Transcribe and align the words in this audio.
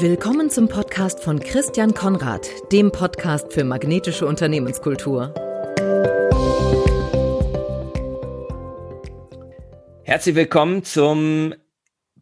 Willkommen 0.00 0.48
zum 0.48 0.68
Podcast 0.68 1.24
von 1.24 1.40
Christian 1.40 1.92
Konrad, 1.92 2.48
dem 2.70 2.92
Podcast 2.92 3.52
für 3.52 3.64
magnetische 3.64 4.26
Unternehmenskultur. 4.26 5.34
Herzlich 10.04 10.36
willkommen 10.36 10.84
zum 10.84 11.52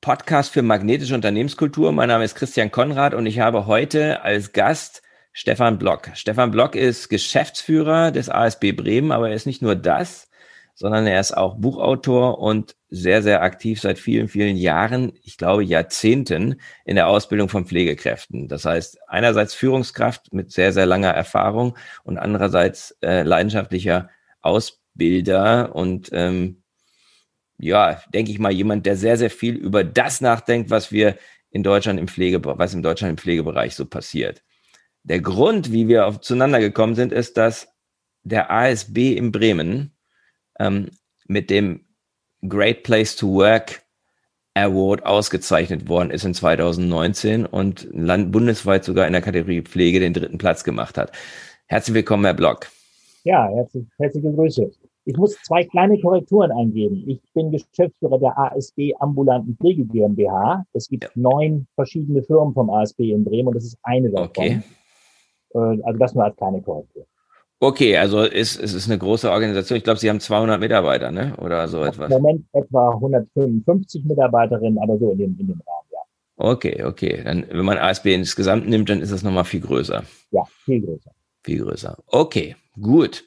Podcast 0.00 0.54
für 0.54 0.62
magnetische 0.62 1.14
Unternehmenskultur. 1.14 1.92
Mein 1.92 2.08
Name 2.08 2.24
ist 2.24 2.34
Christian 2.34 2.70
Konrad 2.70 3.12
und 3.12 3.26
ich 3.26 3.40
habe 3.40 3.66
heute 3.66 4.22
als 4.22 4.54
Gast 4.54 5.02
Stefan 5.34 5.78
Block. 5.78 6.08
Stefan 6.14 6.52
Block 6.52 6.76
ist 6.76 7.10
Geschäftsführer 7.10 8.10
des 8.10 8.30
ASB 8.30 8.72
Bremen, 8.72 9.12
aber 9.12 9.28
er 9.28 9.34
ist 9.34 9.44
nicht 9.44 9.60
nur 9.60 9.76
das, 9.76 10.30
sondern 10.76 11.06
er 11.06 11.18
ist 11.18 11.34
auch 11.34 11.56
Buchautor 11.56 12.38
und 12.38 12.76
sehr, 12.90 13.22
sehr 13.22 13.42
aktiv 13.42 13.80
seit 13.80 13.98
vielen, 13.98 14.28
vielen 14.28 14.56
Jahren, 14.56 15.12
ich 15.22 15.38
glaube 15.38 15.64
Jahrzehnten 15.64 16.60
in 16.84 16.96
der 16.96 17.08
Ausbildung 17.08 17.48
von 17.48 17.64
Pflegekräften. 17.64 18.46
Das 18.46 18.66
heißt, 18.66 18.98
einerseits 19.08 19.54
Führungskraft 19.54 20.34
mit 20.34 20.52
sehr, 20.52 20.74
sehr 20.74 20.84
langer 20.84 21.10
Erfahrung 21.10 21.78
und 22.04 22.18
andererseits 22.18 22.96
äh, 23.02 23.22
leidenschaftlicher 23.22 24.10
Ausbilder 24.42 25.74
und 25.74 26.10
ähm, 26.12 26.62
ja, 27.58 28.02
denke 28.12 28.30
ich 28.30 28.38
mal, 28.38 28.52
jemand, 28.52 28.84
der 28.84 28.96
sehr, 28.96 29.16
sehr 29.16 29.30
viel 29.30 29.54
über 29.54 29.82
das 29.82 30.20
nachdenkt, 30.20 30.68
was 30.68 30.92
wir 30.92 31.16
in 31.48 31.62
Deutschland 31.62 31.98
im 31.98 32.06
Pflege, 32.06 32.44
was 32.44 32.74
in 32.74 32.82
Deutschland 32.82 33.12
im 33.12 33.18
Pflegebereich 33.18 33.74
so 33.74 33.86
passiert. 33.86 34.42
Der 35.04 35.20
Grund, 35.20 35.72
wie 35.72 35.88
wir 35.88 36.06
auf, 36.06 36.20
zueinander 36.20 36.60
gekommen 36.60 36.94
sind, 36.94 37.14
ist, 37.14 37.38
dass 37.38 37.68
der 38.24 38.50
ASB 38.50 39.16
in 39.16 39.32
Bremen 39.32 39.95
ähm, 40.58 40.90
mit 41.26 41.50
dem 41.50 41.86
Great 42.48 42.82
Place 42.82 43.16
to 43.16 43.28
Work 43.28 43.82
Award 44.54 45.04
ausgezeichnet 45.04 45.88
worden 45.88 46.10
ist 46.10 46.24
in 46.24 46.32
2019 46.32 47.44
und 47.44 47.86
land 47.92 48.32
bundesweit 48.32 48.84
sogar 48.84 49.06
in 49.06 49.12
der 49.12 49.22
Kategorie 49.22 49.62
Pflege 49.62 50.00
den 50.00 50.14
dritten 50.14 50.38
Platz 50.38 50.64
gemacht 50.64 50.96
hat. 50.96 51.12
Herzlich 51.66 51.94
willkommen, 51.94 52.24
Herr 52.24 52.34
Block. 52.34 52.68
Ja, 53.24 53.48
herzlich, 53.48 53.84
herzliche 53.98 54.32
Grüße. 54.32 54.70
Ich 55.04 55.16
muss 55.16 55.36
zwei 55.42 55.62
kleine 55.64 56.00
Korrekturen 56.00 56.50
eingeben. 56.52 57.04
Ich 57.06 57.20
bin 57.34 57.50
Geschäftsführer 57.50 58.18
der 58.18 58.38
ASB 58.38 58.92
Ambulanten 58.98 59.56
Pflege 59.56 59.84
GmbH. 59.84 60.64
Es 60.72 60.88
gibt 60.88 61.04
ja. 61.04 61.10
neun 61.14 61.66
verschiedene 61.74 62.22
Firmen 62.22 62.54
vom 62.54 62.70
ASB 62.70 63.00
in 63.00 63.24
Bremen 63.24 63.48
und 63.48 63.54
das 63.56 63.64
ist 63.64 63.78
eine 63.82 64.10
davon. 64.10 64.28
Okay. 64.28 64.62
Äh, 65.54 65.58
also 65.58 65.98
das 65.98 66.14
nur 66.14 66.24
als 66.24 66.36
kleine 66.36 66.62
Korrektur. 66.62 67.06
Okay, 67.58 67.96
also 67.96 68.22
ist, 68.22 68.60
es 68.60 68.74
ist 68.74 68.88
eine 68.88 68.98
große 68.98 69.30
Organisation. 69.30 69.78
Ich 69.78 69.84
glaube, 69.84 69.98
Sie 69.98 70.10
haben 70.10 70.20
200 70.20 70.60
Mitarbeiter, 70.60 71.10
ne? 71.10 71.34
Oder 71.38 71.68
so 71.68 71.82
etwas. 71.82 72.10
Im 72.10 72.20
Moment 72.20 72.44
etwa 72.52 72.90
155 72.90 74.04
Mitarbeiterinnen, 74.04 74.78
aber 74.78 74.98
so 74.98 75.12
in 75.12 75.18
dem, 75.18 75.36
in 75.40 75.46
dem 75.46 75.62
Rahmen, 75.66 75.88
ja. 75.90 75.98
Okay, 76.36 76.84
okay. 76.84 77.22
Dann, 77.24 77.46
wenn 77.50 77.64
man 77.64 77.78
ASB 77.78 78.14
insgesamt 78.14 78.68
nimmt, 78.68 78.90
dann 78.90 79.00
ist 79.00 79.10
das 79.10 79.22
nochmal 79.22 79.44
viel 79.44 79.60
größer. 79.60 80.04
Ja, 80.32 80.42
viel 80.64 80.82
größer. 80.82 81.10
Viel 81.44 81.62
größer. 81.62 81.96
Okay, 82.08 82.56
gut. 82.78 83.24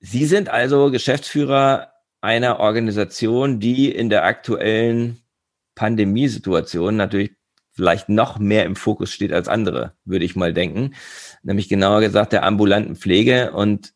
Sie 0.00 0.26
sind 0.26 0.50
also 0.50 0.90
Geschäftsführer 0.90 1.92
einer 2.20 2.60
Organisation, 2.60 3.58
die 3.58 3.90
in 3.90 4.10
der 4.10 4.24
aktuellen 4.24 5.18
Pandemiesituation 5.74 6.96
natürlich 6.96 7.30
vielleicht 7.80 8.10
noch 8.10 8.38
mehr 8.38 8.66
im 8.66 8.76
Fokus 8.76 9.10
steht 9.10 9.32
als 9.32 9.48
andere, 9.48 9.94
würde 10.04 10.26
ich 10.26 10.36
mal 10.36 10.52
denken. 10.52 10.92
Nämlich 11.42 11.70
genauer 11.70 12.02
gesagt 12.02 12.34
der 12.34 12.44
ambulanten 12.44 12.94
Pflege. 12.94 13.52
Und 13.52 13.94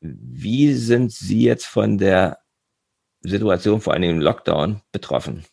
wie 0.00 0.72
sind 0.74 1.10
Sie 1.10 1.42
jetzt 1.42 1.66
von 1.66 1.98
der 1.98 2.38
Situation, 3.22 3.80
vor 3.80 3.92
allem 3.92 4.04
im 4.04 4.20
Lockdown, 4.20 4.82
betroffen? 4.92 5.44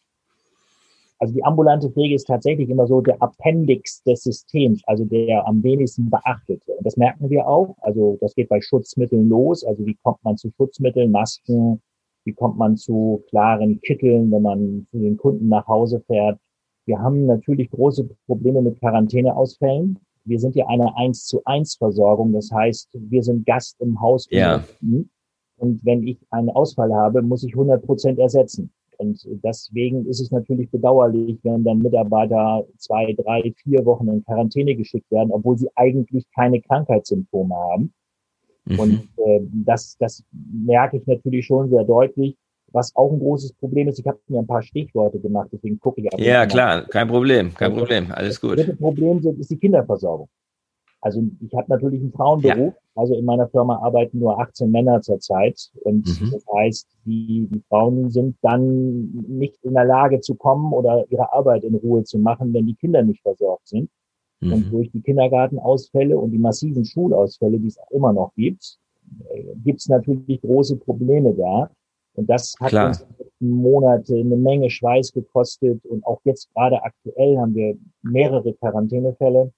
Also 1.18 1.34
die 1.34 1.44
ambulante 1.44 1.90
Pflege 1.90 2.14
ist 2.14 2.28
tatsächlich 2.28 2.70
immer 2.70 2.86
so 2.86 3.02
der 3.02 3.20
Appendix 3.20 4.04
des 4.04 4.22
Systems, 4.22 4.84
also 4.86 5.04
der 5.04 5.48
am 5.48 5.64
wenigsten 5.64 6.08
beachtete. 6.12 6.72
Und 6.72 6.86
das 6.86 6.98
merken 6.98 7.32
wir 7.32 7.48
auch. 7.48 7.76
Also 7.82 8.20
das 8.22 8.36
geht 8.36 8.50
bei 8.50 8.62
Schutzmitteln 8.62 9.28
los. 9.28 9.64
Also 9.64 9.84
wie 9.88 9.98
kommt 10.04 10.24
man 10.24 10.38
zu 10.38 10.52
Schutzmitteln, 10.56 11.10
Masken? 11.10 11.82
Wie 12.26 12.34
kommt 12.34 12.60
man 12.60 12.78
zu 12.78 13.24
klaren 13.30 13.82
Kitteln, 13.82 14.32
wenn 14.32 14.44
man 14.44 14.88
zu 14.92 15.00
den 15.00 15.18
Kunden 15.18 15.48
nach 15.48 15.66
Hause 15.66 16.04
fährt? 16.06 16.38
Wir 16.86 17.00
haben 17.00 17.26
natürlich 17.26 17.70
große 17.72 18.08
Probleme 18.28 18.62
mit 18.62 18.80
Quarantäneausfällen. 18.80 20.00
Wir 20.26 20.40
sind 20.40 20.56
ja 20.56 20.68
eine 20.68 20.96
1 20.98 21.26
zu 21.26 21.42
1 21.46 21.76
Versorgung. 21.76 22.34
Das 22.34 22.52
heißt, 22.52 22.90
wir 22.94 23.24
sind 23.24 23.46
Gast 23.46 23.80
im 23.80 24.00
Haus. 24.02 24.28
Ja. 24.30 24.64
Und 25.58 25.86
wenn 25.86 26.08
ich 26.08 26.20
einen 26.32 26.50
Ausfall 26.50 26.94
habe, 26.94 27.22
muss 27.22 27.44
ich 27.44 27.54
100 27.54 27.84
Prozent 27.86 28.20
ersetzen. 28.20 28.72
Und 28.98 29.28
deswegen 29.44 30.06
ist 30.06 30.22
es 30.22 30.32
natürlich 30.32 30.70
bedauerlich, 30.72 31.38
wenn 31.44 31.64
dann 31.64 31.80
Mitarbeiter 31.80 32.66
zwei, 32.78 33.14
drei, 33.14 33.54
vier 33.58 33.86
Wochen 33.86 34.08
in 34.08 34.24
Quarantäne 34.24 34.76
geschickt 34.76 35.10
werden, 35.12 35.32
obwohl 35.32 35.58
sie 35.58 35.70
eigentlich 35.76 36.26
keine 36.34 36.62
Krankheitssymptome 36.62 37.56
haben. 37.56 37.94
Mhm. 38.66 38.80
Und 38.80 39.10
äh, 39.18 39.42
das, 39.66 39.98
das 40.00 40.24
merke 40.32 40.98
ich 40.98 41.08
natürlich 41.08 41.46
schon 41.46 41.70
sehr 41.70 41.84
deutlich. 41.84 42.38
Was 42.76 42.94
auch 42.96 43.10
ein 43.10 43.20
großes 43.20 43.54
Problem 43.54 43.88
ist, 43.88 44.00
ich 44.00 44.06
habe 44.06 44.20
mir 44.28 44.40
ein 44.40 44.48
paar 44.48 44.62
Stichworte 44.62 45.18
gemacht, 45.18 45.48
deswegen 45.54 45.80
gucke 45.80 46.02
ich. 46.02 46.10
Ja, 46.18 46.46
klar, 46.46 46.86
kein 46.88 47.08
Problem, 47.08 47.54
kein 47.54 47.72
also, 47.72 47.80
Problem, 47.80 48.12
alles 48.12 48.42
gut. 48.42 48.60
Das 48.60 48.66
dritte 48.66 48.78
Problem 48.78 49.22
ist 49.40 49.50
die 49.50 49.58
Kinderversorgung. 49.58 50.28
Also 51.00 51.24
ich 51.40 51.54
habe 51.56 51.68
natürlich 51.70 52.02
einen 52.02 52.12
Frauenberuf, 52.12 52.74
ja. 52.74 52.82
also 52.96 53.14
in 53.14 53.24
meiner 53.24 53.48
Firma 53.48 53.78
arbeiten 53.78 54.20
nur 54.20 54.40
18 54.40 54.70
Männer 54.70 55.02
zurzeit 55.02 55.72
und 55.84 56.06
mhm. 56.20 56.32
das 56.32 56.44
heißt, 56.54 56.88
die, 57.06 57.48
die 57.50 57.64
Frauen 57.70 58.10
sind 58.10 58.36
dann 58.42 59.12
nicht 59.28 59.64
in 59.64 59.76
der 59.76 59.86
Lage 59.86 60.20
zu 60.20 60.36
kommen 60.36 60.74
oder 60.74 61.06
ihre 61.10 61.32
Arbeit 61.32 61.64
in 61.64 61.76
Ruhe 61.76 62.04
zu 62.04 62.18
machen, 62.18 62.54
wenn 62.54 62.66
die 62.66 62.76
Kinder 62.76 63.04
nicht 63.04 63.22
versorgt 63.22 63.68
sind. 63.68 63.90
Mhm. 64.42 64.54
Und 64.54 64.72
durch 64.74 64.92
die 64.92 65.02
Kindergartenausfälle 65.02 66.18
und 66.18 66.32
die 66.32 66.40
massiven 66.40 66.84
Schulausfälle, 66.84 67.60
die 67.60 67.68
es 67.68 67.78
auch 67.78 67.92
immer 67.92 68.12
noch 68.12 68.34
gibt, 68.34 68.80
äh, 69.30 69.44
gibt 69.64 69.80
es 69.80 69.88
natürlich 69.88 70.42
große 70.42 70.78
Probleme 70.78 71.34
da. 71.34 71.70
Und 72.16 72.30
das 72.30 72.56
hat 72.60 72.70
Klar. 72.70 72.88
uns 72.88 73.06
Monate 73.40 74.16
eine 74.16 74.36
Menge 74.36 74.70
Schweiß 74.70 75.12
gekostet. 75.14 75.86
Und 75.86 76.06
auch 76.06 76.22
jetzt 76.24 76.54
gerade 76.54 76.82
aktuell 76.84 77.38
haben 77.38 77.56
wir 77.56 77.78
mehrere 78.02 78.54
Quarantänefälle. 78.54 79.52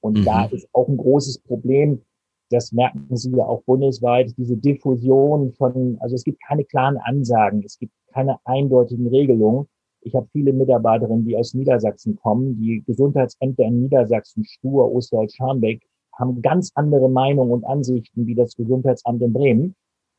Und 0.00 0.18
mhm. 0.18 0.24
da 0.24 0.44
ist 0.46 0.68
auch 0.72 0.88
ein 0.88 0.96
großes 0.96 1.40
Problem. 1.40 2.02
Das 2.50 2.70
merken 2.70 3.16
Sie 3.16 3.32
ja 3.32 3.44
auch 3.44 3.62
bundesweit, 3.62 4.32
diese 4.36 4.56
Diffusion 4.56 5.52
von, 5.54 5.96
also 6.00 6.14
es 6.14 6.22
gibt 6.22 6.40
keine 6.46 6.64
klaren 6.64 6.96
Ansagen, 6.98 7.64
es 7.64 7.76
gibt 7.76 7.92
keine 8.12 8.38
eindeutigen 8.44 9.08
Regelungen. 9.08 9.66
Ich 10.02 10.14
habe 10.14 10.28
viele 10.30 10.52
Mitarbeiterinnen, 10.52 11.24
die 11.24 11.36
aus 11.36 11.54
Niedersachsen 11.54 12.14
kommen. 12.14 12.60
Die 12.60 12.84
Gesundheitsämter 12.86 13.64
in 13.64 13.82
Niedersachsen, 13.82 14.44
Stur, 14.44 14.92
Osterholz, 14.92 15.34
Scharmbeck, 15.34 15.82
haben 16.12 16.40
ganz 16.40 16.70
andere 16.76 17.10
Meinungen 17.10 17.50
und 17.50 17.64
Ansichten 17.64 18.26
wie 18.26 18.36
das 18.36 18.54
Gesundheitsamt 18.54 19.20
in 19.22 19.32
Bremen. 19.32 19.74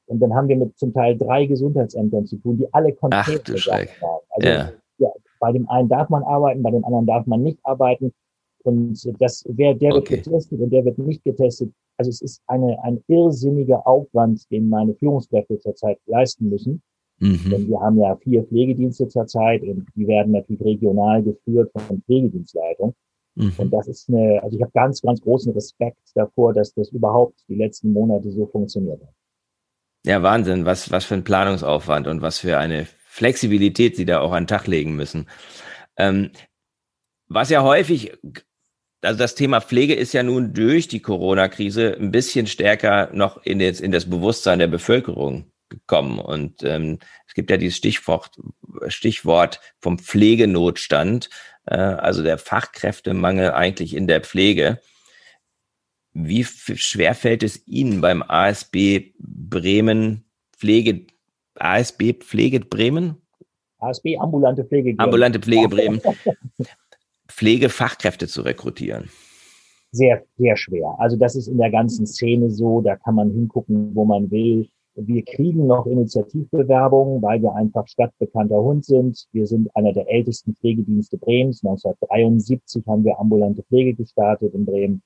Und 0.08 0.20
dann 0.20 0.34
haben 0.34 0.48
wir 0.48 0.56
mit 0.56 0.78
zum 0.78 0.94
Teil 0.94 1.18
drei 1.18 1.46
Gesundheitsämtern 1.46 2.26
zu 2.26 2.38
tun, 2.38 2.58
die 2.58 2.74
alle 2.74 2.94
Konzepte 2.94 3.54
haben. 3.54 3.88
Also 4.30 4.48
ja. 4.48 4.72
ja. 5.00 5.10
bei 5.40 5.52
dem 5.52 5.70
einen 5.70 5.90
darf 5.90 6.10
man 6.10 6.24
arbeiten, 6.24 6.64
bei 6.64 6.72
dem 6.72 6.84
anderen 6.86 7.06
darf 7.06 7.26
man 7.26 7.44
nicht 7.44 7.60
arbeiten. 7.64 8.14
Und 8.64 9.00
das, 9.20 9.46
wer, 9.48 9.74
der 9.74 9.94
wird 9.94 10.02
okay. 10.02 10.18
getestet 10.18 10.60
und 10.60 10.70
der 10.72 10.86
wird 10.86 10.98
nicht 10.98 11.24
getestet. 11.24 11.72
Also 11.98 12.10
es 12.10 12.22
ist 12.22 12.42
eine, 12.48 12.82
ein 12.84 13.04
irrsinniger 13.08 13.86
Aufwand, 13.88 14.50
den 14.52 14.70
meine 14.70 14.94
Führungskräfte 14.96 15.60
zurzeit 15.60 16.00
leisten 16.06 16.50
müssen. 16.50 16.82
Mhm. 17.20 17.50
Denn 17.50 17.68
wir 17.68 17.80
haben 17.80 18.00
ja 18.00 18.16
vier 18.18 18.44
Pflegedienste 18.44 19.08
zurzeit 19.08 19.64
und 19.64 19.88
die 19.96 20.08
werden 20.08 20.34
natürlich 20.34 20.64
regional 20.64 21.24
geführt 21.24 21.72
von 21.76 22.02
Pflegedienstleitung. 22.04 22.94
Mhm. 23.36 23.54
Und 23.58 23.72
das 23.72 23.88
ist 23.88 24.10
eine, 24.10 24.42
also 24.44 24.56
ich 24.56 24.62
habe 24.62 24.72
ganz, 24.74 25.02
ganz 25.02 25.22
großen 25.22 25.54
Respekt 25.54 26.00
davor, 26.16 26.54
dass 26.54 26.74
das 26.74 26.90
überhaupt 26.90 27.44
die 27.48 27.56
letzten 27.56 27.94
Monate 27.94 28.32
so 28.32 28.46
funktioniert 28.48 29.02
hat. 29.02 29.14
Ja, 30.06 30.24
Wahnsinn, 30.24 30.66
was, 30.66 30.92
was 30.92 31.06
für 31.06 31.16
ein 31.16 31.24
Planungsaufwand 31.24 32.08
und 32.08 32.22
was 32.22 32.40
für 32.40 32.58
eine 32.58 32.88
Flexibilität 33.08 33.96
Sie 33.96 34.06
da 34.06 34.20
auch 34.20 34.32
an 34.32 34.44
den 34.44 34.48
Tag 34.48 34.68
legen 34.68 34.96
müssen. 34.96 35.28
Ähm, 35.98 36.32
was 37.28 37.50
ja 37.50 37.64
häufig, 37.64 38.14
also 39.02 39.18
das 39.18 39.36
Thema 39.36 39.60
Pflege 39.60 39.96
ist 39.96 40.14
ja 40.14 40.24
nun 40.24 40.54
durch 40.54 40.88
die 40.88 41.02
Corona-Krise 41.02 41.98
ein 42.00 42.12
bisschen 42.12 42.48
stärker 42.48 43.10
noch 43.14 43.44
in, 43.44 43.60
jetzt 43.60 43.82
in 43.82 43.92
das 43.92 44.10
Bewusstsein 44.10 44.60
der 44.60 44.68
Bevölkerung 44.68 45.52
gekommen. 45.70 46.20
Und 46.20 46.64
ähm, 46.64 47.00
es 47.28 47.34
gibt 47.34 47.50
ja 47.50 47.58
dieses 47.58 47.78
Stichwort, 47.78 48.38
Stichwort 48.88 49.60
vom 49.80 50.00
Pflegenotstand, 50.00 51.30
äh, 51.66 51.76
also 51.76 52.24
der 52.24 52.38
Fachkräftemangel 52.38 53.52
eigentlich 53.52 53.96
in 53.96 54.08
der 54.08 54.22
Pflege. 54.22 54.80
Wie 56.20 56.44
schwer 56.44 57.14
fällt 57.14 57.44
es 57.44 57.68
Ihnen 57.68 58.02
beim 58.02 58.24
ASB 58.28 59.14
Bremen 59.20 60.24
Pflege, 60.52 61.06
ASB 61.54 62.14
Pflege 62.14 62.60
Bremen? 62.60 63.22
ASB 63.78 64.18
Ambulante 64.20 64.66
Pflege. 64.66 64.96
Ambulante 64.98 65.40
Pflege 65.40 65.70
Bremen. 65.70 66.02
Pflegefachkräfte 67.28 68.28
zu 68.28 68.42
rekrutieren. 68.42 69.12
Sehr, 69.92 70.24
sehr 70.38 70.58
schwer. 70.58 70.96
Also 70.98 71.18
das 71.18 71.36
ist 71.36 71.48
in 71.50 71.60
der 71.60 71.70
ganzen 71.70 72.08
Szene 72.08 72.50
so, 72.50 72.82
da 72.82 72.96
kann 72.96 73.14
man 73.14 73.30
hingucken, 73.30 73.94
wo 73.94 74.04
man 74.04 74.32
will. 74.32 74.68
Wir 74.96 75.24
kriegen 75.24 75.68
noch 75.68 75.86
Initiativbewerbungen, 75.86 77.22
weil 77.22 77.44
wir 77.44 77.54
einfach 77.54 77.88
stadtbekannter 77.88 78.58
Hund 78.58 78.86
sind. 78.86 79.28
Wir 79.34 79.46
sind 79.46 79.70
einer 79.76 79.94
der 79.94 80.10
ältesten 80.10 80.56
Pflegedienste 80.56 81.20
Bremens. 81.20 81.64
1973 81.64 82.84
haben 82.88 83.06
wir 83.06 83.20
ambulante 83.20 83.62
Pflege 83.62 83.94
gestartet 83.94 84.56
in 84.56 84.66
Bremen. 84.66 85.04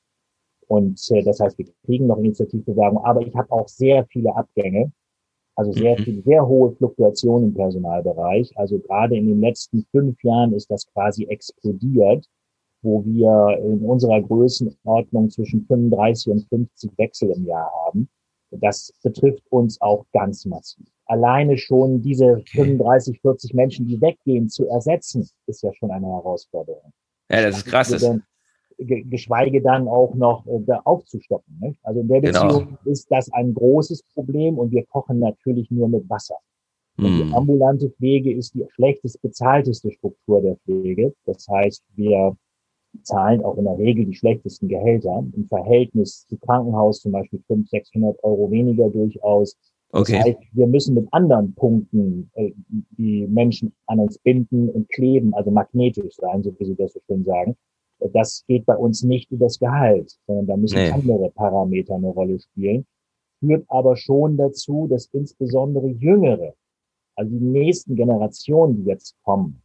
Und 0.72 1.06
äh, 1.12 1.22
das 1.22 1.42
heißt, 1.42 1.58
wir 1.58 1.66
kriegen 1.86 2.08
noch 2.08 2.18
Initiativbewerbungen. 2.18 3.04
Aber 3.04 3.22
ich 3.28 3.36
habe 3.36 3.52
auch 3.52 3.68
sehr 3.68 4.06
viele 4.06 4.34
Abgänge. 4.34 4.94
Also 5.58 5.74
sehr 5.74 6.00
mhm. 6.00 6.04
viel, 6.04 6.24
sehr 6.24 6.48
hohe 6.48 6.72
Fluktuation 6.72 7.44
im 7.44 7.54
Personalbereich. 7.54 8.58
Also 8.58 8.80
gerade 8.80 9.18
in 9.18 9.28
den 9.28 9.42
letzten 9.42 9.86
fünf 9.92 10.24
Jahren 10.24 10.54
ist 10.54 10.72
das 10.72 10.88
quasi 10.94 11.26
explodiert, 11.26 12.26
wo 12.84 13.04
wir 13.04 13.60
in 13.62 13.82
unserer 13.82 14.22
Größenordnung 14.22 15.30
zwischen 15.30 15.66
35 15.66 16.32
und 16.32 16.48
50 16.48 16.98
Wechsel 16.98 17.32
im 17.32 17.46
Jahr 17.46 17.70
haben. 17.86 18.08
Das 18.52 18.94
betrifft 19.04 19.44
uns 19.50 19.80
auch 19.82 20.06
ganz 20.14 20.46
massiv. 20.46 20.88
Alleine 21.06 21.58
schon 21.58 22.02
diese 22.02 22.42
35, 22.50 23.20
40 23.20 23.54
Menschen, 23.54 23.88
die 23.88 24.00
weggehen, 24.00 24.48
zu 24.48 24.70
ersetzen, 24.70 25.30
ist 25.48 25.64
ja 25.64 25.74
schon 25.74 25.92
eine 25.92 26.08
Herausforderung. 26.08 26.94
Ja, 27.30 27.42
das 27.42 27.58
ist 27.58 27.66
krass. 27.66 27.90
Denn, 27.90 28.24
geschweige 28.86 29.62
dann 29.62 29.88
auch 29.88 30.14
noch 30.16 30.46
äh, 30.48 30.74
aufzustocken. 30.84 31.60
Nicht? 31.60 31.80
Also 31.84 32.02
in 32.02 32.08
der 32.08 32.22
genau. 32.22 32.48
Beziehung 32.48 32.66
genau. 32.66 32.80
ist 32.86 33.12
das 33.12 33.32
ein 33.34 33.54
großes 33.54 34.04
Problem 34.14 34.58
und 34.58 34.72
wir 34.72 34.86
kochen 34.86 35.20
natürlich 35.20 35.70
nur 35.72 35.88
mit 35.88 36.10
Wasser. 36.10 36.38
Mm. 36.98 37.04
Die 37.04 37.24
hm. 37.24 37.34
ambulante 37.34 37.90
Pflege 37.90 38.34
ist 38.34 38.54
die 38.54 38.66
schlechtest 38.70 39.22
bezahlteste 39.22 39.92
Struktur 39.92 40.42
der 40.42 40.56
Pflege. 40.58 41.14
Das 41.26 41.48
heißt, 41.48 41.84
wir 41.96 42.36
zahlen 43.04 43.44
auch 43.44 43.58
in 43.58 43.66
der 43.66 43.78
Regel 43.78 44.06
die 44.06 44.16
schlechtesten 44.16 44.68
Gehälter. 44.68 45.24
Im 45.36 45.48
Verhältnis 45.48 46.26
zu 46.28 46.38
Krankenhaus 46.38 47.02
zum 47.02 47.12
Beispiel 47.12 47.40
500, 47.48 47.70
600 47.70 48.24
Euro 48.24 48.52
weniger 48.52 48.90
durchaus. 48.90 49.58
Okay. 49.94 50.18
Das 50.18 50.26
heißt, 50.26 50.40
wir 50.54 50.68
müssen 50.68 50.96
mit 50.96 51.08
anderen 51.12 51.54
Punkten 51.54 52.30
äh, 52.36 52.52
die 52.98 53.28
Menschen 53.28 53.74
an 53.88 54.00
uns 54.00 54.18
binden 54.20 54.70
und 54.70 54.90
kleben, 54.90 55.34
also 55.34 55.52
magnetisch 55.52 56.16
sein, 56.16 56.44
so 56.44 56.54
wie 56.58 56.66
Sie 56.66 56.76
das 56.76 56.94
so 56.94 57.00
schön 57.08 57.26
sagen. 57.26 57.58
Das 58.14 58.44
geht 58.48 58.66
bei 58.66 58.76
uns 58.76 59.04
nicht 59.04 59.32
über 59.32 59.46
das 59.46 59.60
Gehalt, 59.60 60.18
sondern 60.26 60.48
da 60.48 60.58
müssen 60.58 60.78
nee. 60.78 60.92
andere 60.92 61.30
Parameter 61.32 61.96
eine 61.96 62.10
Rolle 62.10 62.40
spielen. 62.40 62.86
Führt 63.40 63.66
aber 63.68 63.96
schon 63.96 64.38
dazu, 64.38 64.88
dass 64.90 65.08
insbesondere 65.08 65.88
Jüngere, 65.88 66.54
also 67.16 67.32
die 67.32 67.44
nächsten 67.44 67.96
Generationen, 67.96 68.78
die 68.78 68.90
jetzt 68.90 69.16
kommen, 69.24 69.62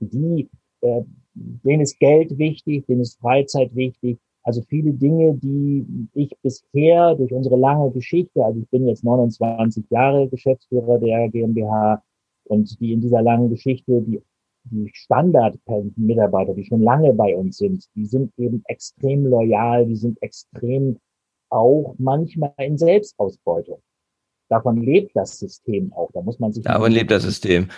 die 0.00 0.48
äh, 0.80 1.02
denen 1.34 1.82
ist 1.82 1.98
Geld 1.98 2.38
wichtig, 2.38 2.86
denen 2.86 3.02
ist 3.02 3.18
Freizeit 3.20 3.74
wichtig. 3.74 4.18
Also 4.42 4.62
viele 4.62 4.92
Dinge, 4.92 5.34
die 5.34 6.08
ich 6.14 6.36
bisher 6.40 7.14
durch 7.14 7.32
unsere 7.32 7.56
lange 7.56 7.90
Geschichte, 7.90 8.44
also 8.44 8.60
ich 8.60 8.68
bin 8.70 8.86
jetzt 8.86 9.04
29 9.04 9.84
Jahre 9.90 10.28
Geschäftsführer 10.28 10.98
der 10.98 11.28
GmbH 11.28 12.02
und 12.44 12.80
die 12.80 12.92
in 12.92 13.00
dieser 13.00 13.22
langen 13.22 13.50
Geschichte, 13.50 14.00
die, 14.02 14.22
die 14.70 14.90
Standard-Mitarbeiter, 14.92 16.54
die 16.54 16.64
schon 16.64 16.82
lange 16.82 17.12
bei 17.12 17.36
uns 17.36 17.58
sind, 17.58 17.84
die 17.94 18.06
sind 18.06 18.32
eben 18.36 18.62
extrem 18.66 19.26
loyal, 19.26 19.86
die 19.86 19.96
sind 19.96 20.20
extrem 20.22 20.98
auch 21.50 21.94
manchmal 21.98 22.52
in 22.58 22.76
Selbstausbeutung. 22.76 23.80
Davon 24.48 24.76
lebt 24.76 25.14
das 25.14 25.38
System 25.38 25.92
auch. 25.92 26.10
Da 26.12 26.22
muss 26.22 26.38
man 26.38 26.52
sich. 26.52 26.64
Davon 26.64 26.92
lebt 26.92 27.10
das 27.10 27.24
System. 27.24 27.68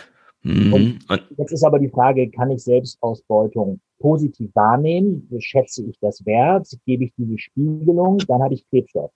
Mhm. 0.42 0.98
Jetzt 1.36 1.52
ist 1.52 1.64
aber 1.64 1.78
die 1.78 1.88
Frage, 1.88 2.30
kann 2.30 2.50
ich 2.50 2.62
Selbstausbeutung 2.62 3.80
positiv 3.98 4.54
wahrnehmen? 4.54 5.28
Schätze 5.40 5.84
ich 5.84 5.98
das 6.00 6.24
wert? 6.24 6.68
Gebe 6.86 7.04
ich 7.04 7.12
diese 7.16 7.38
Spiegelung? 7.38 8.18
Dann 8.28 8.42
habe 8.42 8.54
ich 8.54 8.68
Klebstoff. 8.68 9.10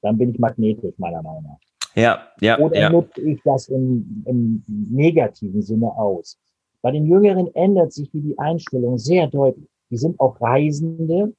Dann 0.00 0.16
bin 0.16 0.30
ich 0.30 0.38
magnetisch, 0.38 0.94
meiner 0.98 1.22
Meinung 1.22 1.44
nach. 1.44 1.58
Ja, 1.94 2.28
ja. 2.40 2.58
Oder 2.58 2.80
ja. 2.80 2.90
nutze 2.90 3.20
ich 3.22 3.40
das 3.42 3.68
im, 3.68 4.22
im 4.26 4.62
negativen 4.66 5.62
Sinne 5.62 5.86
aus? 5.86 6.38
Bei 6.82 6.90
den 6.90 7.06
Jüngeren 7.06 7.52
ändert 7.54 7.92
sich 7.92 8.10
die 8.10 8.38
Einstellung 8.38 8.98
sehr 8.98 9.26
deutlich. 9.26 9.68
Die 9.90 9.96
sind 9.96 10.18
auch 10.20 10.40
Reisende. 10.40 11.32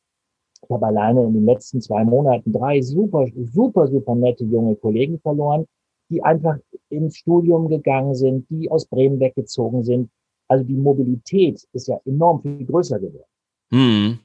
Ich 0.64 0.70
habe 0.70 0.88
alleine 0.88 1.24
in 1.24 1.34
den 1.34 1.46
letzten 1.46 1.82
zwei 1.82 2.04
Monaten 2.04 2.52
drei 2.52 2.82
super, 2.82 3.28
super, 3.54 3.88
super 3.88 4.16
nette 4.16 4.44
junge 4.44 4.76
Kollegen 4.76 5.20
verloren, 5.20 5.66
die 6.10 6.24
einfach 6.24 6.58
ins 6.90 7.18
Studium 7.18 7.70
gegangen 7.70 8.16
sind, 8.16 8.50
die 8.50 8.70
aus 8.72 8.86
Bremen 8.86 9.20
weggezogen 9.20 9.84
sind. 9.84 10.10
Also 10.48 10.64
die 10.64 10.76
Mobilität 10.76 11.68
ist 11.74 11.88
ja 11.88 12.00
enorm 12.06 12.42
viel 12.42 12.66
größer 12.66 13.00
geworden. 13.00 13.30
Hm. 13.72 14.20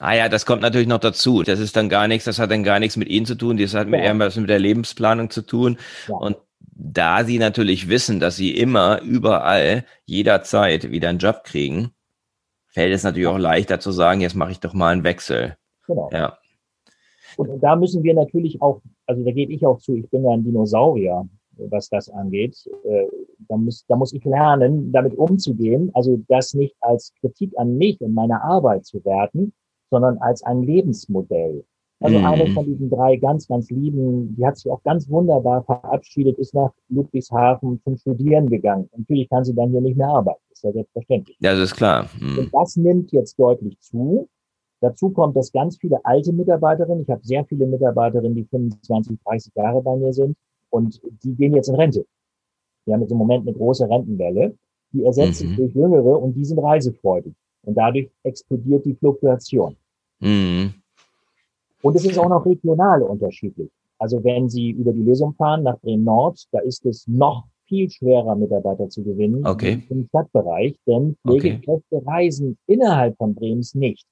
Ah 0.00 0.14
ja, 0.14 0.28
das 0.28 0.44
kommt 0.44 0.60
natürlich 0.60 0.86
noch 0.86 1.00
dazu. 1.00 1.42
Das 1.42 1.60
ist 1.60 1.74
dann 1.74 1.88
gar 1.88 2.08
nichts, 2.08 2.26
das 2.26 2.38
hat 2.38 2.50
dann 2.50 2.62
gar 2.62 2.78
nichts 2.78 2.96
mit 2.96 3.08
Ihnen 3.08 3.24
zu 3.24 3.34
tun, 3.34 3.56
das 3.56 3.74
hat 3.74 3.88
ja. 3.88 3.96
eher 3.98 4.18
was 4.18 4.36
mit 4.36 4.50
der 4.50 4.58
Lebensplanung 4.58 5.30
zu 5.30 5.42
tun. 5.42 5.78
Ja. 6.08 6.16
Und 6.16 6.36
da 6.78 7.24
Sie 7.24 7.38
natürlich 7.38 7.88
wissen, 7.88 8.20
dass 8.20 8.36
Sie 8.36 8.56
immer, 8.56 9.02
überall, 9.02 9.84
jederzeit 10.06 10.90
wieder 10.90 11.08
einen 11.08 11.18
Job 11.18 11.42
kriegen, 11.42 11.90
fällt 12.68 12.94
es 12.94 13.02
natürlich 13.02 13.26
auch 13.26 13.38
leichter 13.38 13.80
zu 13.80 13.90
sagen, 13.90 14.20
jetzt 14.20 14.36
mache 14.36 14.52
ich 14.52 14.60
doch 14.60 14.74
mal 14.74 14.92
einen 14.92 15.02
Wechsel. 15.02 15.56
Genau. 15.86 16.08
Ja. 16.12 16.38
Und 17.36 17.60
da 17.60 17.74
müssen 17.74 18.04
wir 18.04 18.14
natürlich 18.14 18.62
auch, 18.62 18.80
also 19.06 19.24
da 19.24 19.32
gebe 19.32 19.52
ich 19.52 19.66
auch 19.66 19.78
zu, 19.78 19.96
ich 19.96 20.08
bin 20.08 20.24
ja 20.24 20.30
ein 20.30 20.44
Dinosaurier, 20.44 21.28
was 21.56 21.88
das 21.88 22.08
angeht. 22.10 22.56
Äh, 22.84 23.06
da 23.48 23.56
muss, 23.56 23.84
da 23.86 23.96
muss 23.96 24.12
ich 24.12 24.24
lernen, 24.24 24.92
damit 24.92 25.16
umzugehen. 25.18 25.90
Also 25.94 26.22
das 26.28 26.54
nicht 26.54 26.76
als 26.80 27.12
Kritik 27.20 27.52
an 27.56 27.76
mich 27.76 28.00
und 28.00 28.14
meine 28.14 28.42
Arbeit 28.42 28.86
zu 28.86 29.04
werten, 29.04 29.52
sondern 29.90 30.18
als 30.18 30.44
ein 30.44 30.62
Lebensmodell. 30.62 31.64
Also 32.00 32.18
mhm. 32.18 32.24
eine 32.24 32.46
von 32.52 32.64
diesen 32.64 32.90
drei 32.90 33.16
ganz, 33.16 33.48
ganz 33.48 33.70
lieben, 33.70 34.36
die 34.36 34.46
hat 34.46 34.56
sich 34.56 34.70
auch 34.70 34.82
ganz 34.84 35.08
wunderbar 35.08 35.64
verabschiedet, 35.64 36.38
ist 36.38 36.54
nach 36.54 36.70
Ludwigshafen 36.88 37.80
zum 37.82 37.96
Studieren 37.96 38.48
gegangen. 38.48 38.88
Natürlich 38.96 39.28
kann 39.28 39.44
sie 39.44 39.54
dann 39.54 39.70
hier 39.70 39.80
nicht 39.80 39.96
mehr 39.96 40.08
arbeiten, 40.08 40.40
ist 40.50 40.62
ja 40.62 40.72
selbstverständlich. 40.72 41.36
Ja, 41.40 41.54
das 41.54 41.70
ist 41.70 41.76
klar. 41.76 42.08
Mhm. 42.20 42.38
Und 42.38 42.50
das 42.54 42.76
nimmt 42.76 43.10
jetzt 43.10 43.38
deutlich 43.38 43.80
zu. 43.80 44.28
Dazu 44.80 45.10
kommt, 45.10 45.36
dass 45.36 45.50
ganz 45.50 45.76
viele 45.76 45.98
alte 46.04 46.32
Mitarbeiterinnen, 46.32 47.02
ich 47.02 47.10
habe 47.10 47.24
sehr 47.24 47.44
viele 47.44 47.66
Mitarbeiterinnen, 47.66 48.36
die 48.36 48.44
25, 48.44 49.18
30 49.24 49.52
Jahre 49.56 49.82
bei 49.82 49.96
mir 49.96 50.12
sind, 50.12 50.36
und 50.70 51.00
die 51.24 51.34
gehen 51.34 51.54
jetzt 51.54 51.68
in 51.68 51.74
Rente. 51.74 52.06
Wir 52.84 52.94
haben 52.94 53.02
jetzt 53.02 53.12
im 53.12 53.18
Moment 53.18 53.46
eine 53.46 53.56
große 53.56 53.88
Rentenwelle. 53.88 54.56
Die 54.92 55.04
ersetzt 55.04 55.40
sich 55.40 55.50
mhm. 55.50 55.56
durch 55.56 55.74
Jüngere 55.74 56.20
und 56.20 56.34
die 56.34 56.44
sind 56.44 56.58
reisefreudig. 56.58 57.34
Und 57.62 57.74
dadurch 57.74 58.08
explodiert 58.22 58.84
die 58.86 58.94
Fluktuation. 58.94 59.76
Mhm. 60.20 60.74
Und 61.82 61.96
es 61.96 62.04
ist 62.04 62.18
auch 62.18 62.28
noch 62.28 62.44
regional 62.44 63.02
unterschiedlich. 63.02 63.70
Also 63.98 64.22
wenn 64.22 64.48
Sie 64.48 64.70
über 64.70 64.92
die 64.92 65.02
Lesung 65.02 65.34
fahren 65.34 65.62
nach 65.62 65.78
Bremen 65.80 66.04
Nord, 66.04 66.44
da 66.52 66.60
ist 66.60 66.86
es 66.86 67.06
noch 67.06 67.46
viel 67.66 67.90
schwerer, 67.90 68.34
Mitarbeiter 68.34 68.88
zu 68.88 69.02
gewinnen 69.04 69.46
okay. 69.46 69.86
im 69.90 70.06
Stadtbereich, 70.06 70.78
denn 70.86 71.16
Pflegekräfte 71.26 71.96
okay. 71.96 72.04
reisen 72.06 72.58
innerhalb 72.66 73.16
von 73.16 73.34
Bremens 73.34 73.74
nicht. 73.74 74.06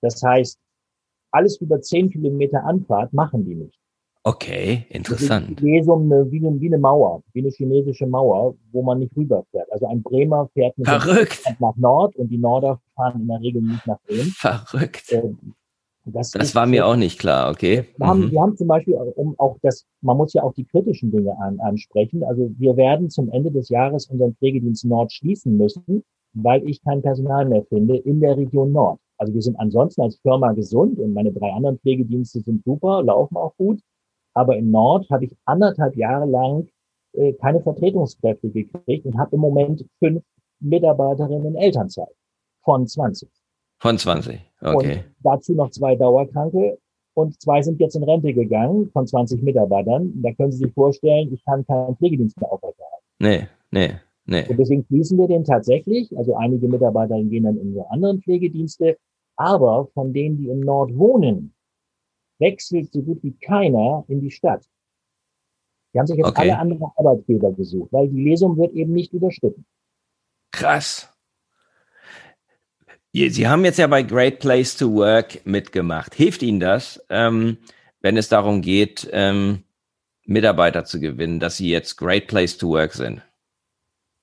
Das 0.00 0.22
heißt, 0.22 0.58
alles 1.30 1.60
über 1.60 1.80
zehn 1.80 2.10
Kilometer 2.10 2.64
Anfahrt 2.64 3.12
machen 3.12 3.44
die 3.44 3.54
nicht. 3.54 3.78
Okay, 4.24 4.86
interessant. 4.88 5.58
Die 5.58 5.64
Lesung 5.64 6.08
wie, 6.30 6.38
eine, 6.38 6.60
wie 6.60 6.68
eine 6.68 6.78
Mauer, 6.78 7.22
wie 7.32 7.40
eine 7.40 7.50
chinesische 7.50 8.06
Mauer, 8.06 8.54
wo 8.70 8.82
man 8.82 9.00
nicht 9.00 9.16
rüberfährt. 9.16 9.70
Also 9.72 9.86
ein 9.86 10.00
Bremer 10.00 10.48
fährt 10.54 10.78
nach 10.78 11.76
Nord 11.76 12.14
und 12.14 12.28
die 12.28 12.38
Norder 12.38 12.80
fahren 12.94 13.22
in 13.22 13.28
der 13.28 13.40
Regel 13.40 13.62
nicht 13.62 13.84
nach 13.86 14.00
Bremen. 14.06 14.30
Verrückt. 14.30 15.12
Das, 16.04 16.32
das 16.32 16.54
war 16.54 16.66
mir 16.66 16.86
auch 16.86 16.96
nicht 16.96 17.20
klar, 17.20 17.50
okay. 17.50 17.84
Wir, 17.96 18.06
mhm. 18.06 18.10
haben, 18.10 18.30
wir 18.32 18.40
haben 18.40 18.56
zum 18.56 18.66
Beispiel, 18.66 18.94
um 18.94 19.38
auch 19.38 19.56
das, 19.62 19.86
man 20.00 20.16
muss 20.16 20.32
ja 20.32 20.42
auch 20.42 20.52
die 20.54 20.64
kritischen 20.64 21.12
Dinge 21.12 21.38
an, 21.38 21.60
ansprechen. 21.60 22.24
Also 22.24 22.50
wir 22.58 22.76
werden 22.76 23.08
zum 23.08 23.30
Ende 23.30 23.52
des 23.52 23.68
Jahres 23.68 24.06
unseren 24.06 24.34
Pflegedienst 24.34 24.84
Nord 24.84 25.12
schließen 25.12 25.56
müssen, 25.56 26.02
weil 26.32 26.68
ich 26.68 26.82
kein 26.82 27.02
Personal 27.02 27.46
mehr 27.46 27.64
finde 27.64 27.96
in 27.98 28.20
der 28.20 28.36
Region 28.36 28.72
Nord. 28.72 28.98
Also 29.18 29.32
wir 29.32 29.42
sind 29.42 29.56
ansonsten 29.60 30.02
als 30.02 30.18
Firma 30.18 30.52
gesund 30.52 30.98
und 30.98 31.12
meine 31.12 31.32
drei 31.32 31.52
anderen 31.52 31.78
Pflegedienste 31.78 32.40
sind 32.40 32.64
super, 32.64 33.02
laufen 33.02 33.36
auch 33.36 33.54
gut. 33.56 33.80
Aber 34.34 34.56
im 34.56 34.70
Nord 34.70 35.08
habe 35.10 35.26
ich 35.26 35.36
anderthalb 35.44 35.96
Jahre 35.96 36.28
lang 36.28 36.66
äh, 37.12 37.32
keine 37.34 37.60
Vertretungskräfte 37.60 38.48
gekriegt 38.48 39.06
und 39.06 39.16
habe 39.18 39.36
im 39.36 39.40
Moment 39.40 39.84
fünf 40.00 40.24
Mitarbeiterinnen 40.58 41.54
in 41.54 41.56
Elternzeit 41.56 42.08
von 42.64 42.86
20. 42.86 43.28
Von 43.78 43.98
20, 43.98 44.40
okay. 44.62 44.96
Und 44.96 45.04
dazu 45.20 45.54
noch 45.54 45.70
zwei 45.70 45.96
Dauerkranke 45.96 46.78
und 47.14 47.40
zwei 47.40 47.62
sind 47.62 47.80
jetzt 47.80 47.96
in 47.96 48.04
Rente 48.04 48.32
gegangen 48.32 48.90
von 48.90 49.06
20 49.06 49.42
Mitarbeitern. 49.42 50.12
Da 50.22 50.32
können 50.32 50.52
Sie 50.52 50.58
sich 50.58 50.72
vorstellen, 50.72 51.32
ich 51.32 51.44
kann 51.44 51.66
keinen 51.66 51.96
Pflegedienst 51.96 52.40
mehr 52.40 52.50
aufrechterhalten. 52.50 53.04
Nee, 53.18 53.48
nee, 53.70 53.94
nee. 54.24 54.48
Und 54.48 54.58
deswegen 54.58 54.84
schließen 54.84 55.18
wir 55.18 55.28
den 55.28 55.44
tatsächlich. 55.44 56.16
Also 56.16 56.36
einige 56.36 56.68
Mitarbeiter 56.68 57.22
gehen 57.22 57.44
dann 57.44 57.58
in 57.58 57.74
so 57.74 57.86
anderen 57.88 58.22
Pflegedienste. 58.22 58.96
Aber 59.36 59.88
von 59.94 60.12
denen, 60.12 60.38
die 60.38 60.48
im 60.48 60.60
Nord 60.60 60.96
wohnen, 60.96 61.54
wechselt 62.38 62.92
so 62.92 63.02
gut 63.02 63.22
wie 63.22 63.32
keiner 63.32 64.04
in 64.08 64.20
die 64.20 64.30
Stadt. 64.30 64.64
Die 65.92 65.98
haben 65.98 66.06
sich 66.06 66.16
jetzt 66.16 66.28
okay. 66.28 66.42
alle 66.42 66.58
anderen 66.58 66.90
Arbeitgeber 66.96 67.52
gesucht, 67.52 67.92
weil 67.92 68.08
die 68.08 68.24
Lesung 68.24 68.56
wird 68.56 68.72
eben 68.72 68.92
nicht 68.92 69.12
überschritten. 69.12 69.64
Krass. 70.50 71.11
Sie 73.14 73.46
haben 73.46 73.64
jetzt 73.64 73.78
ja 73.78 73.86
bei 73.86 74.02
Great 74.02 74.38
Place 74.38 74.76
to 74.76 74.94
Work 74.94 75.44
mitgemacht. 75.44 76.14
Hilft 76.14 76.42
Ihnen 76.42 76.60
das, 76.60 77.04
ähm, 77.10 77.58
wenn 78.00 78.16
es 78.16 78.28
darum 78.28 78.62
geht, 78.62 79.08
ähm, 79.12 79.64
Mitarbeiter 80.24 80.84
zu 80.84 81.00
gewinnen, 81.00 81.40
dass 81.40 81.56
sie 81.56 81.68
jetzt 81.68 81.96
Great 81.96 82.26
Place 82.26 82.56
to 82.56 82.68
Work 82.68 82.94
sind? 82.94 83.22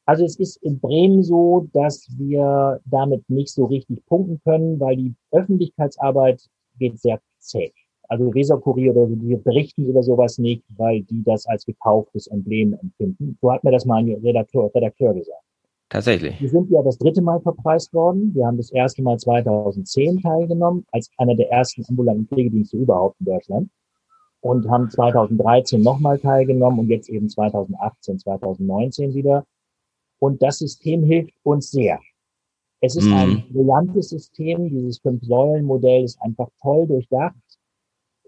Also 0.06 0.26
es 0.26 0.38
ist 0.40 0.58
in 0.64 0.80
Bremen 0.80 1.24
so, 1.24 1.68
dass 1.74 2.08
wir 2.18 2.82
damit 2.86 3.30
nicht 3.30 3.50
so 3.50 3.66
richtig 3.66 4.04
punkten 4.08 4.42
können, 4.44 4.80
weil 4.80 4.96
die 4.96 5.14
Öffentlichkeitsarbeit 5.32 6.42
geht 6.80 7.00
sehr 7.00 7.22
zäh. 7.38 7.72
Also 8.08 8.34
Weser-Kurier 8.34 8.96
oder 8.96 9.06
die 9.06 9.36
berichten 9.36 9.86
über 9.86 10.02
sowas 10.02 10.40
nicht, 10.40 10.64
weil 10.78 11.04
die 11.04 11.24
das 11.24 11.46
als 11.46 11.64
gekauftes 11.64 12.26
Emblem 12.26 12.74
empfinden. 12.74 13.38
So 13.40 13.52
hat 13.52 13.64
mir 13.64 13.72
das 13.72 13.86
mal 13.86 13.98
ein 13.98 14.10
Redakteur, 14.10 14.72
Redakteur 14.74 15.14
gesagt. 15.14 15.44
Tatsächlich. 15.90 16.40
Wir 16.40 16.50
sind 16.50 16.70
ja 16.70 16.84
das 16.84 17.00
dritte 17.00 17.22
Mal 17.22 17.42
verpreist 17.42 17.94
worden. 17.94 18.34
Wir 18.36 18.46
haben 18.46 18.58
das 18.58 18.72
erste 18.72 19.02
Mal 19.02 19.18
2010 19.18 20.22
teilgenommen, 20.22 20.86
als 20.92 21.10
einer 21.18 21.36
der 21.36 21.52
ersten 21.52 21.84
ambulanten 21.90 22.28
Pflegedienste 22.28 22.78
überhaupt 22.78 23.20
in 23.20 23.26
Deutschland. 23.26 23.70
Und 24.42 24.70
haben 24.70 24.90
2013 24.90 25.82
nochmal 25.82 26.20
teilgenommen 26.20 26.80
und 26.80 26.90
jetzt 26.90 27.10
eben 27.10 27.28
2018, 27.28 28.20
2019 28.20 29.14
wieder. 29.16 29.46
Und 30.20 30.42
das 30.42 30.60
System 30.60 31.04
hilft 31.04 31.34
uns 31.44 31.72
sehr. 31.72 32.00
Es 32.82 32.96
ist 32.96 33.06
mhm. 33.06 33.14
ein 33.14 33.44
brillantes 33.52 34.10
System. 34.10 34.70
Dieses 34.70 35.00
Fünf-Säulen-Modell 35.00 36.04
ist 36.04 36.22
einfach 36.22 36.50
toll 36.62 36.88
durchdacht 36.88 37.36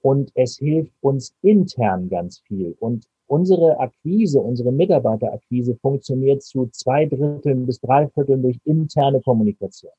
und 0.02 0.32
es 0.36 0.58
hilft 0.58 0.94
uns 1.02 1.36
intern 1.42 2.10
ganz 2.10 2.40
viel. 2.40 2.76
Und 2.80 3.06
unsere 3.32 3.80
Akquise, 3.80 4.42
unsere 4.42 4.74
Mitarbeiterakquise 4.74 5.78
funktioniert 5.82 6.44
zu 6.44 6.68
zwei 6.74 7.06
Dritteln 7.06 7.66
bis 7.66 7.80
drei 7.80 8.10
Vierteln 8.10 8.42
durch 8.42 8.60
interne 8.66 9.22
Kommunikation. 9.22 9.94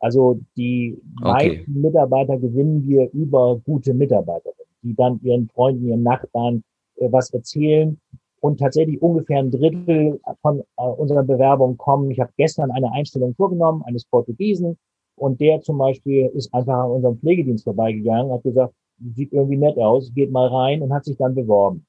Also 0.00 0.40
die 0.56 1.00
okay. 1.20 1.30
meisten 1.32 1.80
Mitarbeiter 1.80 2.36
gewinnen 2.38 2.82
wir 2.82 3.08
über 3.12 3.60
gute 3.64 3.94
Mitarbeiterinnen, 3.94 4.66
die 4.82 4.96
dann 4.96 5.20
ihren 5.22 5.48
Freunden, 5.48 5.86
ihren 5.86 6.02
Nachbarn 6.02 6.64
äh, 6.96 7.06
was 7.12 7.30
erzählen 7.32 8.00
und 8.40 8.58
tatsächlich 8.58 9.00
ungefähr 9.00 9.38
ein 9.38 9.52
Drittel 9.52 10.20
von 10.40 10.58
äh, 10.76 10.82
unseren 10.82 11.28
Bewerbungen 11.28 11.78
kommen. 11.78 12.10
Ich 12.10 12.18
habe 12.18 12.32
gestern 12.36 12.72
eine 12.72 12.90
Einstellung 12.90 13.32
vorgenommen 13.36 13.84
eines 13.84 14.04
Portugiesen 14.06 14.76
und 15.14 15.40
der 15.40 15.60
zum 15.60 15.78
Beispiel 15.78 16.32
ist 16.34 16.52
einfach 16.52 16.82
an 16.82 16.90
unserem 16.90 17.18
Pflegedienst 17.18 17.62
vorbeigegangen, 17.62 18.32
hat 18.32 18.42
gesagt, 18.42 18.74
sieht 19.14 19.32
irgendwie 19.32 19.56
nett 19.56 19.78
aus, 19.78 20.12
geht 20.12 20.32
mal 20.32 20.48
rein 20.48 20.82
und 20.82 20.92
hat 20.92 21.04
sich 21.04 21.16
dann 21.16 21.36
beworben. 21.36 21.86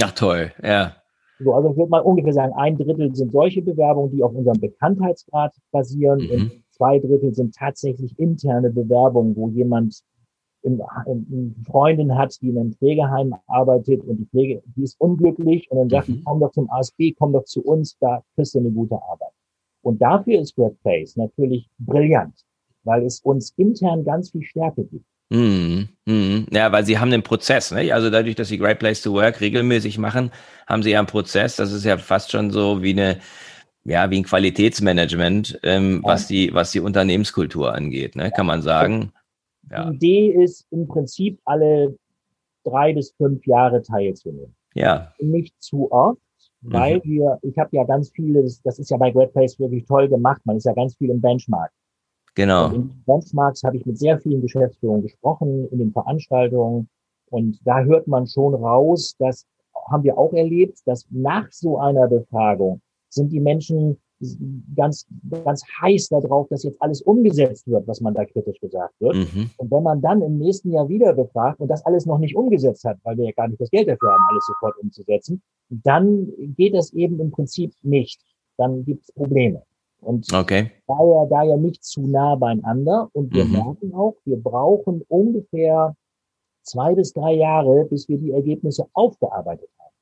Ach 0.00 0.12
toll, 0.12 0.52
ja. 0.62 0.96
So, 1.42 1.54
also 1.54 1.70
ich 1.70 1.76
würde 1.76 1.90
mal 1.90 2.00
ungefähr 2.00 2.34
sagen, 2.34 2.52
ein 2.52 2.76
Drittel 2.76 3.14
sind 3.14 3.32
solche 3.32 3.62
Bewerbungen, 3.62 4.10
die 4.10 4.22
auf 4.22 4.34
unserem 4.34 4.60
Bekanntheitsgrad 4.60 5.54
basieren 5.70 6.20
mhm. 6.20 6.30
und 6.30 6.52
zwei 6.70 6.98
Drittel 6.98 7.34
sind 7.34 7.54
tatsächlich 7.54 8.18
interne 8.18 8.70
Bewerbungen, 8.70 9.34
wo 9.36 9.48
jemand 9.48 10.02
eine 10.62 11.54
Freundin 11.66 12.16
hat, 12.16 12.36
die 12.42 12.50
in 12.50 12.58
einem 12.58 12.72
Pflegeheim 12.72 13.34
arbeitet 13.46 14.04
und 14.04 14.18
die 14.18 14.26
Pflege, 14.26 14.62
die 14.76 14.82
ist 14.82 15.00
unglücklich 15.00 15.70
und 15.70 15.78
dann 15.78 15.88
sagt, 15.88 16.08
mhm. 16.08 16.22
komm 16.24 16.40
doch 16.40 16.52
zum 16.52 16.70
ASB, 16.70 17.12
komm 17.18 17.32
doch 17.32 17.44
zu 17.44 17.62
uns, 17.62 17.96
da 17.98 18.22
kriegst 18.34 18.54
du 18.54 18.58
eine 18.58 18.70
gute 18.70 18.96
Arbeit. 18.96 19.32
Und 19.82 20.02
dafür 20.02 20.40
ist 20.40 20.58
Workplace 20.58 21.16
natürlich 21.16 21.70
brillant, 21.78 22.44
weil 22.84 23.04
es 23.04 23.20
uns 23.20 23.54
intern 23.56 24.04
ganz 24.04 24.30
viel 24.30 24.42
Stärke 24.42 24.84
gibt. 24.84 25.06
Mhm. 25.30 25.88
Mhm. 26.06 26.46
Ja, 26.50 26.72
weil 26.72 26.84
sie 26.84 26.98
haben 26.98 27.10
den 27.10 27.22
Prozess, 27.22 27.70
ne? 27.70 27.92
Also 27.92 28.10
dadurch, 28.10 28.34
dass 28.34 28.48
sie 28.48 28.58
Great 28.58 28.80
Place 28.80 29.00
to 29.02 29.12
Work 29.12 29.40
regelmäßig 29.40 29.96
machen, 29.96 30.32
haben 30.66 30.82
sie 30.82 30.90
ja 30.90 30.98
einen 30.98 31.06
Prozess. 31.06 31.56
Das 31.56 31.72
ist 31.72 31.84
ja 31.84 31.96
fast 31.98 32.32
schon 32.32 32.50
so 32.50 32.82
wie 32.82 32.90
eine, 32.90 33.20
ja, 33.84 34.10
wie 34.10 34.18
ein 34.18 34.24
Qualitätsmanagement, 34.24 35.60
ähm, 35.62 36.02
ja. 36.02 36.08
was 36.08 36.26
die, 36.26 36.52
was 36.52 36.72
die 36.72 36.80
Unternehmenskultur 36.80 37.72
angeht, 37.72 38.16
ne? 38.16 38.30
Kann 38.32 38.46
man 38.46 38.60
sagen. 38.62 39.12
Ja. 39.70 39.88
Die 39.90 39.96
Idee 39.96 40.42
ist 40.42 40.66
im 40.70 40.88
Prinzip 40.88 41.38
alle 41.44 41.96
drei 42.64 42.92
bis 42.92 43.12
fünf 43.12 43.46
Jahre 43.46 43.82
teilzunehmen. 43.82 44.54
Ja. 44.74 45.12
Nicht 45.20 45.54
zu 45.62 45.90
oft, 45.92 46.20
weil 46.60 46.96
mhm. 46.96 47.02
wir, 47.04 47.38
ich 47.42 47.56
habe 47.56 47.70
ja 47.76 47.84
ganz 47.84 48.10
viele, 48.10 48.42
das, 48.42 48.60
das 48.62 48.80
ist 48.80 48.90
ja 48.90 48.96
bei 48.96 49.12
Great 49.12 49.32
Place 49.32 49.58
wirklich 49.60 49.84
toll 49.84 50.08
gemacht, 50.08 50.40
man 50.44 50.56
ist 50.56 50.66
ja 50.66 50.72
ganz 50.72 50.96
viel 50.96 51.10
im 51.10 51.20
Benchmark. 51.20 51.70
Genau. 52.40 52.68
Und 52.68 52.74
in 52.74 53.02
Benchmarks 53.04 53.62
habe 53.64 53.76
ich 53.76 53.84
mit 53.84 53.98
sehr 53.98 54.18
vielen 54.18 54.40
Geschäftsführungen 54.40 55.02
gesprochen, 55.02 55.68
in 55.70 55.78
den 55.78 55.92
Veranstaltungen. 55.92 56.88
Und 57.28 57.60
da 57.66 57.82
hört 57.82 58.08
man 58.08 58.26
schon 58.26 58.54
raus, 58.54 59.14
das 59.18 59.44
haben 59.90 60.04
wir 60.04 60.16
auch 60.16 60.32
erlebt, 60.32 60.78
dass 60.86 61.06
nach 61.10 61.50
so 61.50 61.78
einer 61.78 62.08
Befragung 62.08 62.80
sind 63.10 63.30
die 63.30 63.40
Menschen 63.40 63.98
ganz, 64.74 65.06
ganz 65.44 65.62
heiß 65.82 66.08
darauf, 66.08 66.48
dass 66.48 66.62
jetzt 66.62 66.80
alles 66.80 67.02
umgesetzt 67.02 67.68
wird, 67.68 67.86
was 67.86 68.00
man 68.00 68.14
da 68.14 68.24
kritisch 68.24 68.58
gesagt 68.58 68.94
wird. 69.00 69.16
Mhm. 69.16 69.50
Und 69.58 69.70
wenn 69.70 69.82
man 69.82 70.00
dann 70.00 70.22
im 70.22 70.38
nächsten 70.38 70.72
Jahr 70.72 70.88
wieder 70.88 71.12
befragt 71.12 71.60
und 71.60 71.68
das 71.68 71.84
alles 71.84 72.06
noch 72.06 72.18
nicht 72.18 72.36
umgesetzt 72.36 72.84
hat, 72.84 72.96
weil 73.02 73.18
wir 73.18 73.26
ja 73.26 73.32
gar 73.32 73.48
nicht 73.48 73.60
das 73.60 73.70
Geld 73.70 73.88
dafür 73.88 74.12
haben, 74.12 74.24
alles 74.30 74.46
sofort 74.46 74.78
umzusetzen, 74.78 75.42
dann 75.68 76.26
geht 76.56 76.74
das 76.74 76.92
eben 76.94 77.20
im 77.20 77.30
Prinzip 77.30 77.74
nicht. 77.82 78.22
Dann 78.56 78.84
gibt 78.84 79.04
es 79.04 79.12
Probleme. 79.12 79.62
Und 80.00 80.32
okay. 80.32 80.70
daher, 80.86 81.26
daher 81.28 81.56
nicht 81.56 81.84
zu 81.84 82.02
nah 82.02 82.34
beieinander. 82.34 83.08
Und 83.12 83.34
wir 83.34 83.44
mhm. 83.44 83.52
merken 83.52 83.94
auch, 83.94 84.16
wir 84.24 84.40
brauchen 84.40 85.02
ungefähr 85.08 85.94
zwei 86.62 86.94
bis 86.94 87.12
drei 87.12 87.34
Jahre, 87.34 87.86
bis 87.90 88.08
wir 88.08 88.18
die 88.18 88.32
Ergebnisse 88.32 88.86
aufgearbeitet 88.92 89.68
haben. 89.78 89.94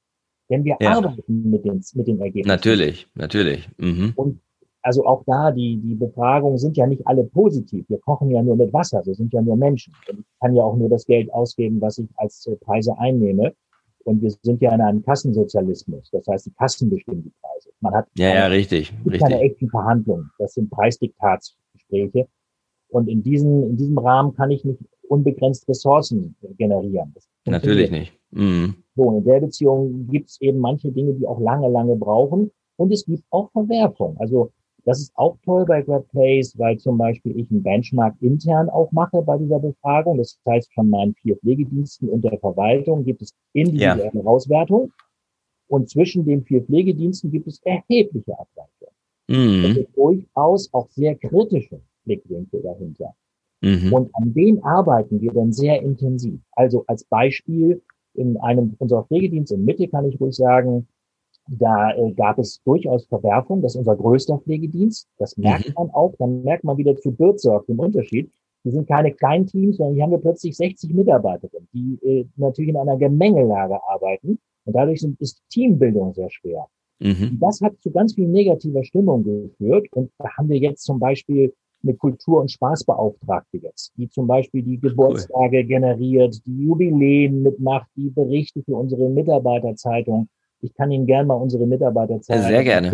Denn 0.50 0.64
wir 0.64 0.76
ja. 0.80 0.96
arbeiten 0.96 1.50
mit 1.50 1.64
den, 1.64 1.84
mit 1.94 2.06
den 2.06 2.20
Ergebnissen. 2.20 2.48
Natürlich, 2.48 3.06
natürlich. 3.14 3.68
Mhm. 3.78 4.12
Und 4.16 4.40
also 4.82 5.04
auch 5.04 5.22
da, 5.26 5.50
die, 5.50 5.76
die 5.76 5.94
Befragungen 5.94 6.58
sind 6.58 6.76
ja 6.76 6.86
nicht 6.86 7.06
alle 7.06 7.24
positiv. 7.24 7.84
Wir 7.88 7.98
kochen 7.98 8.30
ja 8.30 8.42
nur 8.42 8.56
mit 8.56 8.72
Wasser. 8.72 9.04
Wir 9.04 9.14
sind 9.14 9.32
ja 9.32 9.42
nur 9.42 9.56
Menschen. 9.56 9.92
Und 10.08 10.20
ich 10.20 10.26
kann 10.40 10.54
ja 10.54 10.62
auch 10.62 10.76
nur 10.76 10.88
das 10.88 11.04
Geld 11.04 11.32
ausgeben, 11.32 11.80
was 11.80 11.98
ich 11.98 12.08
als 12.16 12.46
äh, 12.46 12.56
Preise 12.56 12.96
einnehme. 12.98 13.52
Und 14.08 14.22
wir 14.22 14.30
sind 14.30 14.62
ja 14.62 14.74
in 14.74 14.80
einem 14.80 15.02
Kassensozialismus. 15.04 16.08
Das 16.10 16.26
heißt, 16.26 16.46
die 16.46 16.52
Kassen 16.52 16.88
bestimmen 16.88 17.24
die 17.24 17.32
Preise. 17.42 17.68
Man 17.80 17.92
hat 17.92 18.08
ja, 18.16 18.28
keine, 18.28 18.40
ja, 18.40 18.46
richtig, 18.46 18.90
richtig. 19.04 19.20
keine 19.20 19.40
echten 19.42 19.68
Verhandlungen. 19.68 20.30
Das 20.38 20.54
sind 20.54 20.70
Preisdiktatsgespräche. 20.70 22.26
Und 22.88 23.06
in 23.10 23.22
diesem, 23.22 23.64
in 23.64 23.76
diesem 23.76 23.98
Rahmen 23.98 24.34
kann 24.34 24.50
ich 24.50 24.64
nicht 24.64 24.80
unbegrenzt 25.08 25.68
Ressourcen 25.68 26.34
generieren. 26.56 27.14
Natürlich 27.44 27.90
nicht. 27.90 28.14
Mhm. 28.30 28.76
So, 28.96 29.18
in 29.18 29.24
der 29.24 29.40
Beziehung 29.40 30.06
gibt 30.06 30.30
es 30.30 30.40
eben 30.40 30.58
manche 30.58 30.90
Dinge, 30.90 31.12
die 31.12 31.26
auch 31.26 31.38
lange, 31.38 31.68
lange 31.68 31.94
brauchen. 31.94 32.50
Und 32.76 32.90
es 32.90 33.04
gibt 33.04 33.24
auch 33.28 33.50
Verwerfung. 33.52 34.16
Also 34.18 34.52
das 34.88 35.00
ist 35.00 35.12
auch 35.16 35.36
toll 35.44 35.66
bei 35.66 35.82
GrabPlace, 35.82 36.58
weil 36.58 36.78
zum 36.78 36.96
Beispiel 36.96 37.38
ich 37.38 37.50
einen 37.50 37.62
Benchmark 37.62 38.14
intern 38.22 38.70
auch 38.70 38.90
mache 38.90 39.20
bei 39.20 39.36
dieser 39.36 39.58
Befragung. 39.58 40.16
Das 40.16 40.40
heißt, 40.48 40.72
von 40.72 40.88
meinen 40.88 41.14
vier 41.16 41.36
Pflegediensten 41.36 42.08
und 42.08 42.24
der 42.24 42.38
Verwaltung 42.38 43.04
gibt 43.04 43.20
es 43.20 43.34
individuelle 43.52 44.10
ja. 44.14 44.24
Auswertung. 44.24 44.90
Und 45.66 45.90
zwischen 45.90 46.24
den 46.24 46.42
vier 46.42 46.62
Pflegediensten 46.62 47.30
gibt 47.30 47.48
es 47.48 47.60
erhebliche 47.64 48.32
Abweichungen. 48.32 48.94
Mhm. 49.28 49.62
Das 49.62 49.76
ist 49.76 49.94
durchaus 49.94 50.72
auch 50.72 50.88
sehr 50.88 51.16
kritische 51.16 51.82
Blickwinkel 52.06 52.62
dahinter. 52.62 53.14
Mhm. 53.60 53.92
Und 53.92 54.10
an 54.14 54.32
denen 54.32 54.62
arbeiten 54.62 55.20
wir 55.20 55.34
dann 55.34 55.52
sehr 55.52 55.82
intensiv. 55.82 56.40
Also 56.52 56.84
als 56.86 57.04
Beispiel 57.04 57.82
in 58.14 58.38
einem 58.38 58.74
unserer 58.78 59.04
Pflegedienste 59.04 59.56
in 59.56 59.66
Mitte 59.66 59.86
kann 59.86 60.06
ich 60.06 60.18
ruhig 60.18 60.34
sagen, 60.34 60.88
da 61.48 61.92
äh, 61.96 62.12
gab 62.12 62.38
es 62.38 62.62
durchaus 62.62 63.06
Verwerfung. 63.06 63.62
Das 63.62 63.72
ist 63.72 63.78
unser 63.78 63.96
größter 63.96 64.38
Pflegedienst. 64.38 65.08
Das 65.18 65.36
merkt 65.36 65.68
mhm. 65.68 65.74
man 65.76 65.90
auch. 65.90 66.14
Dann 66.18 66.42
merkt 66.42 66.64
man 66.64 66.76
wieder 66.76 66.94
zu 66.96 67.10
Bürzorg 67.10 67.66
den 67.66 67.78
Unterschied. 67.78 68.30
Die 68.64 68.70
sind 68.70 68.86
keine 68.86 69.12
kleinen 69.12 69.46
Teams, 69.46 69.78
sondern 69.78 69.94
hier 69.94 70.02
haben 70.04 70.10
wir 70.10 70.18
plötzlich 70.18 70.56
60 70.56 70.92
Mitarbeiterinnen, 70.92 71.68
die 71.72 71.98
äh, 72.02 72.26
natürlich 72.36 72.70
in 72.70 72.76
einer 72.76 72.96
Gemengelage 72.96 73.78
arbeiten. 73.88 74.38
Und 74.64 74.76
dadurch 74.76 75.00
sind, 75.00 75.18
ist 75.20 75.42
Teambildung 75.48 76.12
sehr 76.12 76.28
schwer. 76.30 76.66
Mhm. 76.98 77.38
Das 77.40 77.60
hat 77.62 77.78
zu 77.80 77.90
ganz 77.90 78.14
viel 78.14 78.28
negativer 78.28 78.84
Stimmung 78.84 79.24
geführt. 79.24 79.86
Und 79.92 80.10
da 80.18 80.28
haben 80.36 80.50
wir 80.50 80.58
jetzt 80.58 80.84
zum 80.84 80.98
Beispiel 80.98 81.54
eine 81.82 81.94
Kultur- 81.94 82.40
und 82.40 82.50
Spaßbeauftragte 82.50 83.58
jetzt, 83.58 83.92
die 83.96 84.08
zum 84.08 84.26
Beispiel 84.26 84.62
die 84.62 84.80
Geburtstage 84.80 85.58
cool. 85.58 85.64
generiert, 85.64 86.44
die 86.44 86.64
Jubiläen 86.64 87.42
mitmacht, 87.42 87.88
die 87.96 88.10
Berichte 88.10 88.62
für 88.64 88.76
unsere 88.76 89.08
Mitarbeiterzeitung 89.08 90.28
ich 90.60 90.74
kann 90.74 90.90
Ihnen 90.90 91.06
gerne 91.06 91.26
mal 91.26 91.34
unsere 91.34 91.66
Mitarbeiter 91.66 92.20
zeigen. 92.20 92.42
Sehr 92.42 92.64
gerne. 92.64 92.90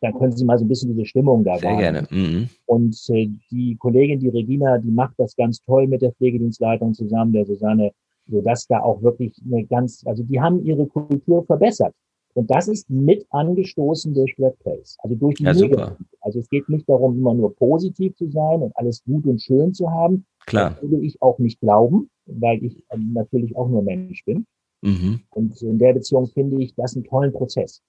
Dann 0.00 0.18
können 0.18 0.32
Sie 0.32 0.44
mal 0.44 0.58
so 0.58 0.64
ein 0.64 0.68
bisschen 0.68 0.90
diese 0.90 1.06
Stimmung 1.06 1.44
da 1.44 1.56
Sehr 1.58 1.76
gerne. 1.76 2.06
Mhm. 2.10 2.48
Und 2.66 2.96
äh, 3.08 3.28
die 3.50 3.76
Kollegin, 3.76 4.20
die 4.20 4.28
Regina, 4.28 4.78
die 4.78 4.90
macht 4.90 5.14
das 5.18 5.34
ganz 5.36 5.60
toll 5.62 5.86
mit 5.86 6.02
der 6.02 6.12
Pflegedienstleitung 6.12 6.94
zusammen, 6.94 7.32
der 7.32 7.46
Susanne, 7.46 7.92
so 8.26 8.40
dass 8.40 8.66
da 8.66 8.80
auch 8.80 9.02
wirklich 9.02 9.34
eine 9.44 9.64
ganz, 9.64 10.02
also 10.06 10.22
die 10.22 10.40
haben 10.40 10.64
ihre 10.64 10.86
Kultur 10.86 11.44
verbessert. 11.44 11.94
Und 12.34 12.50
das 12.50 12.66
ist 12.66 12.90
mit 12.90 13.24
angestoßen 13.30 14.12
durch 14.12 14.34
Workplace, 14.38 14.96
also 14.98 15.14
durch 15.14 15.36
die 15.36 15.44
ja, 15.44 15.54
super. 15.54 15.96
Also 16.20 16.40
es 16.40 16.48
geht 16.48 16.68
nicht 16.68 16.88
darum, 16.88 17.16
immer 17.16 17.32
nur 17.32 17.54
positiv 17.54 18.16
zu 18.16 18.28
sein 18.28 18.60
und 18.60 18.76
alles 18.76 19.04
gut 19.04 19.24
und 19.26 19.40
schön 19.40 19.72
zu 19.72 19.88
haben. 19.88 20.26
Klar. 20.46 20.76
Das 20.80 20.90
würde 20.90 21.06
ich 21.06 21.22
auch 21.22 21.38
nicht 21.38 21.60
glauben, 21.60 22.10
weil 22.26 22.62
ich 22.64 22.82
ähm, 22.90 23.12
natürlich 23.14 23.56
auch 23.56 23.68
nur 23.68 23.82
Mensch 23.82 24.24
bin. 24.24 24.46
Mhm. 24.84 25.20
Und 25.30 25.62
in 25.62 25.78
der 25.78 25.94
Beziehung 25.94 26.26
finde 26.26 26.62
ich 26.62 26.74
das 26.74 26.94
einen 26.94 27.04
tollen 27.04 27.32
Prozess. 27.32 27.82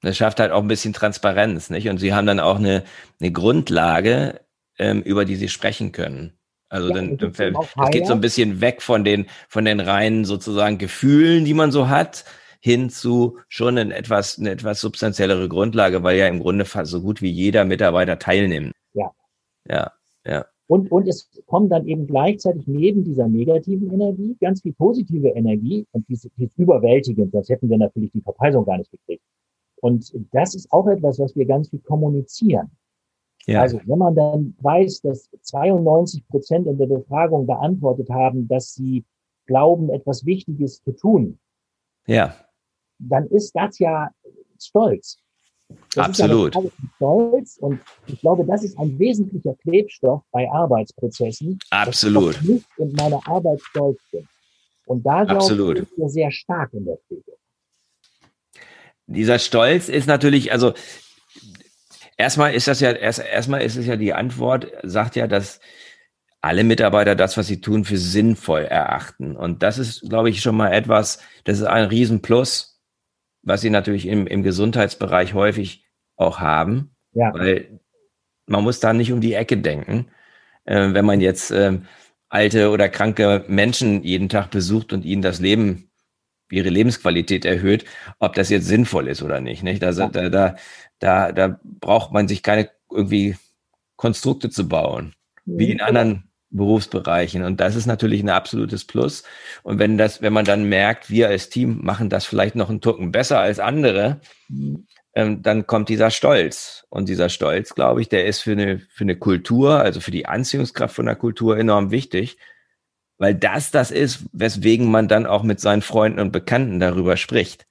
Das 0.00 0.16
schafft 0.16 0.40
halt 0.40 0.50
auch 0.50 0.62
ein 0.62 0.68
bisschen 0.68 0.94
Transparenz, 0.94 1.68
nicht? 1.68 1.88
Und 1.90 1.98
Sie 1.98 2.14
haben 2.14 2.26
dann 2.26 2.40
auch 2.40 2.56
eine, 2.56 2.84
eine 3.20 3.32
Grundlage, 3.32 4.40
ähm, 4.78 5.02
über 5.02 5.26
die 5.26 5.36
Sie 5.36 5.48
sprechen 5.48 5.92
können. 5.92 6.32
Also 6.70 6.88
ja, 6.88 6.94
dann, 6.94 7.18
dann 7.18 7.32
es 7.32 7.90
geht 7.90 8.06
so 8.06 8.14
ein 8.14 8.22
bisschen 8.22 8.62
weg 8.62 8.80
von 8.80 9.04
den, 9.04 9.26
von 9.48 9.66
den 9.66 9.80
reinen 9.80 10.24
sozusagen 10.24 10.78
Gefühlen, 10.78 11.44
die 11.44 11.54
man 11.54 11.70
so 11.70 11.88
hat, 11.88 12.24
hin 12.60 12.88
zu 12.88 13.38
schon 13.48 13.76
eine 13.76 13.94
etwas, 13.94 14.38
eine 14.38 14.50
etwas 14.50 14.80
substanziellere 14.80 15.48
Grundlage, 15.48 16.02
weil 16.02 16.16
ja 16.16 16.28
im 16.28 16.40
Grunde 16.40 16.64
fast 16.64 16.90
so 16.90 17.02
gut 17.02 17.20
wie 17.20 17.30
jeder 17.30 17.64
Mitarbeiter 17.64 18.18
teilnimmt. 18.18 18.72
Ja. 18.94 19.10
Ja, 19.68 19.92
ja. 20.24 20.46
Und, 20.68 20.92
und 20.92 21.08
es 21.08 21.30
kommt 21.46 21.72
dann 21.72 21.88
eben 21.88 22.06
gleichzeitig 22.06 22.66
neben 22.66 23.02
dieser 23.02 23.26
negativen 23.26 23.90
Energie 23.90 24.36
ganz 24.38 24.60
viel 24.60 24.74
positive 24.74 25.28
Energie 25.28 25.86
und 25.92 26.06
die 26.08 26.12
ist, 26.12 26.30
die 26.36 26.44
ist 26.44 26.58
überwältigend, 26.58 27.32
sonst 27.32 27.48
hätten 27.48 27.70
wir 27.70 27.78
natürlich 27.78 28.12
die 28.12 28.20
Verpeisung 28.20 28.66
gar 28.66 28.76
nicht 28.76 28.90
gekriegt. 28.90 29.24
Und 29.80 30.12
das 30.32 30.54
ist 30.54 30.70
auch 30.70 30.86
etwas, 30.86 31.18
was 31.18 31.34
wir 31.34 31.46
ganz 31.46 31.70
viel 31.70 31.78
kommunizieren. 31.80 32.70
Ja. 33.46 33.62
Also 33.62 33.80
wenn 33.86 33.98
man 33.98 34.14
dann 34.14 34.54
weiß, 34.60 35.00
dass 35.00 35.30
92 35.40 36.28
Prozent 36.28 36.66
in 36.66 36.76
der 36.76 36.86
Befragung 36.86 37.46
beantwortet 37.46 38.10
haben, 38.10 38.46
dass 38.46 38.74
sie 38.74 39.06
glauben, 39.46 39.88
etwas 39.88 40.26
Wichtiges 40.26 40.82
zu 40.82 40.92
tun, 40.92 41.38
ja. 42.06 42.34
dann 42.98 43.26
ist 43.28 43.56
das 43.56 43.78
ja 43.78 44.10
Stolz. 44.60 45.18
Das 45.94 46.06
Absolut. 46.06 46.54
Ja 46.54 46.62
Stolz 46.96 47.58
und 47.58 47.80
ich 48.06 48.20
glaube, 48.20 48.44
das 48.44 48.64
ist 48.64 48.78
ein 48.78 48.98
wesentlicher 48.98 49.54
Klebstoff 49.62 50.22
bei 50.30 50.50
Arbeitsprozessen. 50.50 51.58
Absolut. 51.70 52.34
Dass 52.34 52.42
ich 52.42 52.48
nicht 52.48 52.66
in 52.78 52.92
meiner 52.92 53.26
Arbeit 53.26 53.60
stolz 53.60 53.98
bin. 54.10 54.26
Und 54.86 55.04
da 55.04 55.24
glaube 55.24 55.80
ich, 55.80 55.86
wir 55.96 56.08
sehr 56.08 56.30
stark 56.30 56.72
in 56.72 56.86
der 56.86 56.96
Pflege. 56.96 57.32
Dieser 59.06 59.38
Stolz 59.38 59.88
ist 59.88 60.06
natürlich, 60.06 60.52
also 60.52 60.74
erstmal 62.16 62.54
ist 62.54 62.68
das 62.68 62.80
ja, 62.80 62.92
erst, 62.92 63.20
erstmal 63.20 63.62
ist 63.62 63.76
es 63.76 63.86
ja 63.86 63.96
die 63.96 64.14
Antwort, 64.14 64.66
sagt 64.82 65.16
ja, 65.16 65.26
dass 65.26 65.60
alle 66.40 66.64
Mitarbeiter 66.64 67.14
das, 67.14 67.36
was 67.36 67.46
sie 67.46 67.60
tun, 67.60 67.84
für 67.84 67.98
sinnvoll 67.98 68.62
erachten. 68.62 69.36
Und 69.36 69.62
das 69.62 69.78
ist, 69.78 70.08
glaube 70.08 70.30
ich, 70.30 70.40
schon 70.40 70.56
mal 70.56 70.72
etwas, 70.72 71.20
das 71.44 71.58
ist 71.58 71.66
ein 71.66 71.86
Riesenplus 71.86 72.77
was 73.42 73.60
sie 73.60 73.70
natürlich 73.70 74.06
im, 74.06 74.26
im 74.26 74.42
Gesundheitsbereich 74.42 75.34
häufig 75.34 75.86
auch 76.16 76.40
haben, 76.40 76.94
ja. 77.12 77.32
weil 77.34 77.80
man 78.46 78.64
muss 78.64 78.80
da 78.80 78.92
nicht 78.92 79.12
um 79.12 79.20
die 79.20 79.34
Ecke 79.34 79.56
denken. 79.56 80.10
Äh, 80.64 80.92
wenn 80.92 81.04
man 81.04 81.20
jetzt 81.20 81.50
äh, 81.50 81.78
alte 82.28 82.70
oder 82.70 82.88
kranke 82.88 83.44
Menschen 83.48 84.02
jeden 84.02 84.28
Tag 84.28 84.50
besucht 84.50 84.92
und 84.92 85.04
ihnen 85.04 85.22
das 85.22 85.40
Leben, 85.40 85.90
ihre 86.50 86.68
Lebensqualität 86.68 87.44
erhöht, 87.44 87.84
ob 88.18 88.34
das 88.34 88.48
jetzt 88.48 88.66
sinnvoll 88.66 89.08
ist 89.08 89.22
oder 89.22 89.40
nicht. 89.40 89.62
nicht? 89.62 89.82
Da, 89.82 89.90
ja. 89.90 90.08
da, 90.08 90.28
da, 90.28 90.56
da, 90.98 91.32
da 91.32 91.60
braucht 91.62 92.12
man 92.12 92.28
sich 92.28 92.42
keine 92.42 92.70
irgendwie 92.90 93.36
Konstrukte 93.96 94.48
zu 94.50 94.68
bauen, 94.68 95.14
wie 95.44 95.70
in 95.70 95.80
anderen 95.80 96.27
Berufsbereichen. 96.50 97.44
Und 97.44 97.60
das 97.60 97.76
ist 97.76 97.86
natürlich 97.86 98.22
ein 98.22 98.30
absolutes 98.30 98.84
Plus. 98.84 99.22
Und 99.62 99.78
wenn 99.78 99.98
das, 99.98 100.22
wenn 100.22 100.32
man 100.32 100.44
dann 100.44 100.64
merkt, 100.64 101.10
wir 101.10 101.28
als 101.28 101.48
Team 101.50 101.80
machen 101.82 102.08
das 102.08 102.24
vielleicht 102.24 102.54
noch 102.54 102.70
einen 102.70 102.80
Tucken 102.80 103.12
besser 103.12 103.40
als 103.40 103.60
andere, 103.60 104.20
ähm, 105.14 105.42
dann 105.42 105.66
kommt 105.66 105.88
dieser 105.88 106.10
Stolz. 106.10 106.86
Und 106.90 107.08
dieser 107.08 107.28
Stolz, 107.28 107.74
glaube 107.74 108.00
ich, 108.00 108.08
der 108.08 108.26
ist 108.26 108.40
für 108.40 108.52
eine, 108.52 108.78
für 108.78 109.04
eine 109.04 109.16
Kultur, 109.16 109.80
also 109.80 110.00
für 110.00 110.10
die 110.10 110.26
Anziehungskraft 110.26 110.94
von 110.94 111.06
der 111.06 111.16
Kultur 111.16 111.58
enorm 111.58 111.90
wichtig. 111.90 112.38
Weil 113.18 113.34
das 113.34 113.70
das 113.70 113.90
ist, 113.90 114.26
weswegen 114.32 114.90
man 114.90 115.08
dann 115.08 115.26
auch 115.26 115.42
mit 115.42 115.60
seinen 115.60 115.82
Freunden 115.82 116.20
und 116.20 116.30
Bekannten 116.30 116.78
darüber 116.78 117.16
spricht. 117.16 117.66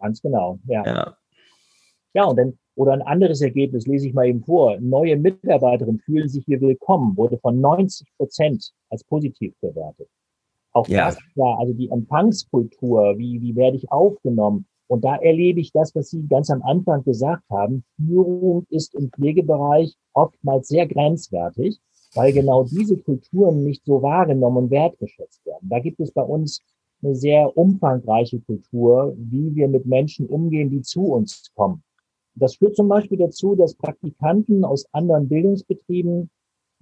Ganz 0.00 0.22
genau, 0.22 0.58
ja. 0.66 0.84
Ja, 0.86 1.16
ja 2.14 2.24
und 2.24 2.36
dann 2.36 2.58
oder 2.74 2.92
ein 2.92 3.02
anderes 3.02 3.40
Ergebnis 3.40 3.86
lese 3.86 4.08
ich 4.08 4.14
mal 4.14 4.26
eben 4.26 4.42
vor. 4.42 4.78
Neue 4.80 5.16
Mitarbeiterinnen 5.16 6.00
fühlen 6.00 6.28
sich 6.28 6.44
hier 6.44 6.60
willkommen, 6.60 7.16
wurde 7.16 7.38
von 7.38 7.60
90 7.60 8.08
Prozent 8.16 8.72
als 8.90 9.04
positiv 9.04 9.54
bewertet. 9.60 10.08
Auch 10.72 10.88
ja. 10.88 11.06
das 11.06 11.18
war 11.34 11.58
also 11.58 11.74
die 11.74 11.90
Empfangskultur, 11.90 13.18
wie, 13.18 13.40
wie 13.42 13.54
werde 13.56 13.76
ich 13.76 13.92
aufgenommen? 13.92 14.66
Und 14.86 15.04
da 15.04 15.16
erlebe 15.16 15.60
ich 15.60 15.72
das, 15.72 15.94
was 15.94 16.10
Sie 16.10 16.26
ganz 16.26 16.50
am 16.50 16.62
Anfang 16.62 17.02
gesagt 17.04 17.44
haben. 17.50 17.84
Führung 17.96 18.66
ist 18.68 18.94
im 18.94 19.10
Pflegebereich 19.10 19.94
oftmals 20.12 20.68
sehr 20.68 20.86
grenzwertig, 20.86 21.80
weil 22.14 22.32
genau 22.32 22.64
diese 22.64 22.98
Kulturen 22.98 23.64
nicht 23.64 23.84
so 23.84 24.02
wahrgenommen 24.02 24.64
und 24.64 24.70
wertgeschätzt 24.70 25.44
werden. 25.46 25.68
Da 25.68 25.78
gibt 25.78 26.00
es 26.00 26.12
bei 26.12 26.22
uns 26.22 26.60
eine 27.02 27.14
sehr 27.16 27.56
umfangreiche 27.56 28.40
Kultur, 28.40 29.14
wie 29.16 29.54
wir 29.54 29.68
mit 29.68 29.86
Menschen 29.86 30.26
umgehen, 30.26 30.70
die 30.70 30.82
zu 30.82 31.06
uns 31.06 31.50
kommen. 31.54 31.82
Das 32.34 32.56
führt 32.56 32.76
zum 32.76 32.88
Beispiel 32.88 33.18
dazu, 33.18 33.54
dass 33.54 33.74
Praktikanten 33.74 34.64
aus 34.64 34.86
anderen 34.92 35.28
Bildungsbetrieben, 35.28 36.30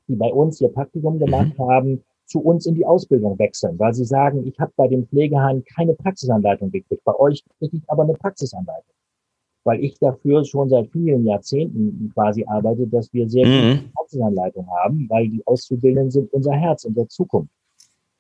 die 0.09 0.17
bei 0.17 0.33
uns 0.33 0.61
ihr 0.61 0.69
Praktikum 0.69 1.19
gemacht 1.19 1.59
mhm. 1.59 1.69
haben, 1.69 2.05
zu 2.27 2.41
uns 2.41 2.67
in 2.67 2.77
die 2.77 2.87
Ausbildung 2.87 3.39
wechseln, 3.39 3.79
weil 3.79 3.93
sie 3.93 4.05
sagen, 4.05 4.47
ich 4.47 4.59
habe 4.61 4.73
bei 4.77 4.87
dem 4.87 5.07
Pflegeheim 5.07 5.65
keine 5.65 5.95
Praxisanleitung 5.95 6.71
gekriegt, 6.71 7.03
bei 7.05 7.15
euch 7.17 7.45
kriege 7.59 7.77
ich 7.79 7.83
aber 7.91 8.05
eine 8.05 8.15
Praxisanleitung. 8.15 8.95
Weil 9.65 9.85
ich 9.85 9.99
dafür 9.99 10.45
schon 10.45 10.71
seit 10.71 10.89
vielen 10.91 11.27
Jahrzehnten 11.27 12.11
quasi 12.15 12.45
arbeite, 12.47 12.87
dass 12.87 13.13
wir 13.13 13.29
sehr 13.29 13.47
mhm. 13.47 13.79
gute 13.79 13.91
Praxisanleitung 13.95 14.69
haben, 14.71 15.07
weil 15.11 15.29
die 15.29 15.47
Auszubildenden 15.47 16.11
sind 16.11 16.33
unser 16.33 16.53
Herz, 16.53 16.85
unsere 16.85 17.09
Zukunft. 17.09 17.53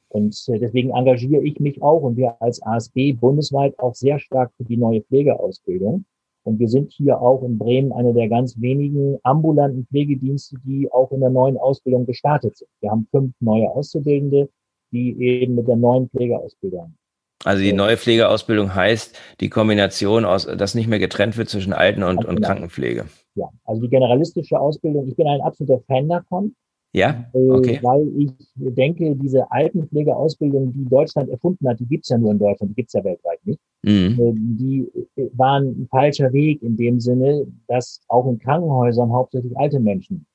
Und 0.08 0.36
äh, 0.48 0.58
deswegen 0.58 0.90
engagiere 0.90 1.42
ich 1.42 1.60
mich 1.60 1.80
auch 1.80 2.02
und 2.02 2.16
wir 2.16 2.42
als 2.42 2.60
ASB 2.62 3.12
bundesweit 3.12 3.78
auch 3.78 3.94
sehr 3.94 4.18
stark 4.18 4.52
für 4.56 4.64
die 4.64 4.76
neue 4.76 5.02
Pflegeausbildung. 5.02 6.04
Und 6.42 6.58
wir 6.58 6.68
sind 6.68 6.90
hier 6.92 7.20
auch 7.20 7.42
in 7.42 7.58
Bremen 7.58 7.92
eine 7.92 8.14
der 8.14 8.28
ganz 8.28 8.58
wenigen 8.60 9.18
ambulanten 9.22 9.86
Pflegedienste, 9.86 10.56
die 10.64 10.90
auch 10.90 11.12
in 11.12 11.20
der 11.20 11.30
neuen 11.30 11.58
Ausbildung 11.58 12.06
gestartet 12.06 12.56
sind. 12.56 12.68
Wir 12.80 12.90
haben 12.90 13.06
fünf 13.10 13.34
neue 13.40 13.68
Auszubildende, 13.68 14.48
die 14.90 15.20
eben 15.20 15.54
mit 15.54 15.68
der 15.68 15.76
neuen 15.76 16.08
Pflegeausbildung. 16.08 16.94
Also 17.44 17.62
die 17.62 17.72
neue 17.72 17.96
Pflegeausbildung 17.96 18.74
heißt 18.74 19.18
die 19.40 19.48
Kombination 19.48 20.24
aus, 20.24 20.46
dass 20.46 20.74
nicht 20.74 20.88
mehr 20.88 20.98
getrennt 20.98 21.38
wird 21.38 21.48
zwischen 21.48 21.72
Alten- 21.72 22.02
und, 22.02 22.24
und 22.24 22.42
Krankenpflege. 22.42 23.06
Ja, 23.34 23.48
also 23.64 23.80
die 23.80 23.88
generalistische 23.88 24.60
Ausbildung, 24.60 25.08
ich 25.08 25.16
bin 25.16 25.26
ein 25.26 25.40
absoluter 25.40 25.82
Fan 25.86 26.08
davon. 26.08 26.54
Ja, 26.92 27.24
okay. 27.32 27.78
Weil 27.82 28.08
ich 28.18 28.32
denke, 28.56 29.14
diese 29.14 29.50
Altenpflegeausbildung, 29.52 30.72
die 30.72 30.84
Deutschland 30.86 31.30
erfunden 31.30 31.68
hat, 31.68 31.78
die 31.78 31.86
gibt's 31.86 32.08
ja 32.08 32.18
nur 32.18 32.32
in 32.32 32.38
Deutschland, 32.38 32.70
die 32.70 32.74
gibt's 32.74 32.94
ja 32.94 33.04
weltweit 33.04 33.38
nicht. 33.44 33.60
Mhm. 33.82 34.18
Ähm, 34.20 34.56
die 34.58 34.90
waren 35.34 35.66
ein 35.68 35.88
falscher 35.88 36.32
Weg 36.32 36.62
in 36.62 36.76
dem 36.76 36.98
Sinne, 36.98 37.46
dass 37.68 38.00
auch 38.08 38.28
in 38.28 38.38
Krankenhäusern 38.38 39.12
hauptsächlich 39.12 39.56
alte 39.56 39.78
Menschen 39.78 40.26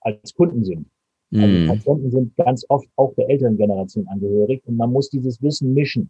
als 0.00 0.32
Kunden 0.34 0.64
sind. 0.64 0.86
Also 1.32 1.46
mhm. 1.46 1.66
Patienten 1.66 2.10
sind 2.10 2.36
ganz 2.36 2.64
oft 2.68 2.86
auch 2.94 3.12
der 3.14 3.28
älteren 3.28 3.56
Generation 3.56 4.06
angehörig 4.06 4.62
und 4.66 4.76
man 4.76 4.92
muss 4.92 5.10
dieses 5.10 5.42
Wissen 5.42 5.74
mischen. 5.74 6.08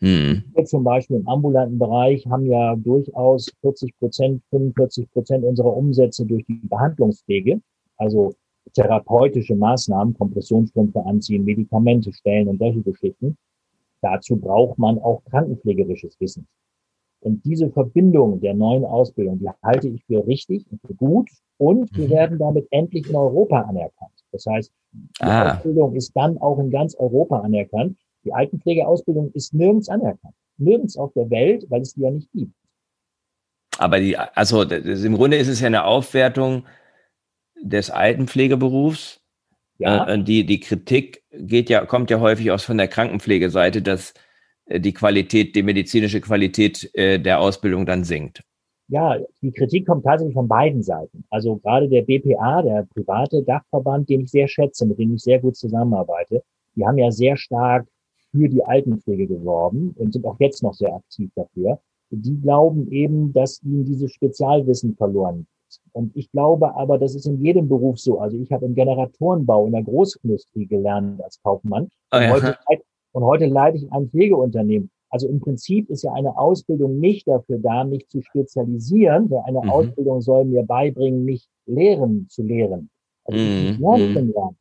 Mhm. 0.00 0.42
Wir 0.54 0.64
zum 0.64 0.82
Beispiel 0.84 1.18
im 1.18 1.28
ambulanten 1.28 1.78
Bereich 1.78 2.26
haben 2.26 2.46
ja 2.46 2.74
durchaus 2.76 3.52
40 3.60 3.98
Prozent, 3.98 4.42
45 4.50 5.10
Prozent 5.10 5.44
unserer 5.44 5.76
Umsätze 5.76 6.24
durch 6.24 6.44
die 6.46 6.60
Behandlungspflege. 6.64 7.60
Also 7.98 8.34
therapeutische 8.74 9.54
Maßnahmen, 9.54 10.14
Kompressionsstrümpfe 10.14 11.04
anziehen, 11.04 11.44
Medikamente 11.44 12.12
stellen 12.12 12.48
und 12.48 12.58
solche 12.58 12.80
Geschichten. 12.82 13.36
Dazu 14.00 14.36
braucht 14.36 14.78
man 14.78 14.98
auch 14.98 15.22
krankenpflegerisches 15.30 16.18
Wissen. 16.20 16.46
Und 17.20 17.44
diese 17.44 17.70
Verbindung 17.70 18.40
der 18.40 18.54
neuen 18.54 18.84
Ausbildung, 18.84 19.38
die 19.38 19.48
halte 19.62 19.88
ich 19.88 20.04
für 20.06 20.26
richtig 20.26 20.64
und 20.70 20.80
für 20.84 20.94
gut. 20.94 21.30
Und 21.56 21.96
wir 21.96 22.06
mhm. 22.06 22.10
werden 22.10 22.38
damit 22.38 22.66
endlich 22.70 23.08
in 23.08 23.14
Europa 23.14 23.60
anerkannt. 23.60 24.12
Das 24.32 24.44
heißt, 24.46 24.72
die 24.92 25.22
ah. 25.22 25.54
Ausbildung 25.54 25.94
ist 25.94 26.10
dann 26.16 26.36
auch 26.38 26.58
in 26.58 26.70
ganz 26.70 26.96
Europa 26.96 27.38
anerkannt. 27.40 27.96
Die 28.24 28.32
Altenpflegeausbildung 28.32 29.30
ist 29.34 29.54
nirgends 29.54 29.88
anerkannt. 29.88 30.34
Nirgends 30.56 30.96
auf 30.96 31.12
der 31.12 31.30
Welt, 31.30 31.64
weil 31.68 31.82
es 31.82 31.94
die 31.94 32.00
ja 32.00 32.10
nicht 32.10 32.30
gibt. 32.32 32.54
Aber 33.78 34.00
die, 34.00 34.16
also 34.16 34.62
im 34.62 35.14
Grunde 35.14 35.36
ist 35.36 35.48
es 35.48 35.60
ja 35.60 35.68
eine 35.68 35.84
Aufwertung 35.84 36.64
des 37.62 37.90
Altenpflegeberufs. 37.90 39.20
Ja. 39.78 40.06
Äh, 40.06 40.22
die, 40.22 40.44
die 40.44 40.60
Kritik 40.60 41.22
geht 41.32 41.70
ja, 41.70 41.86
kommt 41.86 42.10
ja 42.10 42.20
häufig 42.20 42.50
aus 42.50 42.64
von 42.64 42.76
der 42.76 42.88
Krankenpflegeseite, 42.88 43.82
dass 43.82 44.14
äh, 44.66 44.80
die 44.80 44.92
Qualität, 44.92 45.56
die 45.56 45.62
medizinische 45.62 46.20
Qualität 46.20 46.90
äh, 46.94 47.18
der 47.18 47.40
Ausbildung 47.40 47.86
dann 47.86 48.04
sinkt. 48.04 48.42
Ja, 48.88 49.16
die 49.40 49.52
Kritik 49.52 49.86
kommt 49.86 50.04
tatsächlich 50.04 50.34
von 50.34 50.48
beiden 50.48 50.82
Seiten. 50.82 51.24
Also 51.30 51.56
gerade 51.56 51.88
der 51.88 52.02
BPA, 52.02 52.62
der 52.62 52.86
private 52.94 53.42
Dachverband, 53.42 54.08
den 54.08 54.22
ich 54.22 54.30
sehr 54.30 54.48
schätze, 54.48 54.84
mit 54.84 54.98
dem 54.98 55.14
ich 55.14 55.22
sehr 55.22 55.38
gut 55.38 55.56
zusammenarbeite, 55.56 56.42
die 56.76 56.84
haben 56.84 56.98
ja 56.98 57.10
sehr 57.10 57.36
stark 57.36 57.86
für 58.32 58.48
die 58.48 58.62
Altenpflege 58.64 59.26
geworben 59.26 59.94
und 59.96 60.12
sind 60.12 60.26
auch 60.26 60.38
jetzt 60.40 60.62
noch 60.62 60.74
sehr 60.74 60.94
aktiv 60.94 61.30
dafür. 61.34 61.80
Die 62.10 62.38
glauben 62.40 62.90
eben, 62.90 63.32
dass 63.32 63.62
ihnen 63.62 63.84
dieses 63.84 64.12
Spezialwissen 64.12 64.94
verloren 64.96 65.46
und 65.92 66.16
ich 66.16 66.30
glaube 66.30 66.74
aber, 66.74 66.98
das 66.98 67.14
ist 67.14 67.26
in 67.26 67.42
jedem 67.42 67.68
Beruf 67.68 67.98
so. 67.98 68.18
Also 68.18 68.36
ich 68.38 68.50
habe 68.50 68.64
im 68.64 68.74
Generatorenbau 68.74 69.66
in 69.66 69.72
der 69.72 69.82
Großindustrie 69.82 70.66
gelernt 70.66 71.22
als 71.22 71.40
Kaufmann. 71.42 71.88
Oh, 72.12 72.16
ja. 72.16 72.34
und, 72.34 72.42
heute, 72.42 72.82
und 73.12 73.24
heute 73.24 73.46
leite 73.46 73.76
ich 73.76 73.92
ein 73.92 74.08
Pflegeunternehmen. 74.08 74.90
Also 75.10 75.28
im 75.28 75.40
Prinzip 75.40 75.90
ist 75.90 76.02
ja 76.02 76.12
eine 76.14 76.38
Ausbildung 76.38 76.98
nicht 76.98 77.28
dafür 77.28 77.58
da, 77.58 77.84
mich 77.84 78.08
zu 78.08 78.22
spezialisieren, 78.22 79.30
weil 79.30 79.42
eine 79.44 79.60
mhm. 79.62 79.70
Ausbildung 79.70 80.22
soll 80.22 80.46
mir 80.46 80.62
beibringen, 80.62 81.24
mich 81.26 81.46
lehren 81.66 82.26
zu 82.30 82.42
lehren. 82.42 82.88
Also 83.24 83.38
ich 83.38 83.78
muss 83.78 84.00
mhm. 84.00 84.32
lernen. 84.32 84.56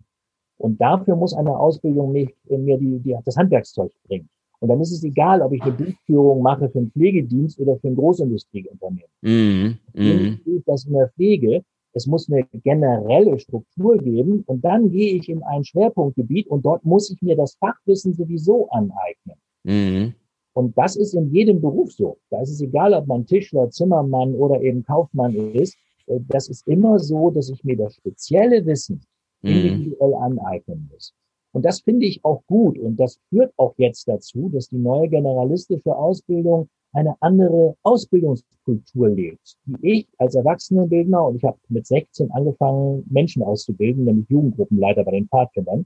Und 0.57 0.79
dafür 0.81 1.15
muss 1.15 1.33
eine 1.33 1.57
Ausbildung 1.57 2.11
nicht 2.11 2.35
mir 2.49 2.77
die, 2.77 2.99
die, 2.99 3.17
das 3.23 3.37
Handwerkszeug 3.37 3.91
bringen. 4.07 4.29
Und 4.62 4.69
dann 4.69 4.80
ist 4.80 4.91
es 4.91 5.04
egal, 5.04 5.41
ob 5.41 5.54
ich 5.54 5.62
eine 5.63 5.71
Buchführung 5.71 6.43
mache 6.43 6.69
für 6.69 6.78
einen 6.78 6.91
Pflegedienst 6.91 7.60
oder 7.60 7.78
für 7.78 7.88
ein 7.88 7.95
Großindustrieunternehmen. 7.95 9.10
Mm, 9.21 10.00
mm. 10.00 10.63
Das 10.67 10.86
in 10.86 10.93
der 10.93 11.10
Pflege, 11.10 11.63
es 11.93 12.06
muss 12.06 12.30
eine 12.30 12.45
generelle 12.63 13.39
Struktur 13.39 13.97
geben 13.97 14.43
und 14.45 14.63
dann 14.63 14.91
gehe 14.91 15.15
ich 15.15 15.30
in 15.30 15.41
ein 15.43 15.63
Schwerpunktgebiet 15.63 16.47
und 16.47 16.63
dort 16.63 16.86
muss 16.86 17.10
ich 17.10 17.19
mir 17.24 17.36
das 17.36 17.56
Fachwissen 17.56 18.13
sowieso 18.13 18.69
aneignen. 18.69 19.38
Mm. 19.63 20.13
Und 20.54 20.78
das 20.78 20.95
ist 20.95 21.15
in 21.15 21.34
jedem 21.34 21.60
Beruf 21.60 21.91
so. 21.93 22.17
Da 22.30 22.41
ist 22.41 22.52
es 22.52 22.62
egal, 22.62 22.93
ob 22.93 23.08
man 23.08 23.26
Tischler, 23.26 23.69
Zimmermann 23.71 24.36
oder 24.36 24.62
eben 24.62 24.84
Kaufmann 24.84 25.34
ist. 25.34 25.76
Äh, 26.06 26.19
das 26.28 26.50
ist 26.50 26.67
immer 26.67 27.00
so, 27.00 27.32
dass 27.32 27.50
ich 27.50 27.63
mir 27.63 27.78
das 27.78 27.95
spezielle 27.95 28.63
Wissen 28.65 29.02
mhm. 29.41 29.50
individuell 29.50 30.13
aneignen 30.13 30.88
muss. 30.91 31.15
Und 31.53 31.65
das 31.65 31.81
finde 31.81 32.05
ich 32.05 32.23
auch 32.23 32.43
gut. 32.47 32.77
Und 32.77 32.97
das 32.97 33.19
führt 33.29 33.53
auch 33.57 33.73
jetzt 33.77 34.07
dazu, 34.07 34.49
dass 34.49 34.69
die 34.69 34.77
neue 34.77 35.09
generalistische 35.09 35.95
Ausbildung 35.95 36.69
eine 36.93 37.15
andere 37.21 37.75
Ausbildungskultur 37.83 39.09
lebt, 39.09 39.57
die 39.65 39.77
ich 39.81 40.07
als 40.17 40.35
Erwachsenenbildner, 40.35 41.25
und 41.25 41.37
ich 41.37 41.43
habe 41.43 41.57
mit 41.69 41.87
16 41.87 42.31
angefangen, 42.31 43.05
Menschen 43.09 43.43
auszubilden, 43.43 44.05
nämlich 44.05 44.29
Jugendgruppenleiter 44.29 45.03
bei 45.03 45.11
den 45.11 45.27
Pfadfindern. 45.27 45.85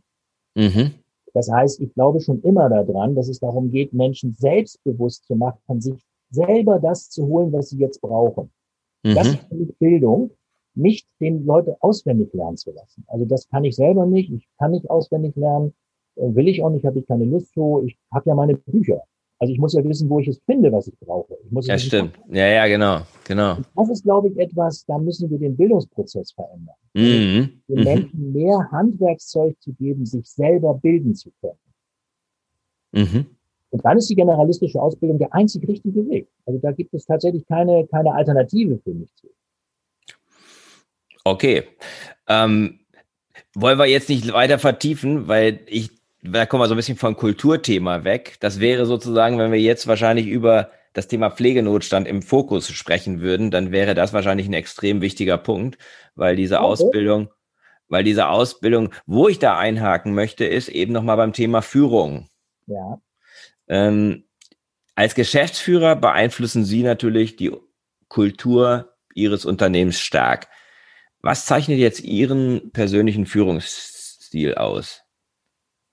Mhm. 0.56 0.92
Das 1.34 1.52
heißt, 1.52 1.82
ich 1.82 1.94
glaube 1.94 2.22
schon 2.22 2.42
immer 2.44 2.70
daran, 2.70 3.14
dass 3.14 3.28
es 3.28 3.40
darum 3.40 3.70
geht, 3.70 3.94
Menschen 3.94 4.34
selbstbewusst 4.34 5.26
zu 5.26 5.36
machen, 5.36 5.82
sich 5.82 6.02
selber 6.32 6.80
das 6.80 7.10
zu 7.10 7.28
holen, 7.28 7.52
was 7.52 7.70
sie 7.70 7.78
jetzt 7.78 8.02
brauchen. 8.02 8.50
Mhm. 9.04 9.16
Das 9.16 9.28
ist 9.28 9.80
Bildung 9.80 10.32
nicht 10.76 11.08
den 11.20 11.46
Leute 11.46 11.78
auswendig 11.80 12.34
lernen 12.34 12.58
zu 12.58 12.72
lassen. 12.72 13.04
Also 13.08 13.26
das 13.26 13.48
kann 13.50 13.64
ich 13.64 13.76
selber 13.76 14.06
nicht. 14.06 14.32
Ich 14.32 14.48
kann 14.58 14.72
nicht 14.72 14.90
auswendig 14.90 15.36
lernen. 15.36 15.74
Äh, 16.16 16.36
will 16.36 16.48
ich 16.48 16.64
auch 16.64 16.70
nicht, 16.70 16.86
habe 16.86 17.00
ich 17.00 17.08
keine 17.08 17.26
Lust 17.26 17.54
zu. 17.54 17.84
Ich 17.86 17.98
habe 18.12 18.30
ja 18.30 18.36
meine 18.36 18.56
Bücher. 18.56 19.02
Also 19.38 19.52
ich 19.52 19.60
muss 19.60 19.74
ja 19.74 19.84
wissen, 19.84 20.10
wo 20.10 20.20
ich 20.20 20.30
es 20.30 20.40
finde, 20.46 20.72
was 20.72 20.88
ich 20.88 20.98
brauche. 21.00 21.38
Ich 21.44 21.52
muss 21.52 21.68
ja, 21.68 21.78
stimmt. 21.78 22.14
Ja, 22.30 22.48
ja, 22.48 22.68
genau, 22.68 23.02
genau. 23.28 23.58
Und 23.58 23.68
das 23.76 23.90
ist, 23.90 24.04
glaube 24.04 24.30
ich, 24.30 24.38
etwas, 24.38 24.86
da 24.86 24.98
müssen 24.98 25.30
wir 25.30 25.38
den 25.38 25.58
Bildungsprozess 25.58 26.32
verändern. 26.32 26.76
Mhm. 26.94 27.62
Den 27.68 27.80
mhm. 27.80 27.84
Menschen 27.84 28.32
mehr 28.32 28.72
Handwerkszeug 28.72 29.62
zu 29.62 29.74
geben, 29.74 30.06
sich 30.06 30.26
selber 30.26 30.74
bilden 30.76 31.16
zu 31.16 31.32
können. 31.42 31.60
Mhm. 32.94 33.26
Und 33.72 33.84
dann 33.84 33.98
ist 33.98 34.10
die 34.10 34.16
generalistische 34.16 34.82
Ausbildung 34.82 35.20
der 35.20 35.34
einzig 35.34 35.68
richtige 35.68 36.08
Weg. 36.08 36.30
Also 36.46 36.60
da 36.60 36.72
gibt 36.72 36.94
es 36.94 37.06
tatsächlich 37.06 37.46
keine, 37.46 37.86
keine 37.88 38.14
Alternative 38.14 38.78
für 38.78 38.94
mich 38.94 39.14
zu. 39.16 39.28
Okay. 41.26 41.64
Ähm, 42.28 42.80
wollen 43.56 43.80
wir 43.80 43.88
jetzt 43.88 44.10
nicht 44.10 44.32
weiter 44.32 44.60
vertiefen, 44.60 45.28
weil 45.28 45.60
ich, 45.66 45.90
da 46.22 46.46
kommen 46.46 46.62
wir 46.62 46.68
so 46.68 46.76
ein 46.76 46.78
bisschen 46.78 46.98
vom 46.98 47.18
Kulturthema 47.18 48.04
weg. 48.04 48.38
Das 48.40 48.60
wäre 48.60 48.86
sozusagen, 48.86 49.38
wenn 49.38 49.52
wir 49.52 49.60
jetzt 49.60 49.88
wahrscheinlich 49.88 50.28
über 50.28 50.72
das 50.94 51.08
Thema 51.08 51.30
Pflegenotstand 51.32 52.08
im 52.08 52.22
Fokus 52.22 52.70
sprechen 52.70 53.22
würden, 53.22 53.52
dann 53.52 53.72
wäre 53.72 53.96
das 53.96 54.14
wahrscheinlich 54.14 54.48
ein 54.48 54.54
extrem 54.54 55.02
wichtiger 55.02 55.38
Punkt, 55.38 55.78
weil 56.16 56.36
diese 56.36 56.60
okay. 56.60 56.66
Ausbildung, 56.66 57.30
weil 57.90 58.04
diese 58.04 58.28
Ausbildung, 58.30 58.94
wo 59.06 59.28
ich 59.28 59.40
da 59.40 59.58
einhaken 59.58 60.14
möchte, 60.14 60.46
ist 60.46 60.70
eben 60.70 60.94
nochmal 60.94 61.18
beim 61.18 61.34
Thema 61.34 61.62
Führung. 61.62 62.30
Ja. 62.68 63.02
Ähm, 63.68 64.26
als 64.94 65.16
Geschäftsführer 65.16 65.96
beeinflussen 65.96 66.64
Sie 66.64 66.84
natürlich 66.84 67.36
die 67.36 67.52
Kultur 68.08 68.94
Ihres 69.14 69.44
Unternehmens 69.46 70.00
stark. 70.00 70.48
Was 71.26 71.48
zeichnet 71.48 71.80
jetzt 71.80 72.04
Ihren 72.04 72.70
persönlichen 72.72 73.26
Führungsstil 73.26 74.54
aus? 74.54 75.02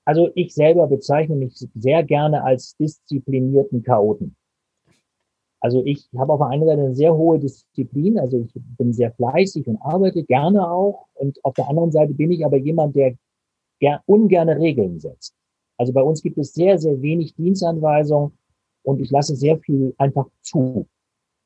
Also 0.04 0.28
ich 0.34 0.52
selber 0.52 0.86
bezeichne 0.86 1.36
mich 1.36 1.54
sehr 1.74 2.02
gerne 2.02 2.44
als 2.44 2.76
disziplinierten 2.76 3.82
Chaoten. 3.82 4.36
Also 5.60 5.86
ich 5.86 6.06
habe 6.18 6.34
auf 6.34 6.40
der 6.40 6.48
einen 6.48 6.66
Seite 6.66 6.82
eine 6.82 6.94
sehr 6.94 7.14
hohe 7.14 7.38
Disziplin, 7.38 8.18
also 8.18 8.40
ich 8.40 8.52
bin 8.76 8.92
sehr 8.92 9.10
fleißig 9.12 9.66
und 9.68 9.80
arbeite 9.80 10.22
gerne 10.22 10.70
auch. 10.70 11.06
Und 11.14 11.42
auf 11.46 11.54
der 11.54 11.66
anderen 11.66 11.92
Seite 11.92 12.12
bin 12.12 12.30
ich 12.30 12.44
aber 12.44 12.58
jemand, 12.58 12.94
der 12.94 13.16
ungerne 14.04 14.58
Regeln 14.58 15.00
setzt. 15.00 15.34
Also 15.78 15.94
bei 15.94 16.02
uns 16.02 16.20
gibt 16.20 16.36
es 16.36 16.52
sehr, 16.52 16.78
sehr 16.78 17.00
wenig 17.00 17.36
Dienstanweisungen 17.36 18.36
und 18.82 19.00
ich 19.00 19.10
lasse 19.10 19.34
sehr 19.34 19.56
viel 19.56 19.94
einfach 19.96 20.26
zu. 20.42 20.86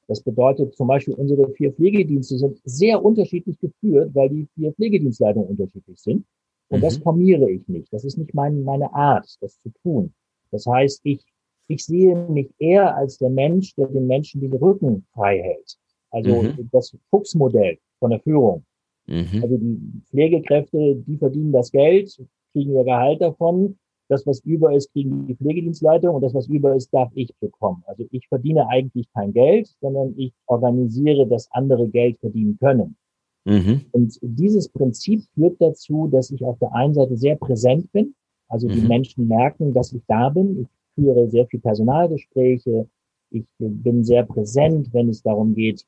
Das 0.09 0.21
bedeutet 0.21 0.75
zum 0.77 0.87
Beispiel, 0.87 1.15
unsere 1.15 1.51
vier 1.53 1.73
Pflegedienste 1.73 2.39
sind 2.39 2.61
sehr 2.65 3.05
unterschiedlich 3.05 3.59
geführt, 3.59 4.15
weil 4.15 4.29
die 4.29 4.47
vier 4.55 4.73
Pflegedienstleitungen 4.73 5.49
unterschiedlich 5.49 5.99
sind. 6.01 6.25
Und 6.69 6.79
mhm. 6.79 6.83
das 6.83 6.99
formiere 6.99 7.51
ich 7.51 7.67
nicht. 7.69 7.93
Das 7.93 8.05
ist 8.05 8.17
nicht 8.17 8.35
mein, 8.35 8.63
meine 8.63 8.93
Art, 8.95 9.27
das 9.41 9.61
zu 9.61 9.71
tun. 9.83 10.13
Das 10.51 10.67
heißt, 10.67 11.01
ich, 11.05 11.25
ich 11.69 11.85
sehe 11.85 12.15
mich 12.29 12.51
eher 12.59 12.95
als 12.97 13.19
der 13.19 13.31
Mensch, 13.31 13.75
der 13.75 13.89
den 13.89 14.07
Menschen 14.07 14.41
den 14.41 14.53
Rücken 14.53 15.07
frei 15.13 15.41
hält. 15.43 15.77
Also 16.11 16.43
mhm. 16.43 16.69
das 16.71 16.97
Fuchsmodell 17.11 17.79
von 17.99 18.11
der 18.11 18.21
Führung. 18.21 18.65
Mhm. 19.07 19.43
Also 19.43 19.57
die 19.57 20.03
Pflegekräfte, 20.11 20.97
die 20.97 21.17
verdienen 21.17 21.53
das 21.53 21.71
Geld, 21.73 22.17
kriegen 22.53 22.73
ihr 22.73 22.85
Gehalt 22.85 23.21
davon 23.21 23.77
das, 24.09 24.27
was 24.27 24.41
über 24.41 24.75
ist, 24.75 24.93
kriegen 24.93 25.27
die 25.27 25.35
Pflegedienstleitung 25.35 26.15
und 26.15 26.23
das, 26.23 26.35
was 26.35 26.49
über 26.49 26.75
ist, 26.75 26.93
darf 26.93 27.11
ich 27.15 27.35
bekommen. 27.41 27.83
Also 27.87 28.05
ich 28.11 28.27
verdiene 28.29 28.69
eigentlich 28.69 29.09
kein 29.13 29.33
Geld, 29.33 29.69
sondern 29.81 30.15
ich 30.17 30.33
organisiere, 30.47 31.27
dass 31.27 31.51
andere 31.53 31.89
Geld 31.89 32.19
verdienen 32.19 32.59
können. 32.59 32.97
Mhm. 33.45 33.83
Und 33.93 34.19
dieses 34.23 34.69
Prinzip 34.69 35.23
führt 35.35 35.61
dazu, 35.61 36.09
dass 36.09 36.31
ich 36.31 36.45
auf 36.45 36.59
der 36.59 36.75
einen 36.75 36.95
Seite 36.95 37.17
sehr 37.17 37.37
präsent 37.37 37.91
bin. 37.93 38.15
Also 38.49 38.69
die 38.69 38.81
mhm. 38.81 38.89
Menschen 38.89 39.29
merken, 39.29 39.73
dass 39.73 39.93
ich 39.93 40.03
da 40.07 40.29
bin. 40.29 40.63
Ich 40.63 40.69
führe 40.95 41.29
sehr 41.29 41.47
viel 41.47 41.61
Personalgespräche. 41.61 42.89
Ich 43.31 43.45
bin 43.59 44.05
sehr 44.05 44.25
präsent, 44.25 44.89
wenn 44.93 45.09
es 45.09 45.23
darum 45.23 45.55
geht, 45.55 45.85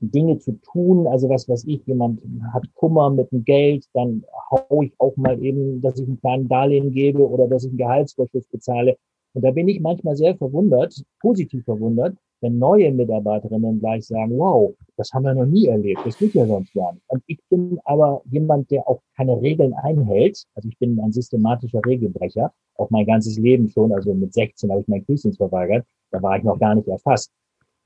Dinge 0.00 0.38
zu 0.38 0.52
tun, 0.60 1.06
also 1.06 1.28
was 1.28 1.48
weiß 1.48 1.64
ich, 1.66 1.84
jemand 1.86 2.20
hat 2.52 2.64
Kummer 2.74 3.10
mit 3.10 3.30
dem 3.32 3.44
Geld, 3.44 3.84
dann 3.94 4.24
hau 4.50 4.82
ich 4.82 4.92
auch 4.98 5.16
mal 5.16 5.42
eben, 5.42 5.80
dass 5.80 5.98
ich 5.98 6.06
einen 6.06 6.20
kleinen 6.20 6.48
Darlehen 6.48 6.92
gebe 6.92 7.28
oder 7.28 7.48
dass 7.48 7.64
ich 7.64 7.70
einen 7.70 7.78
Gehaltsvorschuss 7.78 8.46
bezahle. 8.46 8.96
Und 9.34 9.44
da 9.44 9.50
bin 9.50 9.68
ich 9.68 9.80
manchmal 9.80 10.16
sehr 10.16 10.36
verwundert, 10.36 11.02
positiv 11.20 11.64
verwundert, 11.64 12.16
wenn 12.40 12.58
neue 12.58 12.92
Mitarbeiterinnen 12.92 13.80
gleich 13.80 14.06
sagen, 14.06 14.38
wow, 14.38 14.74
das 14.96 15.12
haben 15.12 15.24
wir 15.24 15.34
noch 15.34 15.46
nie 15.46 15.66
erlebt, 15.66 16.00
das 16.04 16.16
geht 16.18 16.34
ja 16.34 16.46
sonst 16.46 16.72
gar 16.72 16.92
nicht. 16.92 17.04
Und 17.08 17.22
ich 17.26 17.40
bin 17.50 17.78
aber 17.84 18.22
jemand, 18.30 18.70
der 18.70 18.88
auch 18.88 19.00
keine 19.16 19.40
Regeln 19.40 19.74
einhält. 19.74 20.44
Also 20.54 20.68
ich 20.68 20.78
bin 20.78 21.00
ein 21.00 21.12
systematischer 21.12 21.80
Regelbrecher, 21.84 22.52
auch 22.76 22.90
mein 22.90 23.06
ganzes 23.06 23.38
Leben 23.38 23.68
schon. 23.68 23.92
Also 23.92 24.14
mit 24.14 24.32
16 24.32 24.70
habe 24.70 24.82
ich 24.82 24.88
meinen 24.88 25.04
Kriegsdienst 25.04 25.38
verweigert, 25.38 25.84
da 26.10 26.22
war 26.22 26.38
ich 26.38 26.44
noch 26.44 26.58
gar 26.58 26.74
nicht 26.74 26.88
erfasst. 26.88 27.32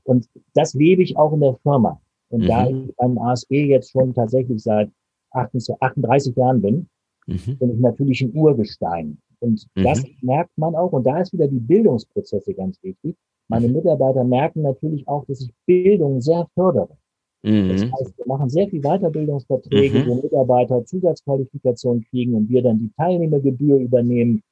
Und 0.04 0.28
das 0.54 0.76
webe 0.76 1.02
ich 1.02 1.16
auch 1.16 1.32
in 1.32 1.40
der 1.40 1.56
Firma. 1.62 2.00
Und 2.28 2.42
mhm. 2.42 2.46
da 2.46 2.68
ich 2.68 2.96
beim 2.96 3.18
ASB 3.18 3.52
jetzt 3.52 3.90
schon 3.90 4.14
tatsächlich 4.14 4.62
seit 4.62 4.90
38 5.32 6.36
Jahren 6.36 6.60
bin, 6.60 6.88
mhm. 7.26 7.58
bin 7.58 7.74
ich 7.74 7.80
natürlich 7.80 8.22
ein 8.22 8.34
Urgestein. 8.34 9.18
Und 9.40 9.66
mhm. 9.74 9.82
das 9.82 10.04
merkt 10.20 10.56
man 10.56 10.74
auch. 10.74 10.92
Und 10.92 11.04
da 11.04 11.20
ist 11.20 11.32
wieder 11.32 11.48
die 11.48 11.60
Bildungsprozesse 11.60 12.54
ganz 12.54 12.82
wichtig. 12.82 13.16
Meine 13.48 13.68
mhm. 13.68 13.74
Mitarbeiter 13.74 14.24
merken 14.24 14.62
natürlich 14.62 15.06
auch, 15.08 15.24
dass 15.26 15.40
ich 15.40 15.50
Bildung 15.66 16.20
sehr 16.20 16.46
fördere. 16.54 16.96
Mhm. 17.42 17.68
Das 17.70 17.82
heißt, 17.82 18.18
wir 18.18 18.26
machen 18.26 18.48
sehr 18.48 18.68
viel 18.68 18.80
Weiterbildungsverträge, 18.80 20.00
mhm. 20.00 20.06
wo 20.06 20.14
Mitarbeiter 20.16 20.84
Zusatzqualifikationen 20.84 22.04
kriegen 22.04 22.34
und 22.34 22.48
wir 22.48 22.62
dann 22.62 22.78
die 22.78 22.92
Teilnehmergebühr 22.96 23.78
übernehmen. 23.78 24.42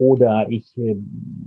Oder 0.00 0.46
ich, 0.48 0.74
äh, 0.78 0.96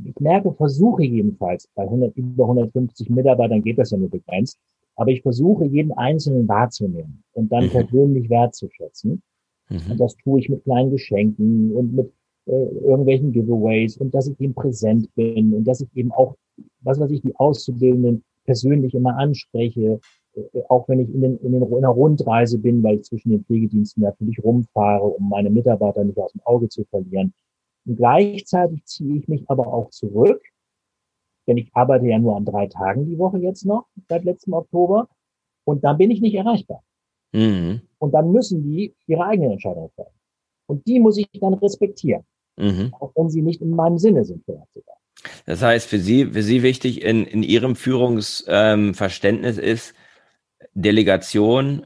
ich 0.06 0.20
merke, 0.20 0.54
versuche 0.54 1.04
jedenfalls, 1.04 1.68
bei 1.74 1.84
100, 1.84 2.16
über 2.16 2.44
150 2.44 3.10
Mitarbeitern 3.10 3.64
geht 3.64 3.80
das 3.80 3.90
ja 3.90 3.98
nur 3.98 4.12
begrenzt, 4.12 4.60
aber 4.96 5.10
ich 5.10 5.24
versuche, 5.24 5.66
jeden 5.66 5.92
Einzelnen 5.94 6.48
wahrzunehmen 6.48 7.24
und 7.34 7.52
dann 7.52 7.66
mhm. 7.66 7.70
persönlich 7.70 8.30
wertzuschätzen. 8.30 9.24
Mhm. 9.70 9.92
Und 9.92 10.00
das 10.00 10.16
tue 10.18 10.40
ich 10.40 10.50
mit 10.50 10.64
kleinen 10.66 10.92
Geschenken 10.92 11.76
und 11.76 11.96
mit 11.96 12.14
äh, 12.46 12.52
irgendwelchen 12.52 13.32
Giveaways 13.32 13.98
und 13.98 14.14
dass 14.14 14.28
ich 14.28 14.40
eben 14.40 14.54
präsent 14.54 15.10
bin 15.16 15.56
und 15.56 15.64
dass 15.64 15.82
ich 15.82 15.90
eben 15.96 16.12
auch, 16.12 16.36
was 16.82 17.00
weiß 17.00 17.10
ich, 17.10 17.24
die 17.24 17.36
Auszubildenden 17.36 18.24
persönlich 18.46 18.94
immer 18.94 19.18
anspreche, 19.18 20.00
äh, 20.36 20.42
auch 20.70 20.88
wenn 20.90 21.00
ich 21.00 21.12
in, 21.12 21.22
den, 21.22 21.38
in, 21.40 21.54
den, 21.54 21.64
in 21.64 21.78
einer 21.78 21.90
Rundreise 21.90 22.60
bin, 22.60 22.84
weil 22.84 22.98
ich 22.98 23.06
zwischen 23.06 23.32
den 23.32 23.44
Pflegediensten 23.46 24.04
natürlich 24.04 24.44
rumfahre, 24.44 25.06
um 25.06 25.28
meine 25.28 25.50
Mitarbeiter 25.50 26.04
nicht 26.04 26.20
aus 26.20 26.34
dem 26.34 26.42
Auge 26.46 26.70
zu 26.70 26.84
verlieren. 26.84 27.34
Und 27.86 27.98
gleichzeitig 27.98 28.86
ziehe 28.86 29.18
ich 29.18 29.28
mich 29.28 29.50
aber 29.50 29.68
auch 29.68 29.90
zurück, 29.90 30.42
denn 31.48 31.58
ich 31.58 31.70
arbeite 31.74 32.08
ja 32.08 32.20
nur 32.20 32.36
an 32.36 32.46
drei 32.46 32.68
Tagen 32.68 33.06
die 33.06 33.18
Woche 33.18 33.38
jetzt 33.40 33.66
noch, 33.66 33.88
seit 34.08 34.24
letztem 34.24 34.54
Oktober. 34.54 35.10
Und 35.66 35.84
dann 35.84 35.98
bin 35.98 36.12
ich 36.12 36.22
nicht 36.22 36.36
erreichbar. 36.36 36.84
Mhm. 37.34 37.82
Und 37.98 38.12
dann 38.14 38.32
müssen 38.32 38.64
die 38.64 38.94
ihre 39.08 39.26
eigene 39.26 39.54
Entscheidung 39.54 39.92
fällen. 39.96 40.10
Und 40.68 40.88
die 40.88 41.00
muss 41.00 41.18
ich 41.18 41.28
dann 41.34 41.54
respektieren. 41.56 42.24
Mhm. 42.58 42.94
Auch 43.00 43.12
wenn 43.16 43.30
sie 43.30 43.42
nicht 43.42 43.62
in 43.62 43.72
meinem 43.72 43.98
Sinne 43.98 44.24
sind 44.24 44.44
vielleicht 44.46 44.72
sogar. 44.74 44.96
Das 45.46 45.62
heißt, 45.62 45.88
für 45.88 46.00
Sie, 46.00 46.26
für 46.28 46.44
Sie 46.44 46.64
wichtig 46.64 47.02
in, 47.02 47.26
in 47.26 47.44
Ihrem 47.44 47.76
Führungsverständnis 47.76 49.58
ähm, 49.58 49.64
ist 49.64 49.94
Delegation, 50.74 51.86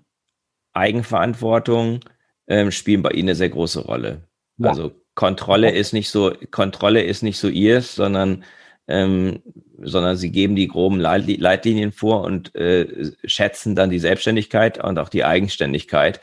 Eigenverantwortung 0.74 2.00
ähm, 2.48 2.72
spielen 2.72 3.02
bei 3.02 3.12
Ihnen 3.12 3.30
eine 3.30 3.36
sehr 3.36 3.50
große 3.50 3.86
Rolle. 3.86 4.28
Ja. 4.58 4.70
Also 4.70 4.92
Kontrolle 5.18 5.72
ist 5.72 5.94
nicht 5.94 6.12
so, 6.12 6.32
Kontrolle 6.52 7.02
ist 7.02 7.24
nicht 7.24 7.40
so 7.40 7.48
ihrs, 7.48 7.96
sondern 7.96 8.44
ähm, 8.88 9.40
sondern 9.80 10.16
sie 10.16 10.32
geben 10.32 10.56
die 10.56 10.68
groben 10.68 11.00
Leitlinien 11.00 11.92
vor 11.92 12.24
und 12.24 12.54
äh, 12.54 13.12
schätzen 13.26 13.76
dann 13.76 13.90
die 13.90 13.98
Selbstständigkeit 13.98 14.82
und 14.82 15.00
auch 15.00 15.10
die 15.10 15.26
Eigenständigkeit 15.26 16.22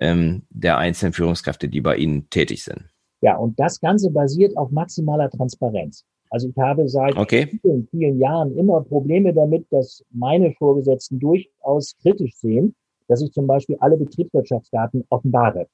ähm, 0.00 0.42
der 0.50 0.76
einzelnen 0.76 1.12
Führungskräfte, 1.12 1.68
die 1.68 1.80
bei 1.80 1.96
ihnen 1.96 2.28
tätig 2.28 2.64
sind. 2.64 2.90
Ja, 3.22 3.36
und 3.36 3.60
das 3.60 3.80
Ganze 3.80 4.10
basiert 4.10 4.56
auf 4.56 4.72
maximaler 4.72 5.30
Transparenz. 5.30 6.04
Also 6.30 6.48
ich 6.48 6.56
habe 6.56 6.88
seit 6.88 7.16
okay. 7.16 7.58
vielen, 7.62 7.86
vielen 7.92 8.18
Jahren 8.18 8.58
immer 8.58 8.82
Probleme 8.82 9.32
damit, 9.32 9.66
dass 9.70 10.04
meine 10.10 10.52
Vorgesetzten 10.52 11.20
durchaus 11.20 11.96
kritisch 12.02 12.34
sehen, 12.34 12.74
dass 13.06 13.22
ich 13.22 13.30
zum 13.30 13.46
Beispiel 13.46 13.76
alle 13.78 13.96
Betriebswirtschaftsdaten 13.96 15.04
offenbare. 15.10 15.68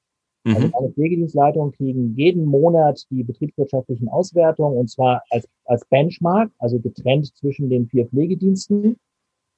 Also 0.45 0.59
mhm. 0.59 0.63
Also 0.65 0.77
meine 0.77 0.93
Pflegedienstleitungen 0.93 1.71
kriegen 1.71 2.15
jeden 2.15 2.45
Monat 2.45 3.05
die 3.09 3.23
betriebswirtschaftlichen 3.23 4.09
Auswertungen 4.09 4.77
und 4.77 4.89
zwar 4.89 5.23
als, 5.29 5.47
als 5.65 5.85
Benchmark, 5.85 6.51
also 6.59 6.79
getrennt 6.79 7.35
zwischen 7.35 7.69
den 7.69 7.87
vier 7.87 8.07
Pflegediensten. 8.07 8.97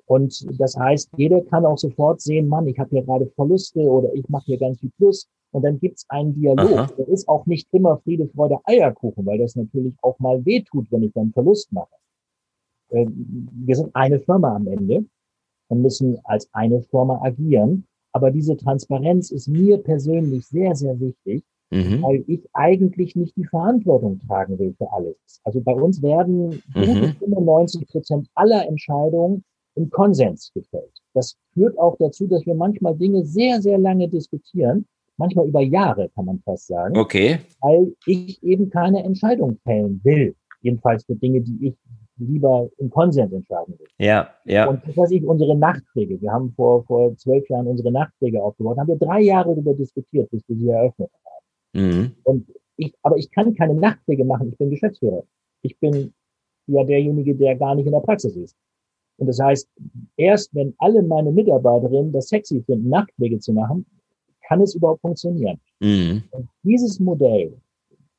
Und 0.07 0.45
das 0.59 0.77
heißt, 0.77 1.09
jeder 1.17 1.41
kann 1.41 1.65
auch 1.65 1.79
sofort 1.79 2.21
sehen, 2.21 2.47
Mann, 2.47 2.67
ich 2.67 2.77
habe 2.77 2.91
hier 2.91 3.01
gerade 3.01 3.25
Verluste 3.35 3.79
oder 3.79 4.13
ich 4.13 4.29
mache 4.29 4.45
hier 4.45 4.59
ganz 4.59 4.79
viel 4.79 4.91
Plus. 4.97 5.27
Und 5.51 5.63
dann 5.63 5.79
gibt's 5.79 6.05
einen 6.09 6.35
Dialog. 6.35 6.71
Aha. 6.71 6.91
Der 6.97 7.07
ist 7.07 7.27
auch 7.27 7.45
nicht 7.45 7.67
immer 7.71 7.97
Friede, 7.99 8.27
Freude, 8.27 8.59
Eierkuchen, 8.65 9.25
weil 9.25 9.39
das 9.39 9.55
natürlich 9.55 9.95
auch 10.01 10.19
mal 10.19 10.45
wehtut, 10.45 10.91
wenn 10.91 11.03
ich 11.03 11.13
dann 11.13 11.31
Verlust 11.31 11.71
mache. 11.71 11.95
Ähm, 12.91 13.49
wir 13.65 13.75
sind 13.75 13.95
eine 13.95 14.19
Firma 14.19 14.55
am 14.55 14.67
Ende 14.67 15.05
und 15.69 15.81
müssen 15.81 16.19
als 16.25 16.49
eine 16.53 16.81
Firma 16.81 17.21
agieren. 17.23 17.87
Aber 18.15 18.31
diese 18.31 18.55
Transparenz 18.55 19.29
ist 19.29 19.49
mir 19.49 19.77
persönlich 19.77 20.47
sehr, 20.47 20.73
sehr 20.73 20.97
wichtig, 21.01 21.43
mhm. 21.69 22.01
weil 22.01 22.23
ich 22.27 22.47
eigentlich 22.53 23.13
nicht 23.17 23.35
die 23.35 23.43
Verantwortung 23.43 24.21
tragen 24.25 24.57
will 24.57 24.73
für 24.77 24.89
alles. 24.93 25.17
Also 25.43 25.59
bei 25.59 25.73
uns 25.73 26.01
werden 26.01 26.63
mhm. 26.73 27.13
95 27.19 27.85
Prozent 27.89 28.29
aller 28.33 28.65
Entscheidungen 28.69 29.43
im 29.75 29.89
Konsens 29.89 30.49
gefällt. 30.53 30.93
Das 31.13 31.35
führt 31.53 31.77
auch 31.77 31.97
dazu, 31.99 32.25
dass 32.25 32.45
wir 32.45 32.55
manchmal 32.55 32.95
Dinge 32.95 33.25
sehr, 33.25 33.61
sehr 33.61 33.77
lange 33.77 34.07
diskutieren, 34.07 34.85
manchmal 35.17 35.49
über 35.49 35.61
Jahre, 35.61 36.07
kann 36.15 36.23
man 36.23 36.39
fast 36.39 36.67
sagen. 36.67 36.97
Okay. 36.97 37.39
Weil 37.59 37.93
ich 38.05 38.41
eben 38.41 38.69
keine 38.69 39.03
Entscheidung 39.03 39.57
fällen 39.65 39.99
will. 40.05 40.35
Jedenfalls 40.61 41.03
für 41.03 41.15
Dinge, 41.15 41.41
die 41.41 41.67
ich 41.67 41.75
lieber 42.17 42.69
im 42.77 42.89
Konsens 42.89 43.31
entscheiden 43.31 43.77
will. 43.77 43.87
Ja, 43.97 44.29
ja. 44.45 44.69
Und 44.69 44.87
was 44.87 44.97
weiß 44.97 45.11
ich, 45.11 45.23
unsere 45.23 45.55
Nachträge, 45.55 46.19
wir 46.21 46.31
haben 46.31 46.53
vor, 46.53 46.83
vor 46.85 47.15
zwölf 47.17 47.47
Jahren 47.49 47.67
unsere 47.67 47.91
Nachträge 47.91 48.41
aufgebaut, 48.41 48.77
haben 48.77 48.87
wir 48.87 48.95
drei 48.95 49.21
Jahre 49.21 49.49
darüber 49.49 49.73
diskutiert, 49.73 50.29
bis 50.31 50.43
wir 50.47 50.55
sie 50.55 50.69
eröffnet 50.69 51.11
haben. 51.25 51.87
Mhm. 51.87 52.11
Und 52.23 52.47
ich, 52.77 52.93
aber 53.01 53.17
ich 53.17 53.31
kann 53.31 53.53
keine 53.55 53.75
Nachträge 53.75 54.25
machen, 54.25 54.49
ich 54.49 54.57
bin 54.57 54.69
Geschäftsführer. 54.69 55.23
Ich 55.61 55.77
bin 55.79 56.13
ja 56.67 56.83
derjenige, 56.83 57.35
der 57.35 57.55
gar 57.55 57.75
nicht 57.75 57.85
in 57.85 57.91
der 57.91 57.99
Praxis 57.99 58.35
ist. 58.35 58.55
Und 59.17 59.27
das 59.27 59.39
heißt, 59.39 59.69
erst 60.17 60.53
wenn 60.53 60.73
alle 60.79 61.01
meine 61.01 61.31
Mitarbeiterinnen 61.31 62.11
das 62.11 62.27
sexy 62.27 62.61
finden, 62.61 62.89
Nachträge 62.89 63.39
zu 63.39 63.53
machen, 63.53 63.85
kann 64.47 64.61
es 64.61 64.75
überhaupt 64.75 65.01
funktionieren. 65.01 65.59
Mhm. 65.79 66.23
Und 66.31 66.49
dieses 66.63 66.99
Modell 66.99 67.57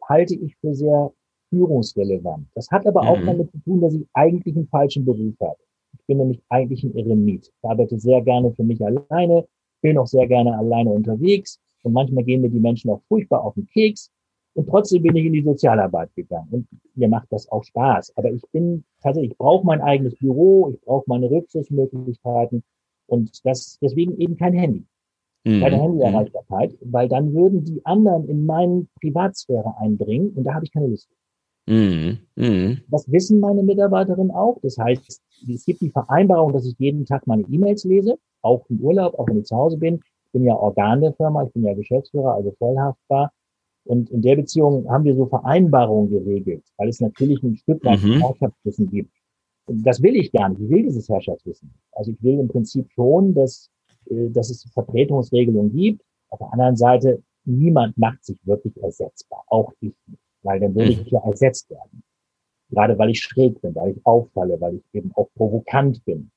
halte 0.08 0.34
ich 0.34 0.56
für 0.56 0.74
sehr 0.74 1.12
führungsrelevant. 1.50 2.46
Das 2.54 2.70
hat 2.70 2.86
aber 2.86 3.02
auch 3.02 3.18
mhm. 3.18 3.26
damit 3.26 3.50
zu 3.50 3.58
tun, 3.58 3.80
dass 3.80 3.94
ich 3.94 4.06
eigentlich 4.14 4.56
einen 4.56 4.68
falschen 4.68 5.04
Beruf 5.04 5.34
habe. 5.40 5.58
Ich 5.98 6.06
bin 6.06 6.18
nämlich 6.18 6.42
eigentlich 6.48 6.84
ein 6.84 6.94
Eremit. 6.96 7.46
Ich 7.46 7.68
arbeite 7.68 7.98
sehr 7.98 8.20
gerne 8.22 8.52
für 8.52 8.64
mich 8.64 8.84
alleine, 8.84 9.46
bin 9.82 9.98
auch 9.98 10.06
sehr 10.06 10.26
gerne 10.26 10.56
alleine 10.56 10.90
unterwegs 10.90 11.60
und 11.82 11.92
manchmal 11.92 12.24
gehen 12.24 12.42
mir 12.42 12.50
die 12.50 12.60
Menschen 12.60 12.90
auch 12.90 13.00
furchtbar 13.08 13.44
auf 13.44 13.54
den 13.54 13.66
Keks. 13.66 14.10
Und 14.54 14.68
trotzdem 14.68 15.02
bin 15.02 15.16
ich 15.16 15.26
in 15.26 15.34
die 15.34 15.42
Sozialarbeit 15.42 16.14
gegangen. 16.14 16.48
Und 16.50 16.68
mir 16.94 17.08
macht 17.08 17.30
das 17.30 17.46
auch 17.52 17.62
Spaß. 17.62 18.16
Aber 18.16 18.30
ich 18.32 18.42
bin 18.52 18.84
tatsächlich, 19.02 19.32
ich 19.32 19.38
brauche 19.38 19.66
mein 19.66 19.82
eigenes 19.82 20.16
Büro, 20.16 20.70
ich 20.70 20.80
brauche 20.80 21.04
meine 21.08 21.30
Rückzugsmöglichkeiten 21.30 22.62
und 23.06 23.44
das 23.44 23.78
deswegen 23.82 24.18
eben 24.18 24.36
kein 24.36 24.54
Handy. 24.54 24.86
Mhm. 25.44 25.60
Keine 25.60 25.76
Handyerreichbarkeit, 25.76 26.76
weil 26.80 27.08
dann 27.08 27.32
würden 27.32 27.64
die 27.64 27.84
anderen 27.84 28.28
in 28.28 28.46
meine 28.46 28.86
Privatsphäre 29.00 29.76
eindringen 29.78 30.30
und 30.30 30.44
da 30.44 30.54
habe 30.54 30.64
ich 30.64 30.72
keine 30.72 30.88
Lust. 30.88 31.08
Mhm. 31.66 32.18
Mhm. 32.36 32.78
Das 32.90 33.10
wissen 33.10 33.40
meine 33.40 33.62
Mitarbeiterinnen 33.62 34.30
auch. 34.30 34.58
Das 34.62 34.78
heißt, 34.78 35.20
es 35.48 35.64
gibt 35.64 35.80
die 35.80 35.90
Vereinbarung, 35.90 36.52
dass 36.52 36.66
ich 36.66 36.78
jeden 36.78 37.04
Tag 37.04 37.26
meine 37.26 37.42
E-Mails 37.42 37.84
lese, 37.84 38.18
auch 38.42 38.64
im 38.68 38.80
Urlaub, 38.80 39.18
auch 39.18 39.26
wenn 39.28 39.38
ich 39.38 39.46
zu 39.46 39.56
Hause 39.56 39.76
bin. 39.76 40.00
Ich 40.26 40.32
bin 40.32 40.44
ja 40.44 40.54
Organ 40.54 41.00
der 41.00 41.12
Firma, 41.14 41.44
ich 41.44 41.52
bin 41.52 41.64
ja 41.64 41.74
Geschäftsführer, 41.74 42.34
also 42.34 42.52
vollhaftbar. 42.58 43.32
Und 43.84 44.10
in 44.10 44.22
der 44.22 44.36
Beziehung 44.36 44.88
haben 44.90 45.04
wir 45.04 45.14
so 45.14 45.26
Vereinbarungen 45.26 46.10
geregelt, 46.10 46.64
weil 46.76 46.88
es 46.88 47.00
natürlich 47.00 47.42
ein 47.42 47.56
Stück 47.56 47.84
weit 47.84 48.02
mhm. 48.02 48.20
Herrschaftswissen 48.20 48.90
gibt. 48.90 49.12
Das 49.68 50.02
will 50.02 50.16
ich 50.16 50.30
gar 50.32 50.48
nicht. 50.48 50.60
Ich 50.60 50.68
will 50.68 50.82
dieses 50.82 51.08
Herrschaftswissen. 51.08 51.72
Also 51.92 52.12
ich 52.12 52.22
will 52.22 52.38
im 52.38 52.48
Prinzip 52.48 52.90
schon, 52.92 53.34
dass, 53.34 53.70
äh, 54.10 54.28
dass 54.30 54.50
es 54.50 54.64
Vertretungsregelungen 54.72 55.72
gibt. 55.72 56.02
Auf 56.30 56.38
der 56.38 56.52
anderen 56.52 56.76
Seite, 56.76 57.22
niemand 57.44 57.96
macht 57.96 58.24
sich 58.24 58.38
wirklich 58.44 58.76
ersetzbar. 58.82 59.44
Auch 59.48 59.72
ich 59.80 59.94
nicht 60.06 60.25
weil 60.46 60.60
dann 60.60 60.74
würde 60.74 60.92
ich 60.92 61.04
mhm. 61.04 61.08
ja 61.10 61.20
ersetzt 61.24 61.70
werden. 61.70 62.02
Gerade 62.70 62.98
weil 62.98 63.10
ich 63.10 63.20
schräg 63.20 63.60
bin, 63.60 63.74
weil 63.74 63.92
ich 63.92 64.06
auffalle, 64.06 64.60
weil 64.60 64.76
ich 64.76 64.84
eben 64.92 65.12
auch 65.14 65.28
provokant 65.34 66.04
bin. 66.04 66.30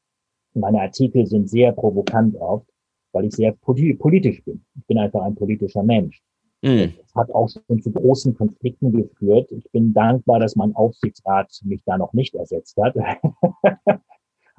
Meine 0.54 0.82
Artikel 0.82 1.26
sind 1.26 1.50
sehr 1.50 1.72
provokant 1.72 2.36
oft, 2.36 2.68
weil 3.14 3.26
ich 3.26 3.36
sehr 3.36 3.54
politisch 3.54 4.44
bin. 4.44 4.64
Ich 4.78 4.86
bin 4.86 4.98
einfach 4.98 5.22
ein 5.22 5.36
politischer 5.36 5.84
Mensch. 5.84 6.22
Mhm. 6.62 6.94
Das 7.02 7.16
hat 7.16 7.32
auch 7.32 7.50
schon 7.50 7.82
zu 7.82 7.92
großen 7.92 8.36
Konflikten 8.36 8.92
geführt. 8.92 9.52
Ich 9.52 9.70
bin 9.72 9.94
dankbar, 9.94 10.40
dass 10.40 10.56
mein 10.56 10.76
Aufsichtsrat 10.76 11.52
mich 11.64 11.82
da 11.86 11.98
noch 11.98 12.14
nicht 12.14 12.36
ersetzt 12.36 12.78
hat. 12.78 12.96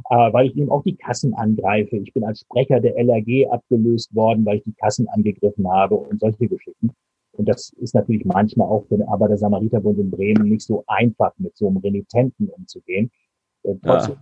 weil 0.09 0.47
ich 0.47 0.57
eben 0.57 0.71
auch 0.71 0.83
die 0.83 0.97
Kassen 0.97 1.35
angreife. 1.35 1.97
Ich 1.97 2.13
bin 2.13 2.25
als 2.25 2.41
Sprecher 2.41 2.81
der 2.81 2.97
LRG 2.97 3.49
abgelöst 3.51 4.15
worden, 4.15 4.45
weil 4.45 4.59
ich 4.59 4.65
die 4.65 4.73
Kassen 4.73 5.09
angegriffen 5.09 5.71
habe 5.71 5.95
und 5.95 6.21
solche 6.21 6.49
Geschichten. 6.49 6.91
Und 7.40 7.48
das 7.48 7.72
ist 7.79 7.94
natürlich 7.94 8.26
manchmal 8.26 8.68
auch 8.68 8.85
für 8.87 8.98
den 8.98 9.09
Arbeiter-Samariterbund 9.09 9.98
in 9.98 10.11
Bremen 10.11 10.46
nicht 10.46 10.61
so 10.61 10.85
einfach, 10.87 11.33
mit 11.38 11.57
so 11.57 11.68
einem 11.68 11.79
Renitenten 11.79 12.50
umzugehen. 12.50 13.11
Äh, 13.62 13.76
ja. 13.83 14.14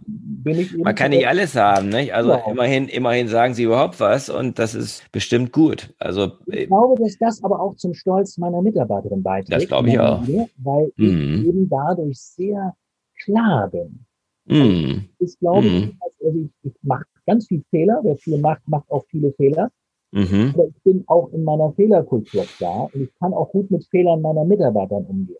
Man 0.78 0.94
kann 0.94 1.10
nicht 1.10 1.26
alles 1.26 1.56
haben, 1.56 1.88
nicht? 1.88 2.14
Also 2.14 2.30
genau. 2.30 2.48
immerhin, 2.48 2.86
immerhin 2.86 3.26
sagen 3.26 3.54
sie 3.54 3.64
überhaupt 3.64 3.98
was 3.98 4.30
und 4.30 4.60
das 4.60 4.76
ist 4.76 5.10
bestimmt 5.10 5.50
gut. 5.50 5.92
Also 5.98 6.30
ich 6.46 6.68
glaube, 6.68 7.02
dass 7.02 7.18
das 7.18 7.42
aber 7.42 7.60
auch 7.60 7.74
zum 7.74 7.92
Stolz 7.92 8.38
meiner 8.38 8.62
Mitarbeiterin 8.62 9.24
beiträgt. 9.24 9.62
Das 9.62 9.66
glaube 9.66 9.88
ich 9.88 9.98
auch. 9.98 10.24
Linie, 10.24 10.48
weil 10.58 10.92
mhm. 10.94 11.40
ich 11.40 11.48
eben 11.48 11.68
dadurch 11.68 12.20
sehr 12.20 12.76
klar 13.20 13.68
bin. 13.68 14.06
Mhm. 14.44 15.08
Ich 15.18 15.36
glaube, 15.40 15.68
mhm. 15.68 15.98
also 15.98 16.38
ich, 16.38 16.50
ich 16.62 16.74
mache 16.82 17.04
ganz 17.26 17.48
viel 17.48 17.64
Fehler. 17.70 17.98
Wer 18.04 18.14
viel 18.14 18.38
macht, 18.38 18.62
macht 18.68 18.88
auch 18.92 19.04
viele 19.08 19.32
Fehler. 19.32 19.72
Mhm. 20.12 20.52
Aber 20.54 20.66
ich 20.68 20.82
bin 20.82 21.04
auch 21.06 21.30
in 21.32 21.44
meiner 21.44 21.72
Fehlerkultur 21.72 22.44
klar 22.44 22.88
und 22.92 23.02
ich 23.02 23.14
kann 23.18 23.34
auch 23.34 23.50
gut 23.50 23.70
mit 23.70 23.84
Fehlern 23.86 24.22
meiner 24.22 24.44
Mitarbeitern 24.44 25.04
umgehen. 25.04 25.36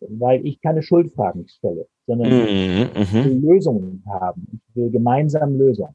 Weil 0.00 0.46
ich 0.46 0.60
keine 0.60 0.82
Schuldfragen 0.82 1.48
stelle, 1.48 1.86
sondern 2.06 2.30
mhm. 2.30 2.90
ich 2.94 3.14
will 3.14 3.34
mhm. 3.34 3.48
Lösungen 3.48 4.02
haben. 4.06 4.60
Ich 4.68 4.76
will 4.76 4.90
gemeinsam 4.90 5.56
Lösungen. 5.56 5.94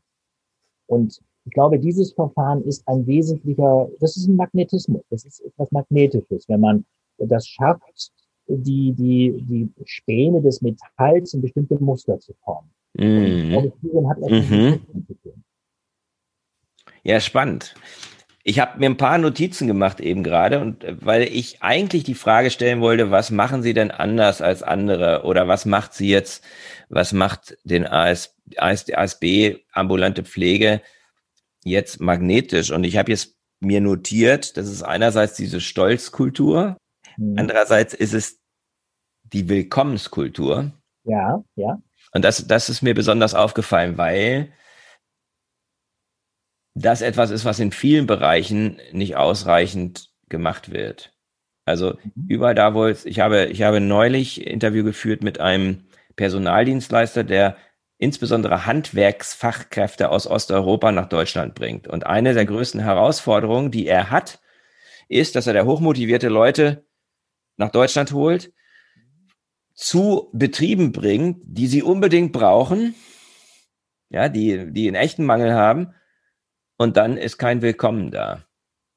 Und 0.87 1.21
ich 1.45 1.53
glaube, 1.53 1.79
dieses 1.79 2.13
Verfahren 2.13 2.63
ist 2.63 2.87
ein 2.87 3.05
wesentlicher, 3.05 3.89
das 3.99 4.17
ist 4.17 4.27
ein 4.27 4.35
Magnetismus, 4.35 5.03
das 5.09 5.25
ist 5.25 5.41
etwas 5.41 5.71
Magnetisches, 5.71 6.47
wenn 6.47 6.59
man 6.59 6.85
das 7.17 7.47
schafft, 7.47 8.11
die, 8.47 8.93
die, 8.93 9.41
die 9.41 9.69
Späne 9.85 10.41
des 10.41 10.61
Metalls 10.61 11.33
in 11.33 11.41
bestimmte 11.41 11.81
Muster 11.81 12.19
zu 12.19 12.33
formen. 12.43 12.69
Mhm. 12.97 13.71
Führung 13.79 14.09
hat 14.09 14.17
etwas 14.17 14.49
mhm. 14.49 15.05
zu 15.07 15.13
tun. 15.15 15.43
Ja, 17.03 17.19
spannend. 17.19 17.75
Ich 18.43 18.59
habe 18.59 18.79
mir 18.79 18.87
ein 18.87 18.97
paar 18.97 19.17
Notizen 19.17 19.67
gemacht 19.67 19.99
eben 19.99 20.23
gerade 20.23 20.59
und 20.59 20.83
äh, 20.83 20.95
weil 20.99 21.23
ich 21.23 21.61
eigentlich 21.61 22.03
die 22.03 22.15
Frage 22.15 22.49
stellen 22.49 22.81
wollte, 22.81 23.11
was 23.11 23.31
machen 23.31 23.61
Sie 23.61 23.73
denn 23.73 23.91
anders 23.91 24.41
als 24.41 24.63
andere 24.63 25.23
oder 25.23 25.47
was 25.47 25.65
macht 25.65 25.93
Sie 25.93 26.09
jetzt, 26.09 26.43
was 26.89 27.13
macht 27.13 27.57
den 27.63 27.85
AS, 27.85 28.35
AS, 28.57 28.91
ASB 28.91 29.57
ambulante 29.71 30.23
Pflege 30.23 30.81
jetzt 31.63 32.01
magnetisch? 32.01 32.71
Und 32.71 32.83
ich 32.83 32.97
habe 32.97 33.11
jetzt 33.11 33.35
mir 33.59 33.79
notiert, 33.79 34.57
das 34.57 34.67
ist 34.67 34.81
einerseits 34.81 35.35
diese 35.35 35.61
Stolzkultur, 35.61 36.77
mhm. 37.17 37.35
andererseits 37.37 37.93
ist 37.93 38.13
es 38.13 38.39
die 39.23 39.49
Willkommenskultur. 39.49 40.71
Ja, 41.03 41.43
ja. 41.55 41.79
Und 42.13 42.25
das, 42.25 42.47
das 42.47 42.69
ist 42.69 42.81
mir 42.81 42.95
besonders 42.95 43.35
aufgefallen, 43.35 43.97
weil 43.97 44.51
das 46.73 47.01
etwas 47.01 47.31
ist, 47.31 47.45
was 47.45 47.59
in 47.59 47.71
vielen 47.71 48.07
Bereichen 48.07 48.79
nicht 48.91 49.15
ausreichend 49.15 50.09
gemacht 50.29 50.71
wird. 50.71 51.13
Also 51.65 51.95
mhm. 52.03 52.25
überall 52.27 52.55
da, 52.55 52.73
wo 52.73 52.85
es, 52.85 53.05
ich 53.05 53.19
habe, 53.19 53.45
ich 53.45 53.61
habe 53.61 53.79
neulich 53.79 54.45
Interview 54.45 54.83
geführt 54.83 55.23
mit 55.23 55.39
einem 55.39 55.85
Personaldienstleister, 56.15 57.23
der 57.23 57.57
insbesondere 57.97 58.65
Handwerksfachkräfte 58.65 60.09
aus 60.09 60.25
Osteuropa 60.25 60.91
nach 60.91 61.07
Deutschland 61.07 61.53
bringt. 61.53 61.87
Und 61.87 62.05
eine 62.07 62.33
der 62.33 62.45
größten 62.45 62.81
Herausforderungen, 62.81 63.69
die 63.69 63.85
er 63.85 64.09
hat, 64.09 64.39
ist, 65.07 65.35
dass 65.35 65.45
er 65.45 65.53
da 65.53 65.65
hochmotivierte 65.65 66.29
Leute 66.29 66.85
nach 67.57 67.69
Deutschland 67.69 68.11
holt, 68.11 68.51
zu 69.75 70.29
Betrieben 70.33 70.91
bringt, 70.91 71.43
die 71.43 71.67
sie 71.67 71.83
unbedingt 71.83 72.33
brauchen, 72.33 72.95
ja, 74.09 74.29
die, 74.29 74.71
die 74.71 74.87
einen 74.87 74.95
echten 74.95 75.25
Mangel 75.25 75.53
haben, 75.53 75.93
und 76.81 76.97
dann 76.97 77.15
ist 77.15 77.37
kein 77.37 77.61
Willkommen 77.61 78.09
da. 78.09 78.43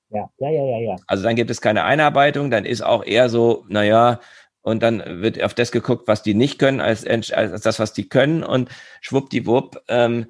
Ja, 0.08 0.30
ja, 0.38 0.50
ja, 0.50 0.64
ja, 0.64 0.78
ja. 0.78 0.96
Also 1.06 1.22
dann 1.22 1.36
gibt 1.36 1.50
es 1.50 1.60
keine 1.60 1.84
Einarbeitung, 1.84 2.50
dann 2.50 2.64
ist 2.64 2.82
auch 2.82 3.04
eher 3.04 3.28
so, 3.28 3.66
naja, 3.68 4.20
und 4.62 4.82
dann 4.82 5.02
wird 5.20 5.42
auf 5.42 5.52
das 5.52 5.70
geguckt, 5.70 6.08
was 6.08 6.22
die 6.22 6.32
nicht 6.32 6.58
können, 6.58 6.80
als, 6.80 7.06
als 7.06 7.60
das, 7.60 7.78
was 7.78 7.92
die 7.92 8.08
können. 8.08 8.42
Und 8.42 8.70
schwuppdiwupp 9.02 9.82
ähm, 9.88 10.26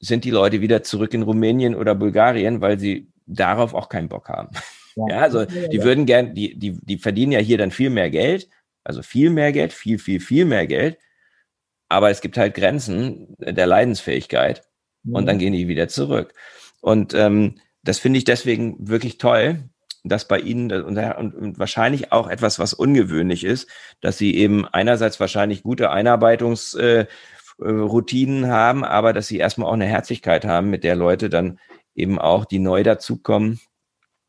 sind 0.00 0.24
die 0.24 0.30
Leute 0.30 0.60
wieder 0.60 0.82
zurück 0.82 1.14
in 1.14 1.22
Rumänien 1.22 1.74
oder 1.74 1.94
Bulgarien, 1.94 2.60
weil 2.60 2.78
sie 2.78 3.10
darauf 3.24 3.72
auch 3.72 3.88
keinen 3.88 4.10
Bock 4.10 4.28
haben. 4.28 4.50
Ja, 4.94 5.04
ja 5.08 5.20
also 5.20 5.46
die 5.46 5.82
würden 5.82 6.04
gern, 6.04 6.34
die, 6.34 6.58
die, 6.58 6.78
die 6.82 6.98
verdienen 6.98 7.32
ja 7.32 7.38
hier 7.38 7.56
dann 7.56 7.70
viel 7.70 7.88
mehr 7.88 8.10
Geld, 8.10 8.50
also 8.84 9.00
viel 9.00 9.30
mehr 9.30 9.52
Geld, 9.52 9.72
viel, 9.72 9.98
viel, 9.98 10.20
viel 10.20 10.44
mehr 10.44 10.66
Geld. 10.66 10.98
Aber 11.88 12.10
es 12.10 12.20
gibt 12.20 12.36
halt 12.36 12.54
Grenzen 12.54 13.34
der 13.38 13.66
Leidensfähigkeit 13.66 14.68
und 15.10 15.24
dann 15.24 15.36
mhm. 15.36 15.40
gehen 15.40 15.52
die 15.54 15.68
wieder 15.68 15.88
zurück. 15.88 16.34
Und 16.80 17.14
ähm, 17.14 17.56
das 17.82 17.98
finde 17.98 18.18
ich 18.18 18.24
deswegen 18.24 18.88
wirklich 18.88 19.18
toll, 19.18 19.64
dass 20.04 20.28
bei 20.28 20.38
Ihnen 20.38 20.70
und, 20.82 20.98
und, 20.98 21.58
wahrscheinlich 21.58 22.12
auch 22.12 22.28
etwas, 22.28 22.58
was 22.58 22.74
ungewöhnlich 22.74 23.44
ist, 23.44 23.68
dass 24.00 24.18
Sie 24.18 24.36
eben 24.36 24.66
einerseits 24.66 25.20
wahrscheinlich 25.20 25.62
gute 25.62 25.90
Einarbeitungsroutinen 25.90 28.44
äh, 28.44 28.48
haben, 28.48 28.84
aber 28.84 29.12
dass 29.12 29.28
Sie 29.28 29.38
erstmal 29.38 29.68
auch 29.68 29.74
eine 29.74 29.86
Herzlichkeit 29.86 30.44
haben, 30.44 30.70
mit 30.70 30.84
der 30.84 30.96
Leute 30.96 31.28
dann 31.28 31.58
eben 31.94 32.18
auch, 32.18 32.44
die 32.44 32.60
neu 32.60 32.82
dazukommen, 32.82 33.60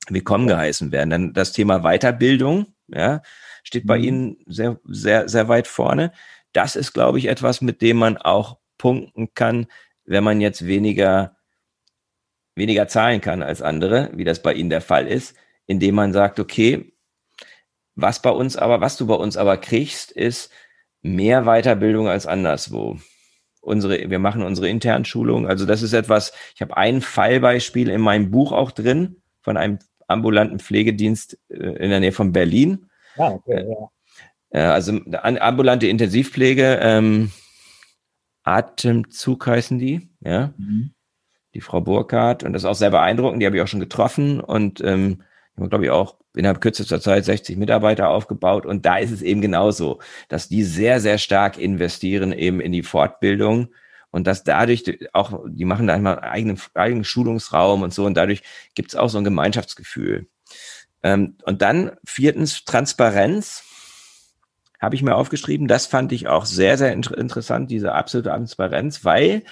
willkommen 0.10 0.48
geheißen 0.48 0.92
werden. 0.92 1.10
Dann 1.10 1.34
das 1.34 1.54
Thema 1.54 1.80
Weiterbildung, 1.80 2.68
ja, 2.88 3.22
steht 3.64 3.86
bei 3.86 4.00
mhm. 4.00 4.04
Ihnen 4.04 4.38
sehr, 4.48 4.80
sehr, 4.86 5.30
sehr 5.30 5.48
weit 5.48 5.68
vorne. 5.68 6.12
Das 6.54 6.76
ist, 6.76 6.94
glaube 6.94 7.20
ich, 7.20 7.28
etwas, 7.28 7.62
mit 7.62 7.82
dem 7.82 7.98
man 7.98 8.18
auch 8.18 8.58
punkten 8.78 9.34
kann, 9.36 9.68
wenn 10.06 10.24
man 10.24 10.42
jetzt 10.42 10.66
weniger 10.66 11.36
weniger 12.60 12.88
zahlen 12.88 13.22
kann 13.22 13.42
als 13.42 13.64
andere, 13.64 14.12
wie 14.14 14.24
das 14.24 14.44
bei 14.44 14.54
Ihnen 14.54 14.70
der 14.70 14.82
Fall 14.82 15.08
ist, 15.08 15.36
indem 15.66 15.96
man 15.96 16.14
sagt, 16.14 16.40
okay, 16.40 16.94
was 17.96 18.22
bei 18.22 18.30
uns 18.30 18.56
aber, 18.56 18.82
was 18.82 18.98
du 18.98 19.08
bei 19.08 19.16
uns 19.16 19.36
aber 19.36 19.58
kriegst, 19.58 20.12
ist 20.12 20.52
mehr 21.02 21.44
Weiterbildung 21.44 22.08
als 22.08 22.28
anderswo. 22.28 23.00
Unsere, 23.62 24.10
wir 24.10 24.20
machen 24.20 24.44
unsere 24.44 24.70
internen 24.70 25.06
Schulungen. 25.06 25.48
Also 25.48 25.66
das 25.66 25.82
ist 25.82 25.94
etwas, 25.94 26.32
ich 26.56 26.62
habe 26.62 26.78
ein 26.78 27.02
Fallbeispiel 27.02 27.90
in 27.90 28.02
meinem 28.02 28.32
Buch 28.32 28.52
auch 28.52 28.72
drin 28.72 29.18
von 29.42 29.58
einem 29.58 29.80
ambulanten 30.08 30.60
Pflegedienst 30.60 31.38
äh, 31.50 31.56
in 31.56 31.90
der 31.90 32.00
Nähe 32.00 32.12
von 32.12 32.32
Berlin. 32.32 32.90
Ah, 33.18 33.30
okay, 33.32 33.66
ja. 33.68 33.90
Äh, 34.52 34.64
also 34.64 35.00
ambulante 35.14 35.88
Intensivpflege, 35.88 36.80
ähm, 36.82 37.32
Atemzug 38.44 39.46
heißen 39.46 39.78
die, 39.78 40.10
ja. 40.22 40.54
Mhm 40.58 40.94
die 41.54 41.62
Frau 41.62 41.82
Burkhardt. 41.82 42.44
Und 42.44 42.54
das 42.54 42.64
ist 42.64 42.70
auch 42.70 42.76
sehr 42.76 42.92
beeindruckend. 42.92 43.42
Die 43.42 43.46
habe 43.46 43.58
ich 43.58 43.62
auch 43.62 43.68
schon 43.68 43.80
getroffen 43.80 44.40
und 44.40 44.82
ähm, 44.82 45.24
haben, 45.58 45.70
glaube 45.70 45.86
ich, 45.86 45.92
auch 45.92 46.16
innerhalb 46.36 46.62
kürzester 46.62 47.02
Zeit 47.02 47.26
60 47.26 47.58
Mitarbeiter 47.58 48.10
aufgebaut. 48.10 48.66
Und 48.66 48.86
da 48.86 48.98
ist 48.98 49.12
es 49.12 49.22
eben 49.22 49.42
genauso, 49.42 50.00
dass 50.28 50.48
die 50.48 50.64
sehr, 50.64 51.00
sehr 51.00 51.18
stark 51.18 51.58
investieren 51.58 52.32
eben 52.32 52.62
in 52.62 52.72
die 52.72 52.84
Fortbildung 52.84 53.70
und 54.12 54.26
dass 54.26 54.44
dadurch 54.44 54.84
auch, 55.14 55.44
die 55.48 55.66
machen 55.66 55.88
da 55.88 55.94
einmal 55.94 56.20
eigenen, 56.20 56.60
eigenen 56.74 57.04
Schulungsraum 57.04 57.84
und 57.84 57.94
so 57.94 58.06
und 58.06 58.16
dadurch 58.16 58.42
gibt 58.76 58.90
es 58.90 58.96
auch 58.96 59.10
so 59.10 59.18
ein 59.18 59.24
Gemeinschaftsgefühl. 59.24 60.28
Ähm, 61.04 61.38
und 61.44 61.62
dann 61.62 61.92
viertens 62.06 62.66
Transparenz 62.66 63.64
habe 64.80 64.96
ich 64.96 65.04
mir 65.04 65.16
aufgeschrieben. 65.16 65.68
Das 65.68 65.88
fand 65.88 66.12
ich 66.12 66.28
auch 66.28 66.46
sehr, 66.46 66.78
sehr 66.78 66.94
inter 66.94 67.18
interessant, 67.18 67.70
diese 67.70 67.94
absolute 67.94 68.30
Transparenz, 68.30 69.04
weil 69.04 69.44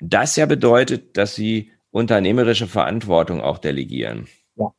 das 0.00 0.36
ja 0.36 0.46
bedeutet, 0.46 1.16
dass 1.16 1.34
sie 1.34 1.72
unternehmerische 1.90 2.66
Verantwortung 2.66 3.40
auch 3.40 3.58
delegieren. 3.58 4.28
Ja. 4.56 4.72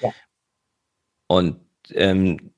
ja. 0.00 0.12
Und 1.26 1.60
ähm, 1.90 2.52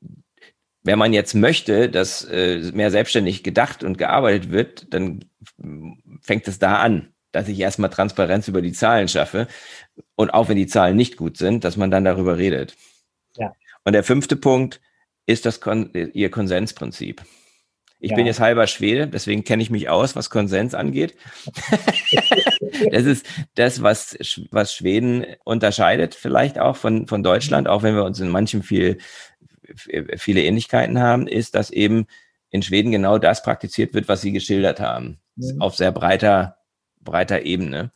wenn 0.83 0.99
man 0.99 1.13
jetzt 1.13 1.35
möchte, 1.35 1.91
dass 1.91 2.25
äh, 2.25 2.71
mehr 2.73 2.91
selbstständig 2.91 3.43
gedacht 3.43 3.83
und 3.83 3.99
gearbeitet 3.99 4.53
wird, 4.53 4.95
dann 4.95 5.25
fängt 6.21 6.47
es 6.47 6.59
da 6.59 6.77
an, 6.77 7.13
dass 7.33 7.49
ich 7.49 7.59
erstmal 7.59 7.91
Transparenz 7.91 8.47
über 8.47 8.63
die 8.63 8.73
Zahlen 8.73 9.09
schaffe. 9.09 9.49
Und 10.15 10.33
auch 10.33 10.49
wenn 10.49 10.57
die 10.57 10.69
Zahlen 10.69 10.97
nicht 10.97 11.17
gut 11.17 11.37
sind, 11.39 11.65
dass 11.65 11.77
man 11.77 11.91
dann 11.91 12.05
darüber 12.05 12.39
redet. 12.39 12.77
Ja. 13.37 13.53
Und 13.85 13.95
der 13.95 14.05
fünfte 14.05 14.37
Punkt 14.37 14.81
ist 15.27 15.45
das 15.45 15.61
Kon 15.61 15.91
ihr 15.93 16.31
Konsensprinzip. 16.31 17.23
Ich 18.07 18.11
ja. 18.11 18.17
bin 18.19 18.27
jetzt 18.27 18.39
halber 18.39 18.69
Schwede, 18.69 19.09
deswegen 19.09 19.43
kenne 19.43 19.65
ich 19.65 19.71
mich 19.71 19.89
aus, 19.89 20.15
was 20.15 20.31
Konsens 20.31 20.75
angeht. 20.75 21.17
das 22.93 23.05
ist 23.05 23.27
das, 23.57 23.83
was, 23.83 24.17
was 24.53 24.73
Schweden 24.73 25.27
unterscheidet, 25.43 26.15
vielleicht 26.15 26.61
auch 26.61 26.77
von, 26.77 27.09
von 27.09 27.25
Deutschland, 27.25 27.67
auch 27.67 27.83
wenn 27.83 27.97
wir 27.97 28.05
uns 28.05 28.21
in 28.21 28.29
manchem 28.29 28.63
viel, 28.63 28.99
viele 29.75 30.45
Ähnlichkeiten 30.45 31.01
haben, 31.01 31.27
ist, 31.27 31.57
dass 31.57 31.71
eben 31.71 32.07
in 32.51 32.63
Schweden 32.63 32.93
genau 32.93 33.19
das 33.19 33.43
praktiziert 33.43 33.93
wird, 33.93 34.07
was 34.07 34.21
Sie 34.21 34.31
geschildert 34.31 34.79
haben. 34.79 35.19
Mhm. 35.35 35.61
Auf 35.61 35.75
sehr 35.75 35.91
breiter, 35.91 36.59
breiter 37.01 37.43
Ebene. 37.43 37.91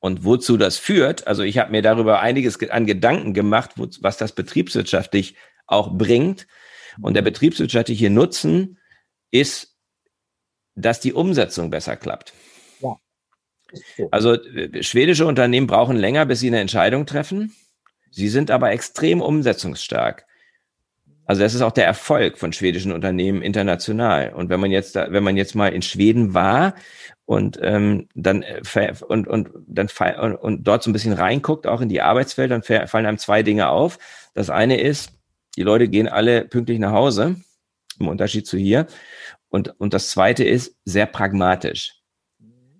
Und 0.00 0.24
wozu 0.24 0.56
das 0.56 0.78
führt, 0.78 1.28
also 1.28 1.44
ich 1.44 1.58
habe 1.58 1.70
mir 1.70 1.80
darüber 1.80 2.18
einiges 2.18 2.60
an 2.70 2.86
Gedanken 2.86 3.34
gemacht, 3.34 3.70
wo, 3.76 3.86
was 4.00 4.16
das 4.16 4.32
betriebswirtschaftlich 4.32 5.36
auch 5.68 5.96
bringt. 5.96 6.48
Und 7.00 7.14
der 7.14 7.22
mhm. 7.22 7.26
betriebswirtschaftliche 7.26 8.10
Nutzen 8.10 8.78
ist, 9.34 9.76
dass 10.76 11.00
die 11.00 11.12
Umsetzung 11.12 11.70
besser 11.70 11.96
klappt. 11.96 12.32
Ja. 12.80 12.96
Also 14.10 14.34
äh, 14.34 14.82
schwedische 14.82 15.26
Unternehmen 15.26 15.66
brauchen 15.66 15.96
länger, 15.96 16.24
bis 16.26 16.40
sie 16.40 16.48
eine 16.48 16.60
Entscheidung 16.60 17.06
treffen. 17.06 17.54
Sie 18.10 18.28
sind 18.28 18.50
aber 18.50 18.70
extrem 18.70 19.20
umsetzungsstark. 19.20 20.24
Also 21.26 21.42
das 21.42 21.54
ist 21.54 21.62
auch 21.62 21.72
der 21.72 21.86
Erfolg 21.86 22.38
von 22.38 22.52
schwedischen 22.52 22.92
Unternehmen 22.92 23.42
international. 23.42 24.32
Und 24.34 24.50
wenn 24.50 24.60
man 24.60 24.70
jetzt, 24.70 24.94
da, 24.94 25.10
wenn 25.10 25.24
man 25.24 25.36
jetzt 25.36 25.54
mal 25.54 25.72
in 25.72 25.82
Schweden 25.82 26.34
war 26.34 26.74
und 27.24 27.58
ähm, 27.62 28.08
dann 28.14 28.42
äh, 28.42 28.62
und 29.08 29.26
und 29.26 29.48
dann 29.66 29.88
und, 30.20 30.34
und 30.36 30.64
dort 30.64 30.82
so 30.82 30.90
ein 30.90 30.92
bisschen 30.92 31.14
reinguckt, 31.14 31.66
auch 31.66 31.80
in 31.80 31.88
die 31.88 32.02
Arbeitswelt, 32.02 32.50
dann 32.50 32.62
fallen 32.62 33.06
einem 33.06 33.18
zwei 33.18 33.42
Dinge 33.42 33.68
auf. 33.68 33.98
Das 34.34 34.50
eine 34.50 34.80
ist, 34.80 35.12
die 35.56 35.62
Leute 35.62 35.88
gehen 35.88 36.08
alle 36.08 36.44
pünktlich 36.44 36.78
nach 36.78 36.92
Hause, 36.92 37.36
im 38.00 38.08
Unterschied 38.08 38.46
zu 38.46 38.56
hier. 38.56 38.86
Und, 39.48 39.78
und 39.80 39.94
das 39.94 40.10
zweite 40.10 40.44
ist 40.44 40.76
sehr 40.84 41.06
pragmatisch. 41.06 42.00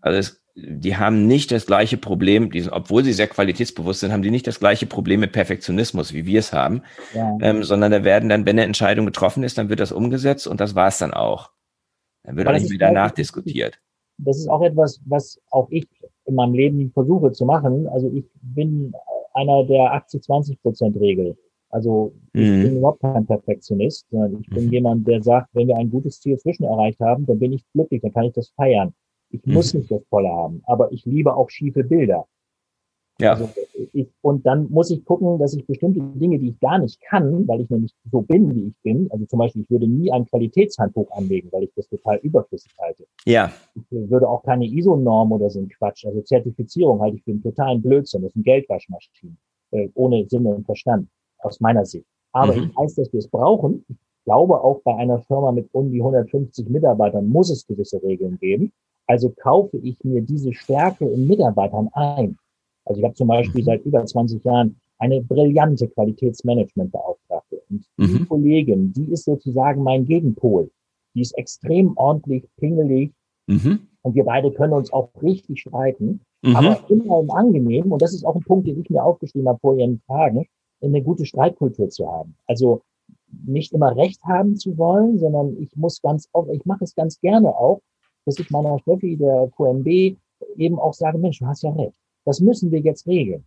Also 0.01 0.19
es, 0.19 0.43
die 0.55 0.97
haben 0.97 1.27
nicht 1.27 1.51
das 1.51 1.67
gleiche 1.67 1.97
Problem, 1.97 2.51
die, 2.51 2.71
obwohl 2.71 3.05
sie 3.05 3.13
sehr 3.13 3.27
qualitätsbewusst 3.27 4.01
sind, 4.01 4.13
haben 4.13 4.23
die 4.23 4.31
nicht 4.31 4.47
das 4.47 4.61
gleiche 4.61 4.87
Problem 4.87 5.21
mit 5.21 5.33
Perfektionismus, 5.33 6.13
wie 6.13 6.27
wir 6.27 6.39
es 6.39 6.53
haben, 6.53 6.83
ja. 7.15 7.37
ähm, 7.41 7.65
sondern 7.65 7.91
da 7.91 8.05
werden 8.05 8.29
dann, 8.29 8.47
wenn 8.47 8.57
eine 8.57 8.65
Entscheidung 8.65 9.07
getroffen 9.07 9.43
ist, 9.43 9.59
dann 9.59 9.69
wird 9.69 9.81
das 9.81 9.93
umgesetzt 9.93 10.47
und 10.47 10.61
das 10.61 10.75
war 10.75 10.89
es 10.89 10.99
dann 10.99 11.13
auch. 11.13 11.51
Dann 12.23 12.37
wird 12.37 12.49
auch 12.49 12.53
nicht 12.53 12.71
wieder 12.71 12.91
nachdiskutiert. 12.91 13.79
Das 14.19 14.39
ist 14.39 14.49
auch 14.49 14.63
etwas, 14.63 15.01
was 15.07 15.41
auch 15.51 15.69
ich 15.71 15.89
in 16.25 16.35
meinem 16.35 16.55
Leben 16.55 16.91
versuche 16.93 17.33
zu 17.33 17.45
machen. 17.45 17.89
Also 17.89 18.11
ich 18.15 18.25
bin 18.41 18.95
einer 19.35 19.65
der 19.65 19.93
80-20-Prozent-Regel. 20.07 21.37
Also 21.75 22.13
ich 22.33 22.49
mhm. 22.49 22.63
bin 22.63 22.77
überhaupt 22.77 23.01
kein 23.01 23.27
Perfektionist, 23.27 24.07
sondern 24.09 24.41
ich 24.41 24.49
bin 24.49 24.67
mhm. 24.67 24.73
jemand, 24.73 25.09
der 25.09 25.21
sagt, 25.21 25.49
wenn 25.55 25.67
wir 25.67 25.77
ein 25.77 25.91
gutes 25.91 26.21
Ziel 26.21 26.39
zwischen 26.39 26.63
erreicht 26.63 27.01
haben, 27.01 27.27
dann 27.27 27.41
bin 27.41 27.53
ich 27.53 27.65
glücklich, 27.73 28.01
dann 28.01 28.13
kann 28.13 28.27
ich 28.27 28.33
das 28.33 28.51
feiern. 28.51 28.95
Ich 29.31 29.45
mhm. 29.45 29.55
muss 29.55 29.75
nicht 29.75 29.91
das 29.91 30.05
Volle 30.09 30.29
haben, 30.29 30.63
aber 30.67 30.93
ich 30.93 31.05
liebe 31.05 31.35
auch 31.35 31.51
schiefe 31.51 31.83
Bilder. 31.83 32.29
Ja. 33.21 33.33
Also 33.33 33.49
ich, 33.93 34.07
und 34.21 34.47
dann 34.47 34.71
muss 34.71 34.93
ich 34.93 35.05
gucken, 35.05 35.37
dass 35.41 35.55
ich 35.55 35.67
bestimmte 35.67 36.01
Dinge, 36.01 36.39
die 36.39 36.51
ich 36.51 36.61
gar 36.61 36.79
nicht 36.79 37.01
kann, 37.01 37.47
weil 37.49 37.61
ich 37.61 37.71
nämlich 37.71 37.93
so 38.09 38.21
bin, 38.21 38.55
wie 38.55 38.69
ich 38.69 38.75
bin, 38.85 39.11
also 39.11 39.27
zum 39.27 39.41
Beispiel, 39.41 39.63
ich 39.63 39.71
würde 39.71 39.89
nie 39.89 40.13
ein 40.13 40.27
Qualitätshandbuch 40.27 41.11
anlegen, 41.11 41.49
weil 41.51 41.65
ich 41.65 41.73
das 41.75 41.89
total 41.89 42.19
überflüssig 42.19 42.73
halte. 42.81 43.05
Ja. 43.25 43.53
Ich 43.75 43.85
würde 43.91 44.29
auch 44.29 44.45
keine 44.45 44.65
ISO-Norm 44.65 45.33
oder 45.33 45.51
so 45.51 45.59
ein 45.59 45.69
Quatsch, 45.69 46.07
also 46.07 46.21
Zertifizierung 46.21 47.01
halte 47.01 47.17
ich 47.17 47.25
für 47.25 47.33
einen 47.33 47.43
totalen 47.43 47.83
Blödsinn, 47.83 48.23
das 48.23 48.33
sind 48.33 48.45
Geldwaschmaschinen, 48.45 49.39
äh, 49.73 49.89
ohne 49.95 50.25
Sinn 50.29 50.47
und 50.47 50.67
Verstand 50.67 51.09
aus 51.45 51.61
meiner 51.61 51.85
Sicht. 51.85 52.07
Aber 52.33 52.55
mhm. 52.55 52.65
ich 52.65 52.77
weiß, 52.77 52.95
dass 52.97 53.13
wir 53.13 53.19
es 53.19 53.29
brauchen. 53.29 53.85
Ich 53.89 53.97
glaube, 54.25 54.61
auch 54.61 54.81
bei 54.83 54.97
einer 54.97 55.21
Firma 55.21 55.53
mit 55.53 55.69
um 55.73 55.91
die 55.91 56.01
150 56.01 56.69
Mitarbeitern 56.69 57.29
muss 57.29 57.51
es 57.51 57.67
gewisse 57.67 58.03
Regeln 58.03 58.39
geben. 58.39 58.73
Also 59.07 59.31
kaufe 59.31 59.77
ich 59.79 60.03
mir 60.03 60.23
diese 60.23 60.53
Stärke 60.53 61.07
in 61.07 61.27
Mitarbeitern 61.27 61.89
ein. 61.93 62.39
Also 62.87 63.01
ich 63.01 63.05
habe 63.05 63.15
zum 63.15 63.29
Beispiel 63.29 63.63
mhm. 63.63 63.67
seit 63.67 63.85
über 63.85 64.05
20 64.05 64.45
Jahren 64.45 64.81
eine 64.99 65.21
brillante 65.23 65.89
Qualitätsmanagementbeauftragte. 65.89 67.63
Und 67.71 67.85
die 67.99 68.21
mhm. 68.21 68.29
Kollegin, 68.29 68.93
die 68.93 69.13
ist 69.13 69.25
sozusagen 69.25 69.83
mein 69.83 70.07
Gegenpol. 70.07 70.71
Die 71.15 71.21
ist 71.21 71.37
extrem 71.37 71.97
ordentlich, 71.97 72.45
pingelig. 72.57 73.13
Mhm. 73.47 73.81
Und 74.03 74.15
wir 74.15 74.25
beide 74.25 74.51
können 74.53 74.73
uns 74.73 74.93
auch 74.93 75.11
richtig 75.23 75.61
streiten. 75.61 76.21
Mhm. 76.43 76.57
Aber 76.57 76.79
immer 76.89 77.21
im 77.21 77.31
Angenehmen. 77.31 77.93
Und 77.93 78.03
das 78.03 78.15
ist 78.15 78.25
auch 78.25 78.35
ein 78.35 78.43
Punkt, 78.43 78.67
den 78.67 78.81
ich 78.81 78.91
mir 78.91 79.05
aufgeschrieben 79.05 79.49
habe 79.49 79.59
vor 79.61 79.77
Ihren 79.77 80.01
Fragen 80.07 80.47
eine 80.85 81.03
gute 81.03 81.25
Streitkultur 81.25 81.91
zu 81.91 82.11
haben. 82.11 82.37
Also 82.47 82.83
nicht 83.47 83.73
immer 83.73 83.97
Recht 83.97 84.23
haben 84.25 84.57
zu 84.57 84.77
wollen, 84.79 85.19
sondern 85.19 85.57
ich 85.59 85.75
muss 85.77 86.01
ganz 86.01 86.29
oft, 86.33 86.51
ich 86.53 86.65
mache 86.65 86.85
es 86.85 86.95
ganz 86.95 87.21
gerne 87.21 87.49
auch, 87.57 87.81
dass 88.25 88.39
ich 88.39 88.51
meiner 88.51 88.79
Steffi, 88.79 89.17
der 89.17 89.51
QMB, 89.57 90.17
eben 90.57 90.79
auch 90.79 90.95
sage, 90.95 91.19
Mensch, 91.19 91.39
du 91.39 91.47
hast 91.47 91.63
ja 91.63 91.71
recht. 91.71 91.99
Das 92.25 92.41
müssen 92.41 92.71
wir 92.71 92.81
jetzt 92.81 93.07
regeln. 93.07 93.45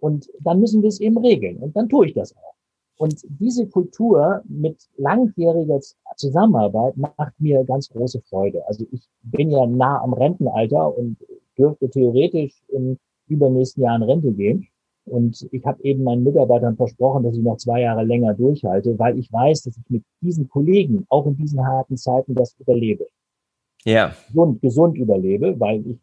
Und 0.00 0.28
dann 0.40 0.60
müssen 0.60 0.82
wir 0.82 0.88
es 0.88 1.00
eben 1.00 1.18
regeln. 1.18 1.58
Und 1.58 1.76
dann 1.76 1.88
tue 1.88 2.06
ich 2.06 2.14
das 2.14 2.36
auch. 2.36 2.54
Und 2.98 3.22
diese 3.28 3.66
Kultur 3.68 4.42
mit 4.48 4.88
langjähriger 4.96 5.80
Zusammenarbeit 6.16 6.96
macht 6.96 7.40
mir 7.40 7.64
ganz 7.64 7.88
große 7.88 8.20
Freude. 8.22 8.66
Also 8.66 8.84
ich 8.90 9.08
bin 9.22 9.50
ja 9.50 9.66
nah 9.66 10.02
am 10.02 10.12
Rentenalter 10.12 10.96
und 10.96 11.16
dürfte 11.56 11.88
theoretisch 11.88 12.60
im 12.68 12.98
übernächsten 13.28 13.84
Jahr 13.84 13.96
in 13.96 14.02
Rente 14.02 14.32
gehen. 14.32 14.66
Und 15.08 15.48
ich 15.50 15.64
habe 15.64 15.82
eben 15.82 16.04
meinen 16.04 16.22
Mitarbeitern 16.22 16.76
versprochen, 16.76 17.24
dass 17.24 17.36
ich 17.36 17.42
noch 17.42 17.56
zwei 17.56 17.82
Jahre 17.82 18.04
länger 18.04 18.34
durchhalte, 18.34 18.98
weil 18.98 19.18
ich 19.18 19.32
weiß, 19.32 19.62
dass 19.62 19.76
ich 19.76 19.84
mit 19.88 20.04
diesen 20.20 20.48
Kollegen 20.48 21.04
auch 21.08 21.26
in 21.26 21.36
diesen 21.36 21.64
harten 21.66 21.96
Zeiten 21.96 22.34
das 22.34 22.54
überlebe. 22.58 23.06
Ja. 23.84 24.14
Gesund, 24.28 24.60
gesund 24.60 24.98
überlebe, 24.98 25.58
weil 25.58 25.86
ich 25.86 25.98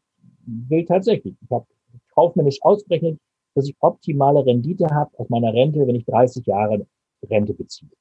will 0.45 0.86
tatsächlich, 0.86 1.36
ich 1.41 1.51
habe 1.51 1.66
kaufmännisch 2.14 2.60
ausgerechnet, 2.62 3.20
dass 3.56 3.68
ich 3.68 3.76
optimale 3.80 4.45
Rendite 4.45 4.88
habe 4.88 5.12
aus 5.18 5.30
meiner 5.30 5.53
Rente, 5.53 5.86
wenn 5.88 5.95
ich 5.95 6.06
30 6.06 6.45
Jahre 6.45 6.86
Rente 7.30 7.53
beziehe. 7.53 7.91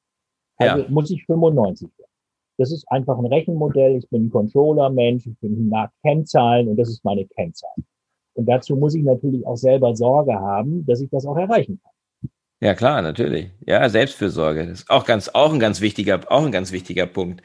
Also 0.56 0.82
ja. 0.82 0.90
muss 0.90 1.10
ich 1.10 1.24
95 1.26 1.88
werden. 1.98 2.10
Das 2.56 2.72
ist 2.72 2.88
einfach 2.88 3.18
ein 3.18 3.26
Rechenmodell. 3.26 3.96
Ich 3.96 4.08
bin 4.08 4.26
ein 4.26 4.30
Controller-Mensch, 4.30 5.26
ich 5.26 5.38
bin 5.40 5.68
nach 5.68 5.90
Kennzahlen 6.02 6.68
und 6.68 6.76
das 6.76 6.88
ist 6.88 7.04
meine 7.04 7.24
Kennzahl. 7.26 7.74
Und 8.34 8.46
dazu 8.46 8.76
muss 8.76 8.94
ich 8.94 9.04
natürlich 9.04 9.46
auch 9.46 9.56
selber 9.56 9.94
Sorge 9.94 10.34
haben, 10.34 10.84
dass 10.86 11.00
ich 11.00 11.08
das 11.10 11.24
auch 11.26 11.36
erreichen 11.36 11.80
kann. 11.82 12.30
Ja, 12.60 12.74
klar, 12.74 13.02
natürlich. 13.02 13.50
Ja, 13.66 13.88
Selbstfürsorge. 13.88 14.66
Das 14.66 14.80
ist 14.80 14.90
auch 14.90 15.04
ganz, 15.04 15.28
auch 15.28 15.52
ein 15.52 15.60
ganz 15.60 15.80
wichtiger, 15.80 16.20
auch 16.30 16.44
ein 16.44 16.52
ganz 16.52 16.72
wichtiger 16.72 17.06
Punkt. 17.06 17.42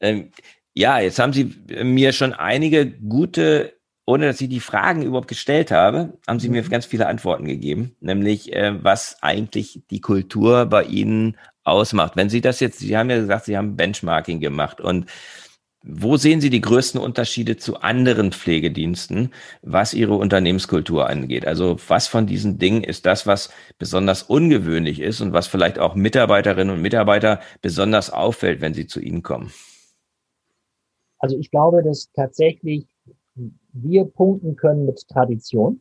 Ähm, 0.00 0.30
ja, 0.74 1.00
jetzt 1.00 1.18
haben 1.18 1.32
Sie 1.32 1.54
mir 1.82 2.12
schon 2.12 2.32
einige 2.32 2.90
gute 2.90 3.72
ohne 4.04 4.26
dass 4.26 4.40
ich 4.40 4.48
die 4.48 4.60
Fragen 4.60 5.02
überhaupt 5.02 5.28
gestellt 5.28 5.70
habe, 5.70 6.18
haben 6.26 6.40
sie 6.40 6.48
mir 6.48 6.62
mhm. 6.62 6.68
ganz 6.68 6.86
viele 6.86 7.06
Antworten 7.06 7.44
gegeben, 7.44 7.94
nämlich 8.00 8.52
äh, 8.52 8.82
was 8.82 9.22
eigentlich 9.22 9.82
die 9.90 10.00
Kultur 10.00 10.66
bei 10.66 10.84
Ihnen 10.84 11.36
ausmacht. 11.64 12.16
Wenn 12.16 12.28
Sie 12.28 12.40
das 12.40 12.58
jetzt, 12.58 12.80
Sie 12.80 12.96
haben 12.96 13.10
ja 13.10 13.18
gesagt, 13.18 13.44
Sie 13.44 13.56
haben 13.56 13.76
Benchmarking 13.76 14.40
gemacht 14.40 14.80
und 14.80 15.06
wo 15.82 16.16
sehen 16.16 16.40
Sie 16.40 16.50
die 16.50 16.60
größten 16.60 17.00
Unterschiede 17.00 17.56
zu 17.56 17.80
anderen 17.80 18.32
Pflegediensten, 18.32 19.32
was 19.62 19.94
Ihre 19.94 20.14
Unternehmenskultur 20.14 21.08
angeht? 21.08 21.46
Also 21.46 21.76
was 21.88 22.06
von 22.06 22.26
diesen 22.26 22.58
Dingen 22.58 22.84
ist 22.84 23.04
das, 23.04 23.26
was 23.26 23.50
besonders 23.78 24.22
ungewöhnlich 24.22 25.00
ist 25.00 25.20
und 25.20 25.32
was 25.32 25.48
vielleicht 25.48 25.78
auch 25.78 25.94
Mitarbeiterinnen 25.94 26.74
und 26.74 26.82
Mitarbeiter 26.82 27.40
besonders 27.62 28.10
auffällt, 28.10 28.60
wenn 28.60 28.74
sie 28.74 28.86
zu 28.86 29.00
Ihnen 29.00 29.22
kommen? 29.22 29.50
Also 31.18 31.36
ich 31.36 31.50
glaube, 31.50 31.82
dass 31.82 32.10
tatsächlich 32.12 32.86
wir 33.72 34.04
punkten 34.04 34.56
können 34.56 34.86
mit 34.86 35.06
Tradition. 35.08 35.80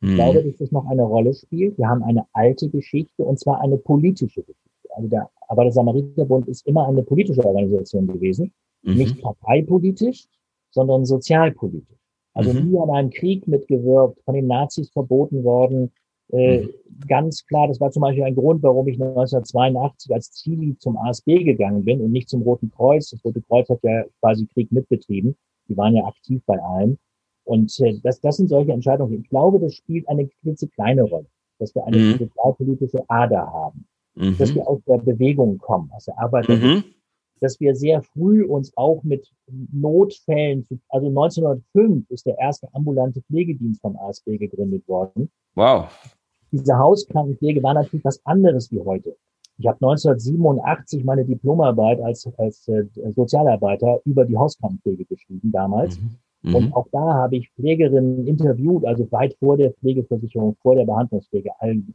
Ich 0.00 0.10
mhm. 0.10 0.14
glaube, 0.16 0.44
dass 0.44 0.56
das 0.58 0.72
noch 0.72 0.86
eine 0.86 1.04
Rolle 1.04 1.32
spielt. 1.32 1.78
Wir 1.78 1.88
haben 1.88 2.02
eine 2.02 2.26
alte 2.32 2.68
Geschichte 2.68 3.22
und 3.22 3.38
zwar 3.38 3.60
eine 3.60 3.78
politische 3.78 4.42
Geschichte. 4.42 4.60
Also 4.94 5.08
der, 5.08 5.30
aber 5.48 5.64
der 5.64 5.72
Samariterbund 5.72 6.48
ist 6.48 6.66
immer 6.66 6.86
eine 6.86 7.02
politische 7.02 7.44
Organisation 7.44 8.06
gewesen. 8.06 8.52
Mhm. 8.82 8.94
Nicht 8.96 9.22
parteipolitisch, 9.22 10.26
sondern 10.70 11.04
sozialpolitisch. 11.04 11.98
Also 12.34 12.52
mhm. 12.52 12.70
nie 12.70 12.78
an 12.78 12.90
einem 12.90 13.10
Krieg 13.10 13.46
mitgewirkt, 13.46 14.20
von 14.24 14.34
den 14.34 14.46
Nazis 14.46 14.90
verboten 14.90 15.44
worden. 15.44 15.92
Äh, 16.30 16.62
mhm. 16.62 16.70
Ganz 17.06 17.44
klar, 17.46 17.68
das 17.68 17.80
war 17.80 17.90
zum 17.90 18.02
Beispiel 18.02 18.24
ein 18.24 18.34
Grund, 18.34 18.62
warum 18.62 18.88
ich 18.88 18.94
1982 19.00 20.14
als 20.14 20.32
Zivi 20.32 20.76
zum 20.78 20.96
ASB 20.96 21.44
gegangen 21.44 21.84
bin 21.84 22.00
und 22.00 22.12
nicht 22.12 22.28
zum 22.28 22.42
Roten 22.42 22.70
Kreuz. 22.70 23.10
Das 23.10 23.24
Rote 23.24 23.42
Kreuz 23.42 23.68
hat 23.68 23.80
ja 23.82 24.04
quasi 24.20 24.46
Krieg 24.46 24.72
mitbetrieben. 24.72 25.36
Die 25.68 25.76
waren 25.76 25.94
ja 25.94 26.04
aktiv 26.04 26.42
bei 26.46 26.58
allem. 26.58 26.98
Und 27.44 27.78
äh, 27.80 27.98
das, 28.02 28.20
das 28.20 28.36
sind 28.36 28.48
solche 28.48 28.72
Entscheidungen. 28.72 29.20
Ich 29.20 29.28
glaube, 29.28 29.58
das 29.58 29.74
spielt 29.74 30.08
eine 30.08 30.26
klitzekleine 30.42 31.02
Rolle, 31.02 31.26
dass 31.58 31.74
wir 31.74 31.84
eine 31.86 31.96
mhm. 31.98 32.18
sozialpolitische 32.18 33.04
Ader 33.08 33.52
haben, 33.52 33.84
mhm. 34.14 34.38
dass 34.38 34.54
wir 34.54 34.66
aus 34.66 34.80
der 34.86 34.98
Bewegung 34.98 35.58
kommen, 35.58 35.90
aus 35.92 36.06
der 36.06 36.18
Arbeit, 36.18 36.48
mhm. 36.48 36.84
Dass 37.42 37.58
wir 37.60 37.74
sehr 37.74 38.02
früh 38.02 38.44
uns 38.44 38.72
auch 38.76 39.02
mit 39.02 39.30
Notfällen, 39.72 40.66
also 40.88 41.08
1905 41.08 42.10
ist 42.10 42.26
der 42.26 42.38
erste 42.38 42.68
ambulante 42.74 43.20
Pflegedienst 43.22 43.80
vom 43.80 43.96
ASB 43.96 44.38
gegründet 44.38 44.86
worden. 44.86 45.30
Wow. 45.54 45.88
Diese 46.50 46.78
Hauskrankenpflege 46.78 47.62
war 47.62 47.74
natürlich 47.74 48.04
was 48.04 48.24
anderes 48.24 48.70
wie 48.70 48.80
heute. 48.80 49.16
Ich 49.58 49.66
habe 49.66 49.76
1987 49.76 51.04
meine 51.04 51.24
Diplomarbeit 51.24 52.00
als, 52.00 52.28
als 52.38 52.66
äh, 52.68 52.84
Sozialarbeiter 53.14 54.00
über 54.04 54.24
die 54.24 54.36
Hauskrankenpflege 54.36 55.04
geschrieben 55.04 55.52
damals. 55.52 56.00
Mhm. 56.00 56.16
Mhm. 56.42 56.54
Und 56.54 56.72
auch 56.74 56.88
da 56.90 57.00
habe 57.00 57.36
ich 57.36 57.50
Pflegerinnen 57.52 58.26
interviewt, 58.26 58.84
also 58.84 59.10
weit 59.12 59.34
vor 59.38 59.56
der 59.56 59.72
Pflegeversicherung, 59.72 60.56
vor 60.60 60.74
der 60.74 60.84
Behandlungspflege, 60.84 61.50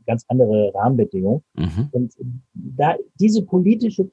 ganz 0.05 0.23
andere 0.29 0.73
Rahmenbedingungen. 0.73 1.43
Mhm. 1.55 1.89
Und 1.91 2.13
da 2.53 2.95
diese 3.19 3.43
politische, 3.43 4.09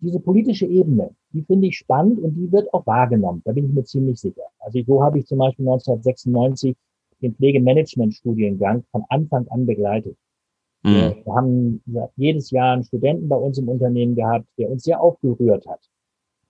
diese 0.00 0.20
politische 0.20 0.66
Ebene, 0.66 1.10
die 1.32 1.42
finde 1.42 1.68
ich 1.68 1.78
spannend 1.78 2.20
und 2.20 2.34
die 2.34 2.50
wird 2.52 2.72
auch 2.74 2.86
wahrgenommen. 2.86 3.42
Da 3.44 3.52
bin 3.52 3.66
ich 3.66 3.72
mir 3.72 3.84
ziemlich 3.84 4.20
sicher. 4.20 4.44
Also 4.58 4.80
so 4.86 5.02
habe 5.02 5.18
ich 5.18 5.26
zum 5.26 5.38
Beispiel 5.38 5.66
1996 5.66 6.76
den 7.22 7.34
Pflegemanagement-Studiengang 7.34 8.84
von 8.90 9.04
Anfang 9.08 9.48
an 9.48 9.64
begleitet. 9.64 10.16
Mhm. 10.82 11.14
Wir 11.24 11.34
haben 11.34 11.82
jedes 12.16 12.50
Jahr 12.50 12.74
einen 12.74 12.84
Studenten 12.84 13.28
bei 13.28 13.36
uns 13.36 13.58
im 13.58 13.68
Unternehmen 13.68 14.14
gehabt, 14.14 14.46
der 14.58 14.70
uns 14.70 14.84
sehr 14.84 15.00
aufgerührt 15.00 15.66
hat, 15.66 15.80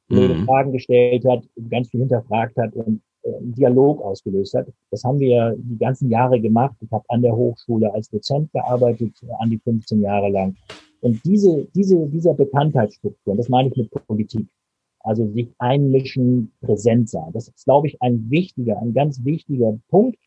mhm. 0.08 0.44
Fragen 0.44 0.72
gestellt 0.72 1.24
hat, 1.24 1.44
ganz 1.70 1.88
viel 1.90 2.00
hinterfragt 2.00 2.56
hat 2.56 2.74
und 2.74 3.00
einen 3.24 3.54
Dialog 3.54 4.02
ausgelöst 4.02 4.54
hat. 4.54 4.68
Das 4.90 5.02
haben 5.04 5.18
wir 5.18 5.56
die 5.58 5.78
ganzen 5.78 6.10
Jahre 6.10 6.40
gemacht. 6.40 6.76
Ich 6.80 6.90
habe 6.92 7.04
an 7.08 7.22
der 7.22 7.34
Hochschule 7.34 7.92
als 7.92 8.08
Dozent 8.08 8.52
gearbeitet, 8.52 9.12
an 9.38 9.50
die 9.50 9.58
15 9.58 10.00
Jahre 10.00 10.28
lang. 10.28 10.56
Und 11.06 11.24
diese, 11.24 11.68
diese, 11.72 12.04
dieser 12.08 12.34
Bekanntheitsstruktur, 12.34 13.36
das 13.36 13.48
meine 13.48 13.68
ich 13.68 13.76
mit 13.76 13.90
Politik, 14.08 14.48
also 14.98 15.24
sich 15.28 15.54
einmischen, 15.58 16.50
präsent 16.60 17.08
sein, 17.08 17.30
das 17.32 17.46
ist, 17.46 17.64
glaube 17.64 17.86
ich, 17.86 18.02
ein 18.02 18.28
wichtiger, 18.28 18.82
ein 18.82 18.92
ganz 18.92 19.24
wichtiger 19.24 19.78
Punkt. 19.88 20.18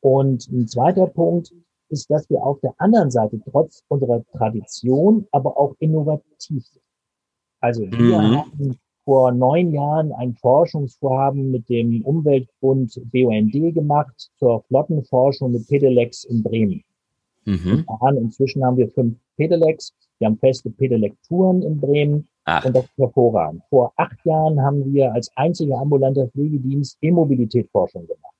Und 0.00 0.48
ein 0.50 0.66
zweiter 0.66 1.06
Punkt 1.06 1.52
ist, 1.90 2.10
dass 2.10 2.30
wir 2.30 2.42
auf 2.42 2.58
der 2.60 2.72
anderen 2.78 3.10
Seite 3.10 3.42
trotz 3.50 3.84
unserer 3.88 4.24
Tradition 4.32 5.26
aber 5.32 5.58
auch 5.60 5.76
innovativ 5.80 6.64
sind. 6.64 6.82
Also 7.60 7.82
wir 7.82 8.18
mhm. 8.18 8.36
haben 8.38 8.78
vor 9.04 9.32
neun 9.32 9.70
Jahren 9.74 10.12
ein 10.12 10.34
Forschungsvorhaben 10.36 11.50
mit 11.50 11.68
dem 11.68 12.00
Umweltbund 12.06 12.98
BUND 13.12 13.74
gemacht 13.74 14.30
zur 14.38 14.62
Flottenforschung 14.62 15.52
mit 15.52 15.68
Pedelecs 15.68 16.24
in 16.24 16.42
Bremen. 16.42 16.82
Mhm. 17.44 17.84
Inzwischen 18.16 18.64
haben 18.64 18.78
wir 18.78 18.88
fünf 18.88 19.18
Pedelecs. 19.36 19.92
Wir 20.18 20.26
haben 20.26 20.38
feste 20.38 20.70
Pedelec-Touren 20.70 21.62
in 21.62 21.80
Bremen. 21.80 22.28
Ach. 22.44 22.64
Und 22.64 22.76
das 22.76 22.84
ist 22.84 22.98
hervorragend. 22.98 23.62
Vor 23.70 23.92
acht 23.96 24.18
Jahren 24.24 24.60
haben 24.60 24.92
wir 24.92 25.12
als 25.12 25.30
einziger 25.36 25.78
ambulanter 25.78 26.28
Pflegedienst 26.28 26.98
E-Mobilität-Forschung 27.00 28.06
gemacht 28.06 28.34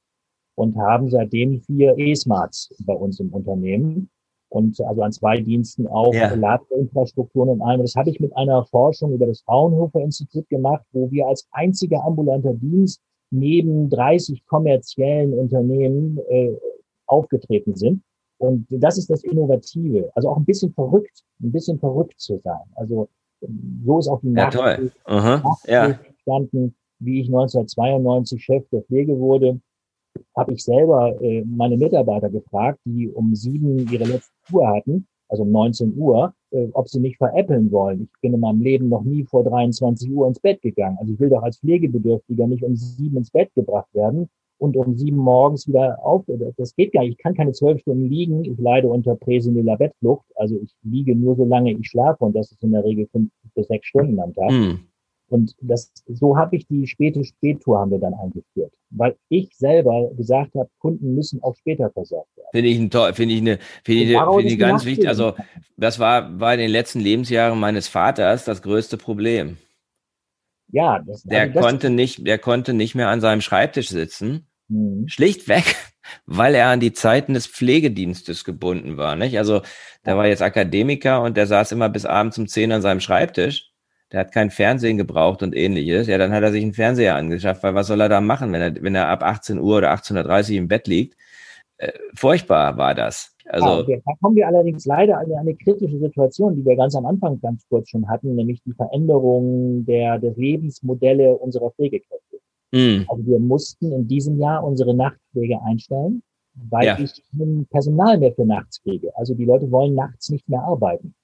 und 0.56 0.76
haben 0.76 1.08
seitdem 1.08 1.60
vier 1.62 1.96
E-Smarts 1.96 2.74
bei 2.86 2.94
uns 2.94 3.20
im 3.20 3.32
Unternehmen 3.32 4.10
und 4.48 4.80
also 4.82 5.02
an 5.02 5.12
zwei 5.12 5.40
Diensten 5.40 5.86
auch 5.86 6.12
ja. 6.12 6.34
Ladeinfrastrukturen 6.34 7.48
und 7.48 7.62
allem. 7.62 7.82
Das 7.82 7.94
habe 7.94 8.10
ich 8.10 8.20
mit 8.20 8.36
einer 8.36 8.64
Forschung 8.66 9.12
über 9.12 9.26
das 9.26 9.40
Fraunhofer 9.42 10.00
Institut 10.00 10.48
gemacht, 10.48 10.84
wo 10.92 11.10
wir 11.10 11.26
als 11.26 11.48
einziger 11.52 12.04
ambulanter 12.04 12.54
Dienst 12.54 13.00
neben 13.30 13.88
30 13.88 14.44
kommerziellen 14.46 15.32
Unternehmen 15.32 16.18
äh, 16.28 16.52
aufgetreten 17.06 17.74
sind. 17.74 18.02
Und 18.42 18.66
das 18.70 18.98
ist 18.98 19.08
das 19.08 19.22
Innovative. 19.22 20.10
Also 20.16 20.30
auch 20.30 20.36
ein 20.36 20.44
bisschen 20.44 20.72
verrückt, 20.72 21.22
ein 21.40 21.52
bisschen 21.52 21.78
verrückt 21.78 22.18
zu 22.20 22.40
sein. 22.42 22.64
Also 22.74 23.08
so 23.84 23.98
ist 24.00 24.08
auch 24.08 24.20
die 24.20 24.32
ja, 24.32 24.50
Nachricht 24.50 24.96
ja. 25.66 25.86
entstanden, 25.86 26.74
wie 26.98 27.20
ich 27.20 27.28
1992 27.28 28.42
Chef 28.42 28.68
der 28.70 28.82
Pflege 28.82 29.16
wurde 29.16 29.60
habe 30.36 30.52
ich 30.52 30.62
selber 30.62 31.20
äh, 31.22 31.42
meine 31.44 31.76
Mitarbeiter 31.76 32.28
gefragt, 32.28 32.80
die 32.84 33.08
um 33.08 33.34
sieben 33.34 33.88
ihre 33.90 34.04
letzte 34.04 34.32
Tour 34.46 34.68
hatten, 34.68 35.06
also 35.28 35.42
um 35.44 35.50
19 35.50 35.96
Uhr, 35.96 36.34
äh, 36.50 36.68
ob 36.72 36.88
sie 36.88 37.00
mich 37.00 37.16
veräppeln 37.16 37.70
wollen. 37.70 38.10
Ich 38.12 38.20
bin 38.20 38.34
in 38.34 38.40
meinem 38.40 38.60
Leben 38.60 38.88
noch 38.88 39.04
nie 39.04 39.24
vor 39.24 39.44
23 39.44 40.10
Uhr 40.10 40.26
ins 40.26 40.40
Bett 40.40 40.60
gegangen. 40.60 40.98
Also 41.00 41.14
ich 41.14 41.20
will 41.20 41.30
doch 41.30 41.42
als 41.42 41.58
Pflegebedürftiger 41.60 42.46
nicht 42.46 42.62
um 42.62 42.76
sieben 42.76 43.16
ins 43.16 43.30
Bett 43.30 43.54
gebracht 43.54 43.88
werden 43.94 44.28
und 44.62 44.76
um 44.76 44.96
sieben 44.96 45.16
morgens 45.16 45.66
wieder 45.66 45.98
auf. 46.04 46.24
Das 46.56 46.76
geht 46.76 46.92
gar 46.92 47.02
nicht. 47.02 47.18
Ich 47.18 47.18
kann 47.18 47.34
keine 47.34 47.50
zwölf 47.50 47.80
Stunden 47.80 48.08
liegen. 48.08 48.44
Ich 48.44 48.56
leide 48.58 48.86
unter 48.86 49.16
präseniler 49.16 49.76
Bettflucht. 49.76 50.24
Also 50.36 50.56
ich 50.62 50.72
liege 50.84 51.16
nur 51.16 51.34
so 51.34 51.44
lange 51.44 51.72
ich 51.72 51.88
schlafe 51.88 52.24
und 52.24 52.36
das 52.36 52.52
ist 52.52 52.62
in 52.62 52.70
der 52.70 52.84
Regel 52.84 53.08
fünf 53.10 53.30
bis 53.56 53.66
sechs 53.66 53.88
Stunden 53.88 54.20
am 54.20 54.32
Tag. 54.32 54.52
Mm. 54.52 54.86
Und 55.28 55.56
das, 55.62 55.90
so 56.06 56.36
habe 56.36 56.56
ich 56.56 56.66
die 56.68 56.86
späte 56.86 57.24
Spättour 57.24 57.80
haben 57.80 57.90
wir 57.90 57.98
dann 57.98 58.14
eingeführt, 58.14 58.72
weil 58.90 59.16
ich 59.30 59.48
selber 59.56 60.10
gesagt 60.14 60.54
habe, 60.54 60.68
Kunden 60.78 61.14
müssen 61.14 61.42
auch 61.42 61.56
später 61.56 61.90
versorgt 61.90 62.36
werden. 62.36 62.48
Finde 62.52 62.68
ich, 62.68 62.78
ein, 62.78 63.14
finde 63.14 63.34
ich 63.34 63.40
eine, 63.40 63.58
finde 63.82 64.02
ich, 64.02 64.18
finde 64.18 64.42
ich 64.42 64.58
ganz 64.58 64.84
wichtig. 64.84 65.08
Also 65.08 65.32
das 65.76 65.98
war, 65.98 66.38
war 66.38 66.52
in 66.52 66.60
den 66.60 66.70
letzten 66.70 67.00
Lebensjahren 67.00 67.58
meines 67.58 67.88
Vaters 67.88 68.44
das 68.44 68.62
größte 68.62 68.98
Problem. 68.98 69.56
Ja, 70.72 71.00
das, 71.00 71.22
der 71.22 71.42
also 71.42 71.54
das 71.54 71.64
konnte 71.64 71.90
nicht, 71.90 72.26
der 72.26 72.38
konnte 72.38 72.74
nicht 72.74 72.94
mehr 72.94 73.08
an 73.08 73.20
seinem 73.20 73.40
Schreibtisch 73.40 73.88
sitzen. 73.88 74.46
Mhm. 74.72 75.08
Schlichtweg, 75.08 75.76
weil 76.26 76.54
er 76.54 76.68
an 76.68 76.80
die 76.80 76.92
Zeiten 76.92 77.34
des 77.34 77.46
Pflegedienstes 77.46 78.44
gebunden 78.44 78.96
war. 78.96 79.16
Nicht? 79.16 79.38
Also 79.38 79.62
der 80.06 80.16
war 80.16 80.26
jetzt 80.26 80.42
Akademiker 80.42 81.22
und 81.22 81.36
der 81.36 81.46
saß 81.46 81.72
immer 81.72 81.88
bis 81.88 82.06
abends 82.06 82.38
um 82.38 82.48
zehn 82.48 82.72
an 82.72 82.82
seinem 82.82 83.00
Schreibtisch 83.00 83.72
der 84.12 84.20
hat 84.20 84.32
kein 84.32 84.50
Fernsehen 84.50 84.98
gebraucht 84.98 85.42
und 85.42 85.56
ähnliches. 85.56 86.06
Ja, 86.06 86.18
dann 86.18 86.32
hat 86.32 86.42
er 86.42 86.52
sich 86.52 86.62
einen 86.62 86.74
Fernseher 86.74 87.16
angeschafft, 87.16 87.62
weil 87.62 87.74
was 87.74 87.86
soll 87.86 88.00
er 88.00 88.10
da 88.10 88.20
machen, 88.20 88.52
wenn 88.52 88.60
er, 88.60 88.82
wenn 88.82 88.94
er 88.94 89.08
ab 89.08 89.22
18 89.22 89.58
Uhr 89.58 89.78
oder 89.78 89.92
18.30 89.92 90.50
Uhr 90.50 90.58
im 90.58 90.68
Bett 90.68 90.86
liegt? 90.86 91.16
Äh, 91.78 91.92
furchtbar 92.14 92.76
war 92.76 92.94
das. 92.94 93.34
Also, 93.46 93.90
ja, 93.90 93.98
da 94.04 94.12
kommen 94.20 94.36
wir 94.36 94.46
allerdings 94.46 94.84
leider 94.84 95.18
an 95.18 95.32
eine 95.32 95.54
kritische 95.54 95.98
Situation, 95.98 96.54
die 96.54 96.64
wir 96.64 96.76
ganz 96.76 96.94
am 96.94 97.06
Anfang 97.06 97.40
ganz 97.40 97.66
kurz 97.68 97.88
schon 97.88 98.08
hatten, 98.08 98.34
nämlich 98.34 98.62
die 98.64 98.72
Veränderung 98.72 99.84
der, 99.84 100.18
der 100.18 100.32
Lebensmodelle 100.34 101.36
unserer 101.36 101.70
Pflegekräfte. 101.70 102.31
Mm. 102.72 103.04
Also 103.08 103.26
wir 103.26 103.38
mussten 103.38 103.92
in 103.92 104.08
diesem 104.08 104.38
Jahr 104.38 104.64
unsere 104.64 104.94
Nachtpflege 104.94 105.62
einstellen, 105.62 106.22
weil 106.54 106.86
ja. 106.86 106.98
ich 106.98 107.22
kein 107.30 107.66
Personal 107.70 108.18
mehr 108.18 108.32
für 108.32 108.44
nachts 108.44 108.82
kriege. 108.82 109.14
Also 109.16 109.34
die 109.34 109.44
Leute 109.44 109.70
wollen 109.70 109.94
nachts 109.94 110.30
nicht 110.30 110.48
mehr 110.48 110.62
arbeiten. 110.62 111.14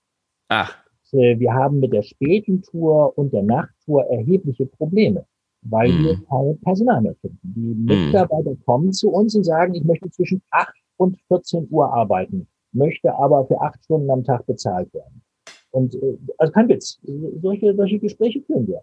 Ach. 0.48 0.76
Äh, 1.12 1.38
wir 1.38 1.52
haben 1.52 1.80
mit 1.80 1.92
der 1.92 2.02
späten 2.02 2.62
Tour 2.62 3.16
und 3.16 3.32
der 3.32 3.42
Nachttour 3.42 4.04
erhebliche 4.06 4.66
Probleme, 4.66 5.24
weil 5.62 5.90
mm. 5.90 6.04
wir 6.04 6.20
kein 6.28 6.60
Personal 6.60 7.00
mehr 7.00 7.14
finden. 7.20 7.40
Die 7.42 7.72
hm. 7.72 8.06
Mitarbeiter 8.06 8.52
mm. 8.52 8.62
kommen 8.64 8.92
zu 8.92 9.10
uns 9.10 9.34
und 9.34 9.44
sagen, 9.44 9.74
ich 9.74 9.84
möchte 9.84 10.10
zwischen 10.10 10.42
8 10.50 10.68
und 10.98 11.18
14 11.28 11.68
Uhr 11.70 11.92
arbeiten, 11.92 12.46
möchte 12.72 13.14
aber 13.14 13.46
für 13.46 13.60
acht 13.60 13.82
Stunden 13.84 14.10
am 14.10 14.24
Tag 14.24 14.44
bezahlt 14.46 14.92
werden. 14.92 15.22
Und 15.70 15.94
äh, 15.94 16.18
also 16.36 16.52
kein 16.52 16.68
Witz, 16.68 17.00
solche, 17.40 17.74
solche 17.74 17.98
Gespräche 17.98 18.42
führen 18.42 18.66
wir. 18.66 18.82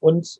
Und 0.00 0.38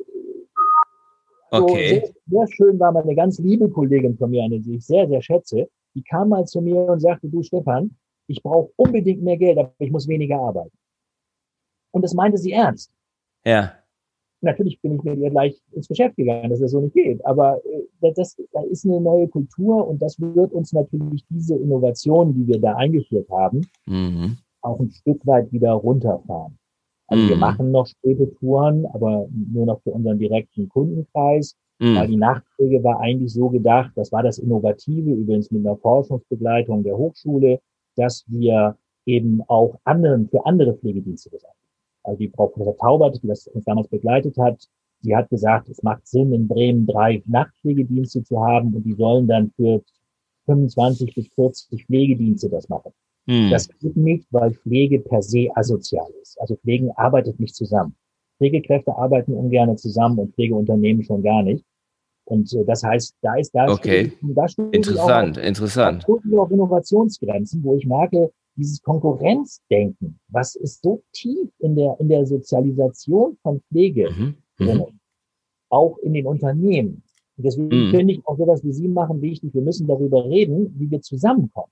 äh, 1.51 1.57
so 1.57 1.65
okay. 1.65 1.89
sehr, 1.89 2.13
sehr 2.27 2.47
schön 2.49 2.79
war 2.79 2.93
meine 2.93 3.15
ganz 3.15 3.39
liebe 3.39 3.69
Kollegin 3.69 4.17
von 4.17 4.31
mir, 4.31 4.45
eine, 4.45 4.61
die 4.61 4.77
ich 4.77 4.87
sehr, 4.87 5.09
sehr 5.09 5.23
schätze, 5.23 5.69
die 5.95 6.03
kam 6.03 6.31
mal 6.31 6.45
zu 6.47 6.61
mir 6.61 6.77
und 6.77 7.01
sagte, 7.01 7.29
du 7.29 7.43
Stefan, 7.43 7.97
ich 8.27 8.43
brauche 8.43 8.71
unbedingt 8.77 9.23
mehr 9.23 9.37
Geld, 9.37 9.59
aber 9.59 9.73
ich 9.79 9.91
muss 9.91 10.09
weniger 10.09 10.39
arbeiten. 10.39 10.77
Und 11.93 12.03
das 12.03 12.15
meinte 12.15 12.39
sie 12.39 12.53
ernst. 12.53 12.91
Ja. 13.45 13.73
Natürlich 14.41 14.81
bin 14.81 14.97
ich 14.97 15.03
mit 15.03 15.19
ihr 15.19 15.31
gleich 15.31 15.63
ins 15.73 15.89
Geschäft 15.89 16.17
gegangen, 16.17 16.51
dass 16.51 16.61
das 16.61 16.73
so 16.73 16.81
nicht 16.81 16.95
geht. 16.95 17.25
Aber 17.25 17.61
äh, 18.01 18.13
das, 18.13 18.37
da 18.53 18.63
ist 18.63 18.85
eine 18.85 19.01
neue 19.01 19.29
Kultur 19.29 19.87
und 19.87 20.03
das 20.03 20.21
wird 20.21 20.53
uns 20.53 20.73
natürlich 20.73 21.25
diese 21.31 21.57
Innovation, 21.57 22.35
die 22.35 22.47
wir 22.47 22.61
da 22.61 22.75
eingeführt 22.77 23.29
haben, 23.31 23.63
mhm. 23.87 24.37
auch 24.61 24.81
ein 24.81 24.91
Stück 24.91 25.27
weit 25.27 25.51
wieder 25.53 25.73
runterfahren. 25.73 26.59
Also 27.07 27.25
mhm. 27.25 27.29
wir 27.29 27.37
machen 27.37 27.71
noch 27.71 27.87
späte 27.87 28.33
Touren, 28.35 28.87
aber 28.87 29.29
nur 29.31 29.67
noch 29.67 29.81
für 29.83 29.91
unseren 29.91 30.19
direkten 30.19 30.69
Kundenkreis. 30.69 31.57
Mhm. 31.79 31.97
Weil 31.97 32.09
die 32.09 32.17
Nachtpflege 32.17 32.83
war 32.85 33.01
eigentlich 33.01 33.33
so 33.33 33.49
gedacht, 33.49 33.91
das 33.97 34.13
war 34.13 34.23
das 34.23 34.39
Innovative, 34.39 35.11
übrigens 35.11 35.51
mit 35.51 35.67
einer 35.67 35.77
Forschungsbegleitung 35.77 36.83
der 36.85 36.97
Hochschule, 36.97 37.61
dass 37.97 38.25
wir 38.29 38.77
eben 39.07 39.43
auch 39.49 39.77
anderen, 39.85 40.29
für 40.29 40.45
andere 40.47 40.75
Pflegedienste 40.75 41.31
das 41.31 41.45
anbieten. 41.45 41.65
Also 42.05 42.19
die 42.19 42.29
Frau 42.29 42.47
Professor 42.47 42.77
Taubert, 42.77 43.23
die 43.23 43.27
das 43.27 43.47
uns 43.49 43.65
damals 43.65 43.89
begleitet 43.89 44.37
hat, 44.39 44.67
die 45.03 45.15
hat 45.15 45.29
gesagt, 45.29 45.69
es 45.69 45.83
macht 45.83 46.07
Sinn, 46.07 46.33
in 46.33 46.49
Bremen 46.49 46.87
drei 46.87 47.23
Nachtpflegedienste 47.27 48.23
zu 48.23 48.41
haben 48.41 48.75
und 48.75 48.85
die 48.85 48.95
sollen 48.95 49.27
dann 49.27 49.51
für 49.57 49.83
25 50.47 51.15
bis 51.15 51.29
40 51.35 51.87
Pflegedienste 51.87 52.49
das 52.49 52.69
machen. 52.69 52.93
Hm. 53.27 53.51
Das 53.51 53.69
geht 53.81 53.97
nicht, 53.97 54.27
weil 54.31 54.53
Pflege 54.53 55.01
per 55.01 55.23
se 55.23 55.49
asozial 55.55 56.11
ist. 56.23 56.41
Also 56.41 56.57
Pflegen 56.57 56.91
arbeitet 56.93 57.41
nicht 57.41 57.55
zusammen. 57.55 57.95
Pflegekräfte 58.39 58.97
arbeiten 58.97 59.33
ungern 59.33 59.77
zusammen 59.79 60.19
und 60.19 60.35
Pflegeunternehmen 60.35 61.03
schon 61.05 61.23
gar 61.23 61.43
nicht. 61.43 61.65
Und 62.25 62.53
äh, 62.55 62.65
das 62.65 62.83
heißt, 62.83 63.17
da 63.23 63.37
ist 63.37 63.55
da, 63.55 63.69
okay. 63.69 64.07
steht, 64.07 64.37
da 64.37 64.49
steht 64.49 64.75
interessant, 64.75 65.39
auch, 65.39 65.43
interessant. 65.43 66.07
Da 66.07 66.39
auch 66.39 66.51
Innovationsgrenzen, 66.51 67.63
wo 67.63 67.77
ich 67.77 67.87
merke, 67.87 68.31
dieses 68.57 68.83
Konkurrenzdenken, 68.83 70.19
was 70.29 70.55
ist 70.55 70.83
so 70.83 71.03
tief 71.13 71.49
in 71.59 71.75
der, 71.77 71.97
in 71.99 72.09
der 72.09 72.25
Sozialisation 72.25 73.37
von 73.43 73.61
Pflege 73.69 74.11
mhm. 74.11 74.35
drin, 74.59 74.79
mhm. 74.79 75.01
auch 75.71 75.99
in 75.99 76.13
den 76.13 76.27
Unternehmen. 76.27 77.03
Und 77.37 77.45
deswegen 77.45 77.89
mhm. 77.89 77.91
finde 77.91 78.15
ich 78.15 78.27
auch 78.27 78.39
sowas, 78.39 78.63
wie 78.63 78.73
Sie 78.73 78.89
machen, 78.89 79.21
wichtig. 79.21 79.53
Wir 79.53 79.63
müssen 79.63 79.87
darüber 79.87 80.25
reden, 80.25 80.73
wie 80.79 80.91
wir 80.91 81.01
zusammenkommen. 81.01 81.71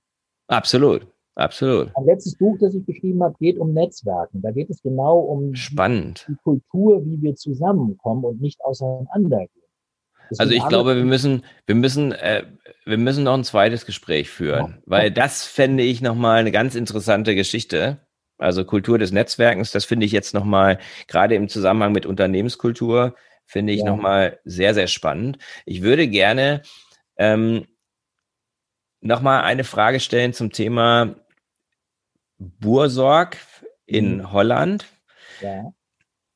Absolut. 0.48 1.06
Absolut. 1.34 1.90
Ein 1.96 2.04
letztes 2.04 2.36
Buch, 2.36 2.58
das 2.60 2.74
ich 2.74 2.84
geschrieben 2.84 3.22
habe, 3.22 3.34
geht 3.40 3.58
um 3.58 3.72
Netzwerken. 3.72 4.42
Da 4.42 4.50
geht 4.50 4.68
es 4.68 4.82
genau 4.82 5.18
um 5.18 5.54
Spannend. 5.54 6.26
die 6.28 6.36
Kultur, 6.42 7.04
wie 7.06 7.22
wir 7.22 7.34
zusammenkommen 7.36 8.24
und 8.24 8.40
nicht 8.40 8.60
auseinandergehen. 8.62 9.62
Also 10.38 10.52
ich 10.52 10.66
glaube, 10.68 10.96
wir 10.96 11.04
müssen, 11.04 11.44
wir 11.66 11.74
müssen, 11.74 12.12
äh, 12.12 12.44
wir 12.84 12.98
müssen 12.98 13.24
noch 13.24 13.34
ein 13.34 13.44
zweites 13.44 13.86
Gespräch 13.86 14.30
führen, 14.30 14.74
ja. 14.76 14.82
weil 14.86 15.10
das 15.10 15.44
fände 15.44 15.82
ich 15.82 16.00
nochmal 16.00 16.38
eine 16.38 16.52
ganz 16.52 16.74
interessante 16.74 17.34
Geschichte. 17.34 17.98
Also 18.38 18.64
Kultur 18.64 18.98
des 18.98 19.12
Netzwerkens, 19.12 19.72
das 19.72 19.84
finde 19.84 20.06
ich 20.06 20.12
jetzt 20.12 20.34
nochmal, 20.34 20.78
gerade 21.06 21.34
im 21.34 21.48
Zusammenhang 21.48 21.92
mit 21.92 22.06
Unternehmenskultur, 22.06 23.14
finde 23.44 23.72
ich 23.72 23.80
ja. 23.80 23.86
nochmal 23.86 24.40
sehr, 24.44 24.74
sehr 24.74 24.86
spannend. 24.86 25.38
Ich 25.66 25.82
würde 25.82 26.08
gerne 26.08 26.62
ähm, 27.16 27.66
nochmal 29.00 29.42
eine 29.42 29.64
Frage 29.64 30.00
stellen 30.00 30.32
zum 30.32 30.50
Thema 30.50 31.16
Bursorg 32.60 33.36
in 33.86 34.18
mhm. 34.18 34.32
Holland. 34.32 34.86
Ja 35.40 35.72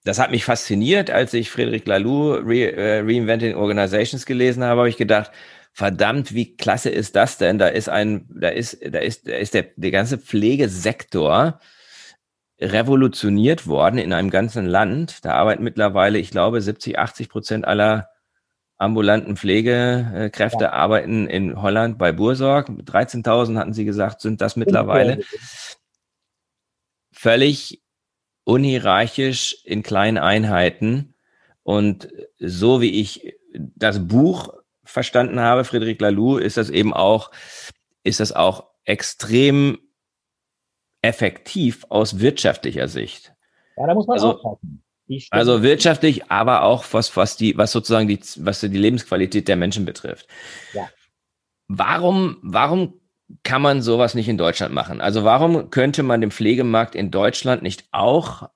das 0.06 0.20
hat 0.20 0.30
mich 0.30 0.44
fasziniert, 0.44 1.10
als 1.10 1.34
ich 1.34 1.50
Friedrich 1.50 1.84
Laloux 1.84 2.34
Re, 2.34 2.72
äh, 2.72 3.00
Reinventing 3.00 3.56
Organizations 3.56 4.24
gelesen 4.24 4.62
habe, 4.62 4.78
habe 4.80 4.88
ich 4.88 4.96
gedacht, 4.96 5.32
verdammt, 5.72 6.32
wie 6.32 6.56
klasse 6.56 6.90
ist 6.90 7.16
das 7.16 7.38
denn? 7.38 7.58
Da 7.58 7.66
ist 7.66 7.88
ein, 7.88 8.26
da 8.30 8.48
ist, 8.48 8.78
da 8.88 9.00
ist, 9.00 9.28
da 9.28 9.34
ist 9.34 9.52
der, 9.52 9.66
der 9.74 9.90
ganze 9.90 10.18
Pflegesektor 10.18 11.58
revolutioniert 12.60 13.66
worden 13.66 13.98
in 13.98 14.12
einem 14.12 14.30
ganzen 14.30 14.64
Land. 14.64 15.24
Da 15.24 15.32
arbeiten 15.32 15.64
mittlerweile, 15.64 16.18
ich 16.18 16.30
glaube, 16.30 16.60
70, 16.60 16.98
80 16.98 17.28
Prozent 17.28 17.66
aller 17.66 18.08
ambulanten 18.78 19.36
Pflegekräfte 19.36 20.64
ja. 20.64 20.72
arbeiten 20.72 21.26
in 21.26 21.60
Holland 21.60 21.98
bei 21.98 22.12
Bursorg. 22.12 22.68
13.000 22.68 23.58
hatten 23.58 23.72
Sie 23.72 23.84
gesagt, 23.84 24.20
sind 24.20 24.40
das 24.40 24.54
mittlerweile. 24.54 25.20
Völlig 27.26 27.82
unhierarchisch 28.44 29.56
in 29.64 29.82
kleinen 29.82 30.16
Einheiten. 30.16 31.16
Und 31.64 32.08
so 32.38 32.80
wie 32.80 33.00
ich 33.00 33.34
das 33.52 34.06
Buch 34.06 34.54
verstanden 34.84 35.40
habe, 35.40 35.64
Friedrich 35.64 36.00
Laloux, 36.00 36.38
ist 36.38 36.56
das 36.56 36.70
eben 36.70 36.94
auch, 36.94 37.32
ist 38.04 38.20
das 38.20 38.30
auch 38.30 38.68
extrem 38.84 39.80
effektiv 41.02 41.84
aus 41.88 42.20
wirtschaftlicher 42.20 42.86
Sicht. 42.86 43.34
Ja, 43.76 43.88
da 43.88 43.94
muss 43.94 44.06
man 44.06 44.14
also, 44.14 44.40
aufpassen. 44.40 44.84
Also 45.30 45.64
wirtschaftlich, 45.64 46.30
aber 46.30 46.62
auch 46.62 46.84
was, 46.92 47.16
was 47.16 47.36
die, 47.36 47.58
was 47.58 47.72
sozusagen 47.72 48.06
die, 48.06 48.20
was 48.36 48.60
die 48.60 48.68
Lebensqualität 48.68 49.48
der 49.48 49.56
Menschen 49.56 49.84
betrifft. 49.84 50.28
Ja. 50.74 50.88
Warum, 51.66 52.38
warum 52.42 53.00
kann 53.42 53.62
man 53.62 53.82
sowas 53.82 54.14
nicht 54.14 54.28
in 54.28 54.38
Deutschland 54.38 54.72
machen? 54.72 55.00
Also 55.00 55.24
warum 55.24 55.70
könnte 55.70 56.02
man 56.02 56.20
den 56.20 56.30
Pflegemarkt 56.30 56.94
in 56.94 57.10
Deutschland 57.10 57.62
nicht 57.62 57.88
auch 57.92 58.48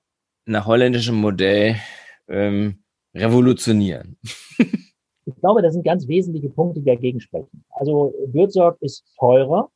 nach 0.45 0.65
holländischem 0.65 1.15
Modell 1.15 1.75
ähm, 2.27 2.83
revolutionieren? 3.13 4.17
ich 4.57 5.35
glaube, 5.41 5.61
das 5.61 5.73
sind 5.73 5.83
ganz 5.83 6.07
wesentliche 6.07 6.49
Punkte, 6.49 6.79
die 6.79 6.85
dagegen 6.85 7.19
sprechen. 7.19 7.63
Also 7.71 8.13
Würzorg 8.27 8.77
ist 8.81 9.03
teurer. 9.17 9.69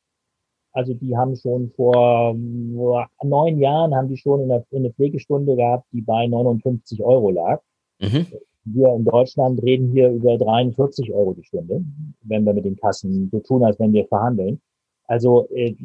Also 0.72 0.94
die 0.94 1.16
haben 1.16 1.36
schon 1.38 1.72
vor 1.76 2.36
neun 2.36 3.60
Jahren 3.60 3.96
haben 3.96 4.10
die 4.10 4.18
schon 4.18 4.42
in 4.42 4.50
der, 4.50 4.66
in 4.72 4.84
der 4.84 4.92
Pflegestunde 4.92 5.56
gehabt, 5.56 5.86
die 5.94 6.02
bei 6.02 6.28
59 6.28 7.02
Euro 7.02 7.32
lag. 7.32 7.62
Mhm. 8.00 8.28
Wir 8.66 8.94
in 8.94 9.06
Deutschland 9.06 9.62
reden 9.62 9.92
hier 9.92 10.10
über 10.10 10.38
43 10.38 11.14
Euro 11.14 11.34
die 11.34 11.44
Stunde, 11.44 11.82
wenn 12.24 12.44
wir 12.44 12.54
mit 12.54 12.66
den 12.66 12.76
Kassen 12.76 13.30
so 13.32 13.40
tun, 13.40 13.64
als 13.64 13.80
wenn 13.80 13.94
wir 13.94 14.06
verhandeln. 14.08 14.60
Also 15.08 15.48
äh, 15.50 15.76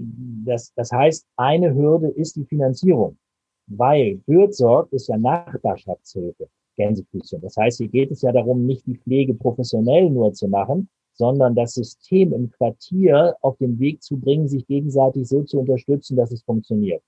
das, 0.44 0.72
das 0.74 0.90
heißt, 0.92 1.26
eine 1.36 1.74
Hürde 1.74 2.08
ist 2.08 2.36
die 2.36 2.44
Finanzierung, 2.44 3.18
weil 3.66 4.20
Fürsorg 4.24 4.92
ist 4.92 5.08
ja 5.08 5.18
Nachbarschaftshilfe, 5.18 6.48
Gänsefüßchen. 6.76 7.40
Das 7.40 7.56
heißt, 7.56 7.78
hier 7.78 7.88
geht 7.88 8.10
es 8.10 8.22
ja 8.22 8.32
darum, 8.32 8.66
nicht 8.66 8.86
die 8.86 8.96
Pflege 8.96 9.34
professionell 9.34 10.08
nur 10.10 10.32
zu 10.32 10.48
machen, 10.48 10.88
sondern 11.12 11.54
das 11.54 11.74
System 11.74 12.32
im 12.32 12.50
Quartier 12.50 13.36
auf 13.42 13.56
den 13.58 13.78
Weg 13.78 14.02
zu 14.02 14.16
bringen, 14.16 14.48
sich 14.48 14.66
gegenseitig 14.66 15.28
so 15.28 15.42
zu 15.42 15.60
unterstützen, 15.60 16.16
dass 16.16 16.32
es 16.32 16.42
funktioniert. 16.42 17.02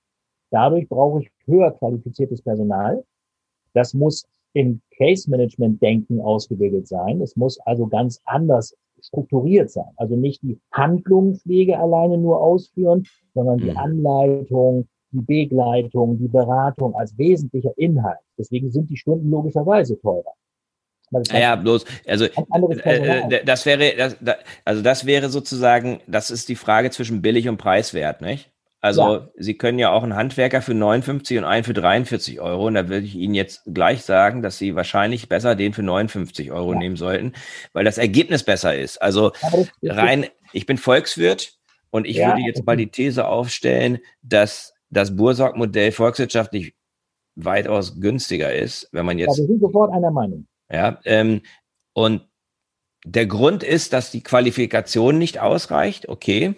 Dadurch 0.51 0.87
brauche 0.87 1.21
ich 1.21 1.31
höher 1.45 1.71
qualifiziertes 1.71 2.43
Personal. 2.43 3.03
Das 3.73 3.95
muss 3.95 4.27
im 4.53 4.81
Case-Management-Denken 4.97 6.21
ausgebildet 6.21 6.87
sein. 6.87 7.21
Es 7.21 7.35
muss 7.35 7.59
also 7.61 7.87
ganz 7.87 8.21
anders 8.25 8.75
strukturiert 9.03 9.69
sein. 9.69 9.91
Also 9.97 10.15
nicht 10.15 10.41
die 10.41 10.59
Handlung 10.71 11.35
Pflege 11.35 11.77
alleine 11.77 12.17
nur 12.17 12.41
ausführen, 12.41 13.05
sondern 13.33 13.59
die 13.59 13.71
mhm. 13.71 13.77
Anleitung, 13.77 14.87
die 15.11 15.21
Begleitung, 15.21 16.17
die 16.17 16.27
Beratung 16.27 16.95
als 16.95 17.17
wesentlicher 17.17 17.77
Inhalt. 17.77 18.19
Deswegen 18.37 18.71
sind 18.71 18.89
die 18.89 18.97
Stunden 18.97 19.29
logischerweise 19.29 19.99
teurer. 19.99 20.33
Ja, 21.31 21.55
bloß, 21.55 21.85
also 22.07 22.25
äh, 22.25 23.27
äh 23.29 23.45
das 23.45 23.67
wäre, 23.67 23.95
das, 23.95 24.17
also 24.65 24.81
das 24.81 25.05
wäre 25.05 25.29
sozusagen, 25.29 25.99
das 26.07 26.31
ist 26.31 26.49
die 26.49 26.55
Frage 26.55 26.89
zwischen 26.89 27.21
billig 27.21 27.47
und 27.47 27.57
preiswert, 27.57 28.21
nicht? 28.21 28.52
Also 28.83 29.01
ja. 29.01 29.29
Sie 29.37 29.53
können 29.53 29.79
ja 29.79 29.91
auch 29.91 30.03
einen 30.03 30.17
Handwerker 30.17 30.61
für 30.61 30.73
59 30.73 31.37
und 31.37 31.45
einen 31.45 31.63
für 31.63 31.73
43 31.73 32.41
Euro. 32.41 32.67
Und 32.67 32.73
da 32.73 32.89
würde 32.89 33.05
ich 33.05 33.15
Ihnen 33.15 33.33
jetzt 33.33 33.61
gleich 33.65 34.03
sagen, 34.03 34.41
dass 34.41 34.57
Sie 34.57 34.75
wahrscheinlich 34.75 35.29
besser 35.29 35.55
den 35.55 35.71
für 35.71 35.83
59 35.83 36.51
Euro 36.51 36.73
ja. 36.73 36.79
nehmen 36.79 36.97
sollten, 36.97 37.31
weil 37.71 37.85
das 37.85 37.97
Ergebnis 37.97 38.43
besser 38.43 38.75
ist. 38.75 39.01
Also 39.01 39.31
rein, 39.81 40.25
ich 40.51 40.65
bin 40.65 40.77
Volkswirt 40.77 41.57
und 41.91 42.05
ich 42.05 42.17
ja. 42.17 42.27
würde 42.27 42.41
jetzt 42.41 42.65
mal 42.65 42.75
die 42.75 42.91
These 42.91 43.25
aufstellen, 43.25 43.99
dass 44.21 44.73
das 44.89 45.15
Bursorg-Modell 45.15 45.93
volkswirtschaftlich 45.93 46.75
weitaus 47.35 48.01
günstiger 48.01 48.53
ist, 48.53 48.89
wenn 48.91 49.05
man 49.05 49.17
jetzt. 49.17 49.37
Ja, 49.37 49.43
wir 49.43 49.47
sind 49.47 49.61
sofort 49.61 49.93
einer 49.93 50.11
Meinung. 50.11 50.45
Ja, 50.69 50.99
ähm, 51.05 51.41
und 51.93 52.27
der 53.05 53.27
Grund 53.27 53.63
ist, 53.63 53.93
dass 53.93 54.11
die 54.11 54.23
Qualifikation 54.23 55.17
nicht 55.17 55.39
ausreicht. 55.39 56.09
Okay. 56.09 56.55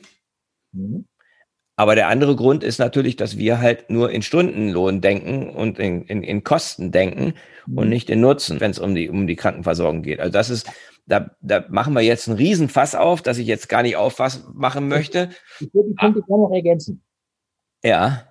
Mhm. 0.71 1.05
Aber 1.77 1.95
der 1.95 2.07
andere 2.07 2.35
Grund 2.35 2.63
ist 2.63 2.79
natürlich, 2.79 3.17
dass 3.17 3.37
wir 3.37 3.59
halt 3.59 3.89
nur 3.89 4.09
in 4.09 4.21
Stundenlohn 4.21 5.01
denken 5.01 5.49
und 5.49 5.77
in, 5.77 6.03
in, 6.03 6.23
in 6.23 6.43
Kosten 6.43 6.91
denken 6.91 7.33
mhm. 7.65 7.77
und 7.77 7.89
nicht 7.89 8.09
in 8.09 8.21
Nutzen, 8.21 8.61
wenn 8.61 8.71
es 8.71 8.79
um 8.79 8.95
die, 8.95 9.09
um 9.09 9.27
die 9.27 9.35
Krankenversorgung 9.35 10.01
geht. 10.01 10.19
Also 10.19 10.31
das 10.31 10.49
ist, 10.49 10.71
da, 11.05 11.31
da 11.41 11.65
machen 11.69 11.93
wir 11.93 12.01
jetzt 12.01 12.29
einen 12.29 12.37
Riesenfass 12.37 12.95
auf, 12.95 13.21
dass 13.21 13.37
ich 13.37 13.47
jetzt 13.47 13.67
gar 13.67 13.83
nicht 13.83 13.97
auffass 13.97 14.47
machen 14.53 14.87
möchte. 14.87 15.29
Ich 15.59 15.73
würde 15.73 15.89
die 15.89 15.95
Punkte 15.95 16.21
gerne 16.21 16.43
noch 16.43 16.51
ergänzen. 16.51 17.03
Ja. 17.83 18.23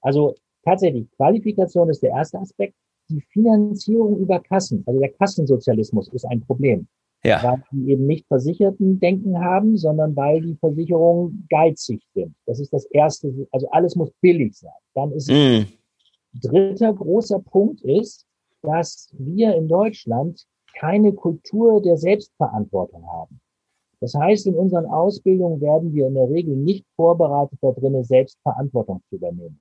Also 0.00 0.36
tatsächlich, 0.64 1.10
Qualifikation 1.16 1.90
ist 1.90 2.02
der 2.02 2.10
erste 2.10 2.38
Aspekt. 2.38 2.74
Die 3.08 3.20
Finanzierung 3.32 4.18
über 4.18 4.40
Kassen, 4.40 4.82
also 4.86 4.98
der 5.00 5.12
Kassensozialismus 5.12 6.08
ist 6.12 6.24
ein 6.24 6.40
Problem. 6.40 6.88
Ja. 7.26 7.42
Weil 7.42 7.62
die 7.72 7.90
eben 7.90 8.06
nicht 8.06 8.26
Versicherten 8.28 9.00
denken 9.00 9.38
haben, 9.38 9.76
sondern 9.76 10.14
weil 10.14 10.40
die 10.40 10.54
Versicherungen 10.56 11.46
geizig 11.50 12.02
sind. 12.14 12.34
Das 12.46 12.60
ist 12.60 12.72
das 12.72 12.84
erste. 12.86 13.32
Also 13.50 13.68
alles 13.70 13.96
muss 13.96 14.10
billig 14.20 14.56
sein. 14.56 14.70
Dann 14.94 15.12
ist 15.12 15.30
mm. 15.30 15.64
dritter 16.40 16.92
großer 16.92 17.40
Punkt 17.40 17.82
ist, 17.82 18.26
dass 18.62 19.12
wir 19.18 19.54
in 19.54 19.68
Deutschland 19.68 20.46
keine 20.78 21.12
Kultur 21.12 21.82
der 21.82 21.96
Selbstverantwortung 21.96 23.06
haben. 23.10 23.40
Das 24.00 24.14
heißt, 24.14 24.46
in 24.46 24.54
unseren 24.54 24.86
Ausbildungen 24.86 25.60
werden 25.60 25.94
wir 25.94 26.06
in 26.06 26.14
der 26.14 26.28
Regel 26.28 26.54
nicht 26.54 26.84
vorbereitet 26.96 27.58
da 27.62 27.72
drinnen, 27.72 28.04
Selbstverantwortung 28.04 29.02
zu 29.08 29.16
übernehmen. 29.16 29.60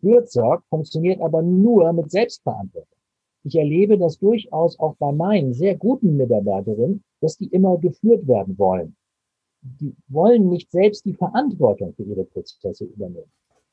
Fürsorg 0.00 0.64
funktioniert 0.68 1.20
aber 1.20 1.42
nur 1.42 1.92
mit 1.92 2.10
Selbstverantwortung. 2.10 2.96
Ich 3.44 3.54
erlebe 3.54 3.96
das 3.96 4.18
durchaus 4.18 4.78
auch 4.80 4.96
bei 4.96 5.12
meinen 5.12 5.54
sehr 5.54 5.76
guten 5.76 6.16
Mitarbeiterinnen, 6.16 7.04
dass 7.20 7.36
die 7.36 7.48
immer 7.48 7.78
geführt 7.78 8.26
werden 8.26 8.58
wollen. 8.58 8.96
Die 9.62 9.94
wollen 10.08 10.48
nicht 10.48 10.70
selbst 10.70 11.04
die 11.04 11.14
Verantwortung 11.14 11.94
für 11.94 12.04
ihre 12.04 12.24
Prozesse 12.24 12.84
übernehmen. 12.84 13.30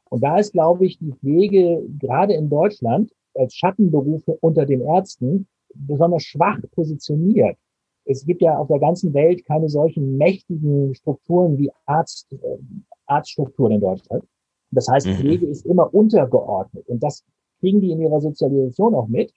Und 0.09 0.21
da 0.23 0.37
ist, 0.37 0.53
glaube 0.53 0.85
ich, 0.85 0.99
die 0.99 1.11
Pflege 1.11 1.83
gerade 1.99 2.33
in 2.33 2.49
Deutschland 2.49 3.11
als 3.35 3.55
Schattenberufe 3.55 4.37
unter 4.41 4.65
den 4.65 4.81
Ärzten 4.81 5.47
besonders 5.73 6.23
schwach 6.23 6.59
positioniert. 6.71 7.57
Es 8.05 8.25
gibt 8.25 8.41
ja 8.41 8.57
auf 8.57 8.67
der 8.67 8.79
ganzen 8.79 9.13
Welt 9.13 9.45
keine 9.45 9.69
solchen 9.69 10.17
mächtigen 10.17 10.93
Strukturen 10.93 11.57
wie 11.57 11.71
Arzt, 11.85 12.31
äh, 12.33 12.57
Arztstrukturen 13.05 13.73
in 13.73 13.81
Deutschland. 13.81 14.23
Das 14.71 14.87
heißt, 14.87 15.07
mhm. 15.07 15.15
Pflege 15.15 15.45
ist 15.45 15.65
immer 15.65 15.93
untergeordnet. 15.93 16.87
Und 16.87 17.01
das 17.01 17.23
kriegen 17.59 17.81
die 17.81 17.91
in 17.91 18.01
ihrer 18.01 18.19
Sozialisation 18.19 18.93
auch 18.93 19.07
mit. 19.07 19.33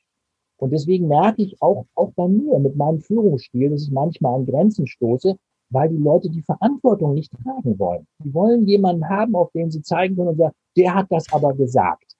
Und 0.58 0.72
deswegen 0.72 1.08
merke 1.08 1.42
ich 1.42 1.60
auch, 1.60 1.86
auch 1.94 2.12
bei 2.12 2.28
mir 2.28 2.58
mit 2.58 2.76
meinem 2.76 3.00
Führungsstil, 3.00 3.70
dass 3.70 3.82
ich 3.82 3.90
manchmal 3.90 4.36
an 4.36 4.46
Grenzen 4.46 4.86
stoße, 4.86 5.36
weil 5.70 5.88
die 5.88 5.96
Leute 5.96 6.30
die 6.30 6.42
Verantwortung 6.42 7.14
nicht 7.14 7.32
tragen 7.42 7.78
wollen. 7.78 8.06
Die 8.24 8.32
wollen 8.32 8.66
jemanden 8.66 9.08
haben, 9.08 9.34
auf 9.34 9.50
den 9.52 9.70
sie 9.70 9.82
zeigen 9.82 10.16
können 10.16 10.28
und 10.28 10.38
sagen, 10.38 10.54
der 10.76 10.94
hat 10.94 11.06
das 11.10 11.30
aber 11.32 11.54
gesagt. 11.54 12.16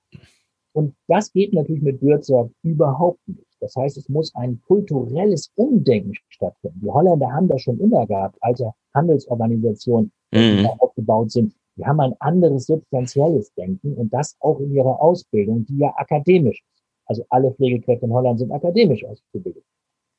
Und 0.73 0.95
das 1.09 1.33
geht 1.33 1.55
natürlich 1.55 1.83
mit 1.83 2.01
Bürgersorg 2.01 2.51
überhaupt 2.63 3.21
nicht. 3.27 3.47
Das 3.61 3.75
heißt, 3.77 3.97
es 3.97 4.09
muss 4.11 4.35
ein 4.35 4.61
kulturelles 4.67 5.51
Umdenken 5.55 6.13
stattfinden. 6.29 6.81
Die 6.83 6.91
Holländer 6.91 7.33
haben 7.33 7.49
das 7.49 7.63
schon 7.63 7.81
immer 7.81 8.07
gehabt, 8.07 8.37
als 8.43 8.63
Handelsorganisationen 8.95 10.13
mhm. 10.33 10.67
aufgebaut 10.79 11.31
sind. 11.31 11.55
Die 11.77 11.87
haben 11.87 12.01
ein 12.01 12.15
anderes 12.21 12.67
substanzielles 12.67 13.53
Denken 13.55 13.95
und 13.95 14.13
das 14.13 14.37
auch 14.41 14.61
in 14.61 14.73
ihrer 14.73 15.01
Ausbildung, 15.01 15.65
die 15.65 15.79
ja 15.79 15.95
akademisch 15.97 16.61
ist. 16.61 16.76
Also 17.07 17.25
alle 17.31 17.53
Pflegekräfte 17.53 18.07
in 18.07 18.13
Holland 18.13 18.39
sind 18.39 18.53
akademisch 18.53 19.05
ausgebildet. 19.05 19.65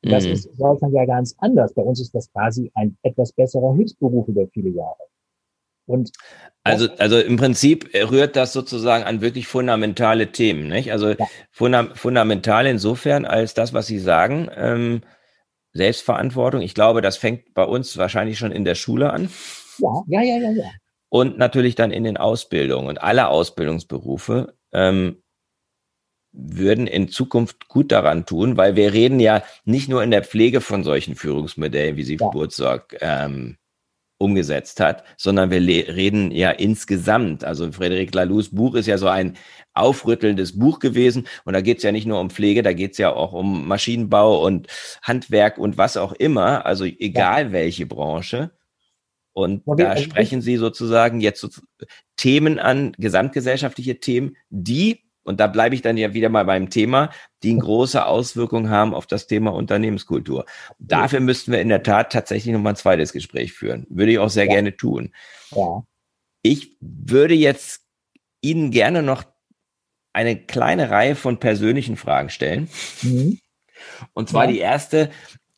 Das 0.02 0.26
mhm. 0.26 0.32
ist 0.32 0.46
in 0.46 0.58
Deutschland 0.58 0.94
ja 0.94 1.06
ganz 1.06 1.36
anders. 1.40 1.74
Bei 1.74 1.82
uns 1.82 2.00
ist 2.00 2.14
das 2.14 2.32
quasi 2.32 2.72
ein 2.76 2.98
etwas 3.04 3.32
besserer 3.34 3.76
Hilfsberuf 3.76 4.28
über 4.28 4.48
viele 4.48 4.70
Jahre. 4.70 4.96
Und 5.86 6.12
also, 6.64 6.90
also 6.98 7.18
im 7.18 7.38
Prinzip 7.38 7.90
rührt 7.94 8.36
das 8.36 8.52
sozusagen 8.52 9.06
an 9.06 9.22
wirklich 9.22 9.48
fundamentale 9.48 10.34
Themen, 10.34 10.68
nicht? 10.68 10.92
Also 10.92 11.12
ja. 11.12 11.26
funda 11.50 11.96
fundamental 11.96 12.68
insofern 12.68 13.24
als 13.26 13.54
das, 13.54 13.74
was 13.74 13.88
Sie 13.88 14.00
sagen, 14.00 14.50
ähm, 14.54 15.02
Selbstverantwortung. 15.72 16.62
Ich 16.62 16.74
glaube, 16.74 17.02
das 17.02 17.16
fängt 17.16 17.54
bei 17.54 17.64
uns 17.64 17.98
wahrscheinlich 17.98 18.38
schon 18.38 18.52
in 18.52 18.66
der 18.66 18.76
Schule 18.76 19.14
an. 19.14 19.30
Ja, 19.80 20.04
ja, 20.08 20.22
ja, 20.22 20.38
ja, 20.38 20.52
ja. 20.52 20.72
Und 21.10 21.38
natürlich 21.38 21.76
dann 21.76 21.92
in 21.92 22.04
den 22.04 22.18
Ausbildungen 22.18 22.90
und 22.90 23.02
alle 23.02 23.30
Ausbildungsberufe 23.30 24.56
ähm, 24.74 25.24
würden 26.38 26.88
in 26.88 27.10
Zukunft 27.10 27.68
gut 27.68 27.92
daran 27.92 28.26
tun, 28.26 28.58
weil 28.58 28.76
wir 28.76 28.94
reden 28.94 29.20
ja 29.20 29.44
nicht 29.66 29.90
nur 29.90 30.04
in 30.04 30.12
der 30.12 30.24
Pflege 30.24 30.62
von 30.62 30.84
solchen 30.84 31.16
Führungsmodellen, 31.16 31.98
wie 31.98 32.04
sie 32.04 32.18
ja. 32.20 32.82
Ähm, 33.02 33.58
umgesetzt 34.20 34.80
hat, 34.80 35.04
sondern 35.16 35.52
wir 35.52 35.62
reden 35.62 36.32
ja 36.32 36.50
insgesamt. 36.50 37.44
Also 37.44 37.72
Frederik 37.72 38.14
Laloux 38.14 38.50
Buch 38.50 38.76
ist 38.76 38.88
ja 38.88 38.98
so 38.98 39.08
ein 39.08 39.38
aufrüttelndes 39.74 40.58
Buch 40.58 40.80
gewesen. 40.80 41.28
Und 41.46 41.54
da 41.54 41.62
geht 41.62 41.78
es 41.78 41.84
ja 41.84 41.92
nicht 41.92 42.08
nur 42.08 42.20
um 42.20 42.32
Pflege, 42.32 42.64
da 42.64 42.74
geht 42.74 42.94
es 42.94 42.98
ja 42.98 43.14
auch 43.14 43.34
um 43.34 43.68
Maschinenbau 43.68 44.44
und 44.44 44.68
Handwerk 45.04 45.58
und 45.58 45.78
was 45.78 45.98
auch 45.98 46.14
immer. 46.14 46.66
Also 46.66 46.86
egal 46.86 47.48
ja. 47.48 47.52
welche 47.52 47.86
Branche. 47.86 48.52
Und 49.34 49.62
da 49.68 49.90
also 49.90 50.04
sprechen 50.04 50.42
Sie 50.42 50.58
sozusagen 50.58 51.22
jetzt 51.22 51.42
so 51.42 51.50
Themen 52.16 52.58
an, 52.58 52.94
gesamtgesellschaftliche 52.98 54.00
Themen, 54.00 54.36
die 54.50 55.07
und 55.28 55.42
da 55.42 55.48
bleibe 55.48 55.76
ich 55.76 55.82
dann 55.82 55.98
ja 55.98 56.14
wieder 56.14 56.30
mal 56.30 56.46
beim 56.46 56.70
Thema, 56.70 57.12
die 57.44 57.52
eine 57.52 57.60
große 57.60 58.06
Auswirkung 58.06 58.70
haben 58.70 58.94
auf 58.94 59.06
das 59.06 59.28
Thema 59.28 59.54
Unternehmenskultur. 59.54 60.46
Dafür 60.80 61.20
müssten 61.20 61.52
wir 61.52 61.60
in 61.60 61.68
der 61.68 61.84
Tat 61.84 62.14
tatsächlich 62.14 62.54
nochmal 62.54 62.74
ein 62.74 62.78
zweites 62.78 63.12
Gespräch 63.12 63.52
führen. 63.52 63.86
Würde 63.90 64.14
ich 64.14 64.20
auch 64.20 64.30
sehr 64.30 64.46
ja. 64.46 64.54
gerne 64.54 64.78
tun. 64.78 65.12
Ja. 65.52 65.84
Ich 66.44 66.78
würde 66.80 67.34
jetzt 67.34 67.82
Ihnen 68.40 68.72
gerne 68.72 69.04
noch 69.04 69.26
eine 70.14 70.38
kleine 70.38 70.92
Reihe 70.92 71.16
von 71.16 71.40
persönlichen 71.40 71.98
Fragen 71.98 72.30
stellen. 72.30 72.70
Mhm. 73.02 73.40
Und 74.14 74.30
zwar 74.30 74.46
ja. 74.46 74.52
die 74.52 74.60
erste, 74.60 75.10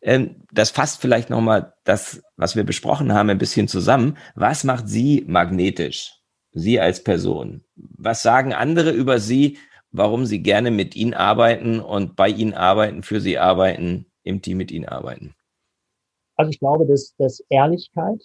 ähm, 0.01 0.47
das 0.51 0.71
fasst 0.71 0.99
vielleicht 0.99 1.29
nochmal 1.29 1.75
das, 1.83 2.23
was 2.37 2.55
wir 2.55 2.63
besprochen 2.63 3.13
haben, 3.13 3.29
ein 3.29 3.37
bisschen 3.37 3.67
zusammen. 3.67 4.17
Was 4.33 4.63
macht 4.63 4.87
Sie 4.87 5.23
magnetisch? 5.27 6.18
Sie 6.59 6.79
als 6.79 7.03
Person. 7.03 7.63
Was 7.75 8.21
sagen 8.21 8.53
andere 8.53 8.91
über 8.91 9.19
Sie, 9.19 9.57
warum 9.91 10.25
Sie 10.25 10.41
gerne 10.41 10.71
mit 10.71 10.95
Ihnen 10.95 11.13
arbeiten 11.13 11.79
und 11.79 12.15
bei 12.15 12.29
Ihnen 12.29 12.53
arbeiten, 12.53 13.03
für 13.03 13.21
Sie 13.21 13.37
arbeiten, 13.37 14.05
im 14.23 14.41
Team 14.41 14.57
mit 14.57 14.71
Ihnen 14.71 14.85
arbeiten? 14.85 15.35
Also 16.35 16.51
ich 16.51 16.59
glaube, 16.59 16.85
dass, 16.85 17.15
dass 17.17 17.41
Ehrlichkeit, 17.49 18.21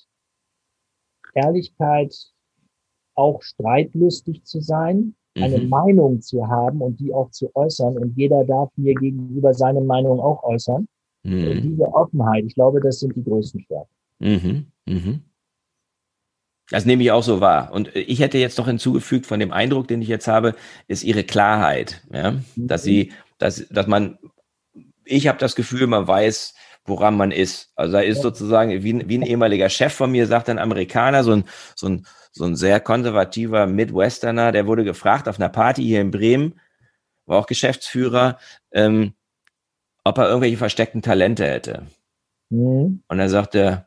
Ehrlichkeit, 1.35 2.14
auch 3.16 3.43
streitlustig 3.43 4.45
zu 4.45 4.61
sein, 4.61 5.14
eine 5.37 5.59
mhm. 5.59 5.68
Meinung 5.68 6.20
zu 6.20 6.47
haben 6.47 6.80
und 6.80 7.01
die 7.01 7.12
auch 7.12 7.30
zu 7.30 7.51
äußern 7.55 7.99
und 7.99 8.16
jeder 8.16 8.45
darf 8.45 8.70
mir 8.76 8.95
gegenüber 8.95 9.53
seine 9.53 9.80
Meinung 9.80 10.20
auch 10.20 10.43
äußern. 10.45 10.87
Mhm. 11.24 11.62
Diese 11.62 11.93
Offenheit, 11.93 12.45
ich 12.45 12.55
glaube, 12.55 12.80
das 12.80 13.01
sind 13.01 13.16
die 13.16 13.24
größten 13.24 13.61
Stärken. 13.62 13.91
Mhm. 14.20 15.24
Mhm. 16.71 16.75
Das 16.75 16.85
nehme 16.85 17.03
ich 17.03 17.11
auch 17.11 17.23
so 17.23 17.41
wahr. 17.41 17.73
Und 17.73 17.95
ich 17.95 18.21
hätte 18.21 18.39
jetzt 18.39 18.59
noch 18.59 18.67
hinzugefügt, 18.67 19.27
von 19.27 19.41
dem 19.41 19.53
Eindruck, 19.53 19.89
den 19.89 20.03
ich 20.03 20.09
jetzt 20.09 20.29
habe, 20.29 20.55
ist 20.87 21.05
ihre 21.05 21.25
Klarheit. 21.25 22.03
Ja? 22.12 22.37
Dass 22.57 22.83
sie, 22.83 23.12
dass, 23.39 23.67
dass 23.69 23.87
man, 23.87 24.19
ich 25.05 25.29
habe 25.29 25.39
das 25.39 25.55
Gefühl, 25.55 25.87
man 25.87 26.07
weiß, 26.07 26.55
woran 26.87 27.17
man 27.17 27.31
ist. 27.31 27.73
Also 27.77 27.95
da 27.95 28.01
ist 28.01 28.23
sozusagen, 28.23 28.83
wie, 28.83 29.09
wie 29.09 29.19
ein 29.19 29.23
ehemaliger 29.23 29.69
Chef 29.69 29.93
von 29.93 30.11
mir, 30.11 30.27
sagt 30.27 30.49
ein 30.49 30.59
Amerikaner, 30.59 31.25
so 31.25 31.33
ein, 31.33 31.45
so 31.75 31.89
ein, 31.89 32.07
so 32.33 32.45
ein 32.45 32.57
sehr 32.57 32.81
konservativer 32.81 33.67
Midwesterner, 33.67 34.53
der 34.53 34.67
wurde 34.67 34.85
gefragt 34.85 35.29
auf 35.29 35.39
einer 35.39 35.49
Party 35.49 35.83
hier 35.83 36.01
in 36.01 36.11
Bremen, 36.11 36.61
war 37.27 37.39
auch 37.39 37.47
Geschäftsführer, 37.47 38.39
ähm, 38.73 39.15
ob 40.05 40.19
er 40.19 40.29
irgendwelche 40.29 40.59
versteckten 40.59 41.01
Talente 41.01 41.47
hätte. 41.47 41.87
Mhm. 42.51 43.03
Und 43.09 43.19
er 43.19 43.31
sagte, 43.31 43.87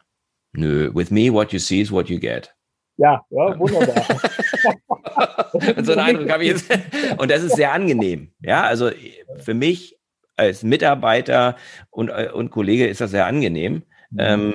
nö, 0.53 0.91
with 0.93 1.11
me, 1.11 1.31
what 1.31 1.53
you 1.53 1.59
see 1.59 1.81
is 1.81 1.91
what 1.91 2.09
you 2.09 2.19
get. 2.19 2.56
Ja, 2.97 3.25
ja, 3.29 3.59
wunderbar. 3.59 4.05
und 5.77 5.85
so 5.85 5.91
einen 5.91 6.01
Eindruck 6.01 6.31
habe 6.31 6.43
ich 6.43 6.49
jetzt. 6.49 6.71
Und 7.17 7.29
das 7.29 7.43
ist 7.43 7.55
sehr 7.55 7.71
angenehm. 7.71 8.31
Ja, 8.41 8.63
also 8.63 8.89
für 9.37 9.53
mich 9.53 9.97
als 10.35 10.63
Mitarbeiter 10.63 11.55
und, 11.89 12.09
und 12.09 12.49
Kollege 12.51 12.87
ist 12.87 13.01
das 13.01 13.11
sehr 13.11 13.25
angenehm. 13.25 13.83
Mhm. 14.11 14.19
Ähm, 14.19 14.53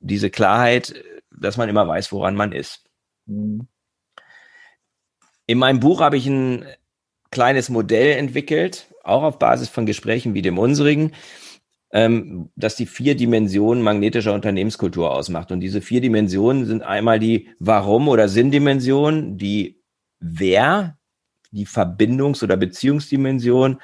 diese 0.00 0.30
Klarheit, 0.30 0.94
dass 1.30 1.56
man 1.56 1.68
immer 1.68 1.86
weiß, 1.86 2.12
woran 2.12 2.34
man 2.34 2.52
ist. 2.52 2.84
Mhm. 3.26 3.68
In 5.46 5.58
meinem 5.58 5.80
Buch 5.80 6.00
habe 6.00 6.16
ich 6.16 6.26
ein 6.26 6.64
kleines 7.30 7.68
Modell 7.68 8.16
entwickelt, 8.16 8.86
auch 9.02 9.22
auf 9.22 9.38
Basis 9.38 9.68
von 9.68 9.86
Gesprächen 9.86 10.34
wie 10.34 10.42
dem 10.42 10.58
unsrigen, 10.58 11.12
ähm, 11.92 12.50
dass 12.56 12.76
die 12.76 12.86
vier 12.86 13.16
Dimensionen 13.16 13.82
magnetischer 13.82 14.32
Unternehmenskultur 14.32 15.10
ausmacht. 15.10 15.50
Und 15.50 15.60
diese 15.60 15.80
vier 15.80 16.00
Dimensionen 16.00 16.66
sind 16.66 16.82
einmal 16.82 17.18
die 17.18 17.48
Warum- 17.58 18.08
oder 18.08 18.28
Sinndimension, 18.28 19.36
die 19.36 19.82
Wer, 20.20 20.98
die 21.50 21.66
Verbindungs- 21.66 22.44
oder 22.44 22.56
Beziehungsdimension, 22.56 23.80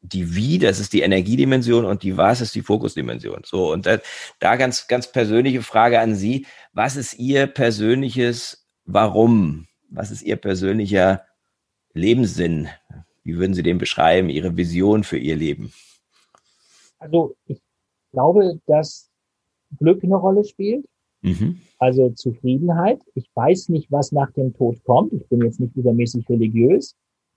die 0.00 0.34
Wie, 0.34 0.58
das 0.58 0.80
ist 0.80 0.92
die 0.92 1.00
Energiedimension 1.00 1.84
und 1.84 2.02
die 2.02 2.16
Was 2.16 2.40
ist 2.40 2.54
die 2.54 2.62
Fokusdimension. 2.62 3.42
So, 3.44 3.72
und 3.72 3.86
da, 3.86 3.98
da 4.38 4.56
ganz, 4.56 4.88
ganz 4.88 5.10
persönliche 5.10 5.62
Frage 5.62 6.00
an 6.00 6.14
Sie. 6.14 6.46
Was 6.72 6.96
ist 6.96 7.18
Ihr 7.18 7.46
persönliches 7.46 8.66
Warum? 8.84 9.66
Was 9.90 10.10
ist 10.10 10.22
Ihr 10.22 10.36
persönlicher 10.36 11.24
Lebenssinn? 11.92 12.68
Wie 13.24 13.36
würden 13.36 13.54
Sie 13.54 13.62
den 13.62 13.78
beschreiben, 13.78 14.28
Ihre 14.28 14.56
Vision 14.56 15.02
für 15.02 15.18
Ihr 15.18 15.36
Leben? 15.36 15.72
Also 16.98 17.34
ich 17.46 17.60
glaube, 18.12 18.60
dass 18.66 19.10
Glück 19.78 20.02
eine 20.02 20.16
Rolle 20.16 20.44
spielt. 20.44 20.86
Mhm. 21.22 21.60
Also 21.78 22.10
Zufriedenheit. 22.10 23.00
Ich 23.14 23.28
weiß 23.34 23.68
nicht, 23.70 23.90
was 23.90 24.12
nach 24.12 24.30
dem 24.32 24.54
Tod 24.54 24.82
kommt. 24.84 25.12
Ich 25.12 25.26
bin 25.28 25.42
jetzt 25.42 25.60
nicht 25.60 25.76
übermäßig 25.76 26.28
religiös. 26.28 26.94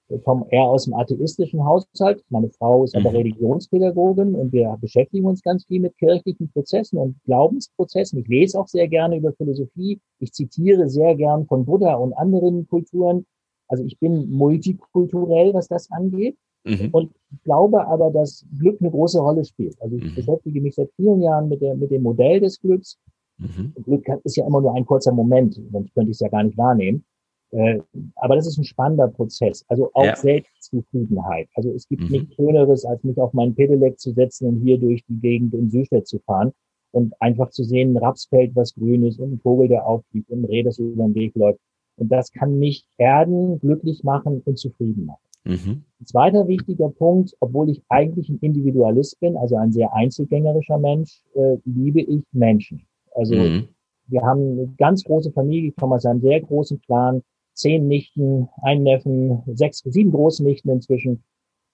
Ich 0.10 0.24
komme 0.24 0.48
eher 0.50 0.64
aus 0.64 0.86
dem 0.86 0.96
atheistischen 0.96 1.64
Haushalt. 1.64 2.24
Meine 2.30 2.50
Frau 2.50 2.84
ist 2.84 2.96
aber 2.96 3.12
mhm. 3.12 3.18
Religionspädagogin 3.18 4.34
und 4.34 4.52
wir 4.52 4.76
beschäftigen 4.82 5.26
uns 5.26 5.44
ganz 5.44 5.66
viel 5.66 5.82
mit 5.82 5.98
kirchlichen 5.98 6.50
Prozessen 6.52 6.98
und 6.98 7.16
Glaubensprozessen. 7.26 8.20
Ich 8.20 8.28
lese 8.28 8.60
auch 8.60 8.68
sehr 8.68 8.88
gerne 8.88 9.18
über 9.18 9.34
Philosophie. 9.34 10.00
Ich 10.20 10.34
zitiere 10.34 10.90
sehr 10.90 11.16
gern 11.16 11.46
von 11.46 11.66
Buddha 11.66 11.94
und 11.94 12.14
anderen 12.14 12.68
Kulturen. 12.68 13.26
Also 13.68 13.84
ich 13.84 14.00
bin 14.00 14.32
multikulturell, 14.32 15.54
was 15.54 15.68
das 15.68 15.92
angeht. 15.92 16.36
Mhm. 16.64 16.90
Und 16.92 17.12
ich 17.32 17.44
glaube 17.44 17.86
aber, 17.88 18.12
dass 18.12 18.46
Glück 18.58 18.80
eine 18.82 18.92
große 18.92 19.20
Rolle 19.20 19.46
spielt. 19.46 19.82
Also 19.82 19.96
ich 19.96 20.04
mhm. 20.04 20.16
beschäftige 20.16 20.62
mich 20.62 20.76
seit 20.76 20.90
vielen 20.96 21.22
Jahren 21.22 21.50
mit, 21.50 21.62
der, 21.62 21.76
mit 21.76 21.92
dem 21.92 22.04
Modell 22.04 22.40
des 22.40 22.60
Glücks. 22.60 22.98
Mhm. 23.38 23.74
Glück 23.84 24.06
ist 24.24 24.36
ja 24.36 24.46
immer 24.46 24.62
nur 24.62 24.76
ein 24.76 24.86
kurzer 24.86 25.14
Moment, 25.14 25.56
sonst 25.72 25.94
könnte 25.94 26.12
ich 26.12 26.16
es 26.16 26.20
ja 26.20 26.30
gar 26.30 26.44
nicht 26.44 26.58
wahrnehmen. 26.58 27.06
Äh, 27.52 27.80
aber 28.16 28.36
das 28.36 28.48
ist 28.48 28.58
ein 28.58 28.64
spannender 28.64 29.08
Prozess. 29.08 29.66
Also 29.68 29.90
auch 29.94 30.06
ja. 30.06 30.16
Selbstzufriedenheit. 30.16 31.48
Also 31.56 31.72
es 31.72 31.88
gibt 31.88 32.04
mhm. 32.04 32.12
nichts 32.12 32.36
Schöneres, 32.36 32.86
als 32.86 33.04
mich 33.04 33.18
auf 33.18 33.34
meinen 33.34 33.56
Pedelec 33.56 34.00
zu 34.00 34.12
setzen 34.12 34.48
und 34.48 34.62
hier 34.62 34.78
durch 34.78 35.04
die 35.08 35.20
Gegend 35.20 35.54
in 35.54 35.70
Südstadt 35.70 36.08
zu 36.08 36.20
fahren 36.20 36.52
und 36.92 37.14
einfach 37.22 37.50
zu 37.50 37.64
sehen, 37.64 37.94
ein 37.94 37.98
Rapsfeld, 37.98 38.56
was 38.56 38.76
grün 38.76 39.06
ist 39.06 39.20
und 39.20 39.34
ein 39.34 39.40
Vogel, 39.40 39.68
der 39.68 39.86
aufliegt 39.86 40.30
und 40.30 40.42
ein 40.42 40.46
Reh, 40.46 40.64
das 40.64 40.78
über 40.78 41.06
den 41.06 41.16
Weg 41.16 41.36
läuft. 41.36 41.60
Und 41.98 42.10
das 42.12 42.32
kann 42.32 42.60
mich 42.60 42.86
erden, 42.98 43.60
glücklich 43.60 44.04
machen 44.04 44.42
und 44.46 44.58
zufrieden 44.58 45.06
machen. 45.06 45.20
Mhm. 45.46 45.84
Ein 46.00 46.06
zweiter 46.06 46.48
wichtiger 46.48 46.90
Punkt, 46.90 47.36
obwohl 47.40 47.70
ich 47.70 47.82
eigentlich 47.90 48.30
ein 48.30 48.40
Individualist 48.40 49.20
bin, 49.20 49.38
also 49.38 49.56
ein 49.56 49.72
sehr 49.72 49.94
einzelgängerischer 49.94 50.78
Mensch, 50.78 51.24
äh, 51.34 51.58
liebe 51.66 52.02
ich 52.02 52.24
Menschen. 52.32 52.86
Also 53.16 53.36
mhm. 53.36 53.70
wir 54.08 54.22
haben 54.22 54.42
eine 54.42 54.74
ganz 54.78 55.04
große 55.04 55.32
Familie, 55.32 55.70
ich 55.70 55.76
komme 55.76 55.96
aus 55.96 56.06
einem 56.06 56.22
sehr 56.22 56.42
großen 56.42 56.82
Clan, 56.82 57.22
zehn 57.54 57.88
Nichten, 57.88 58.48
ein 58.62 58.84
Neffen, 58.84 59.44
sechs, 59.48 59.80
sieben 59.80 60.12
große 60.12 60.44
Nichten 60.44 60.70
inzwischen 60.70 61.24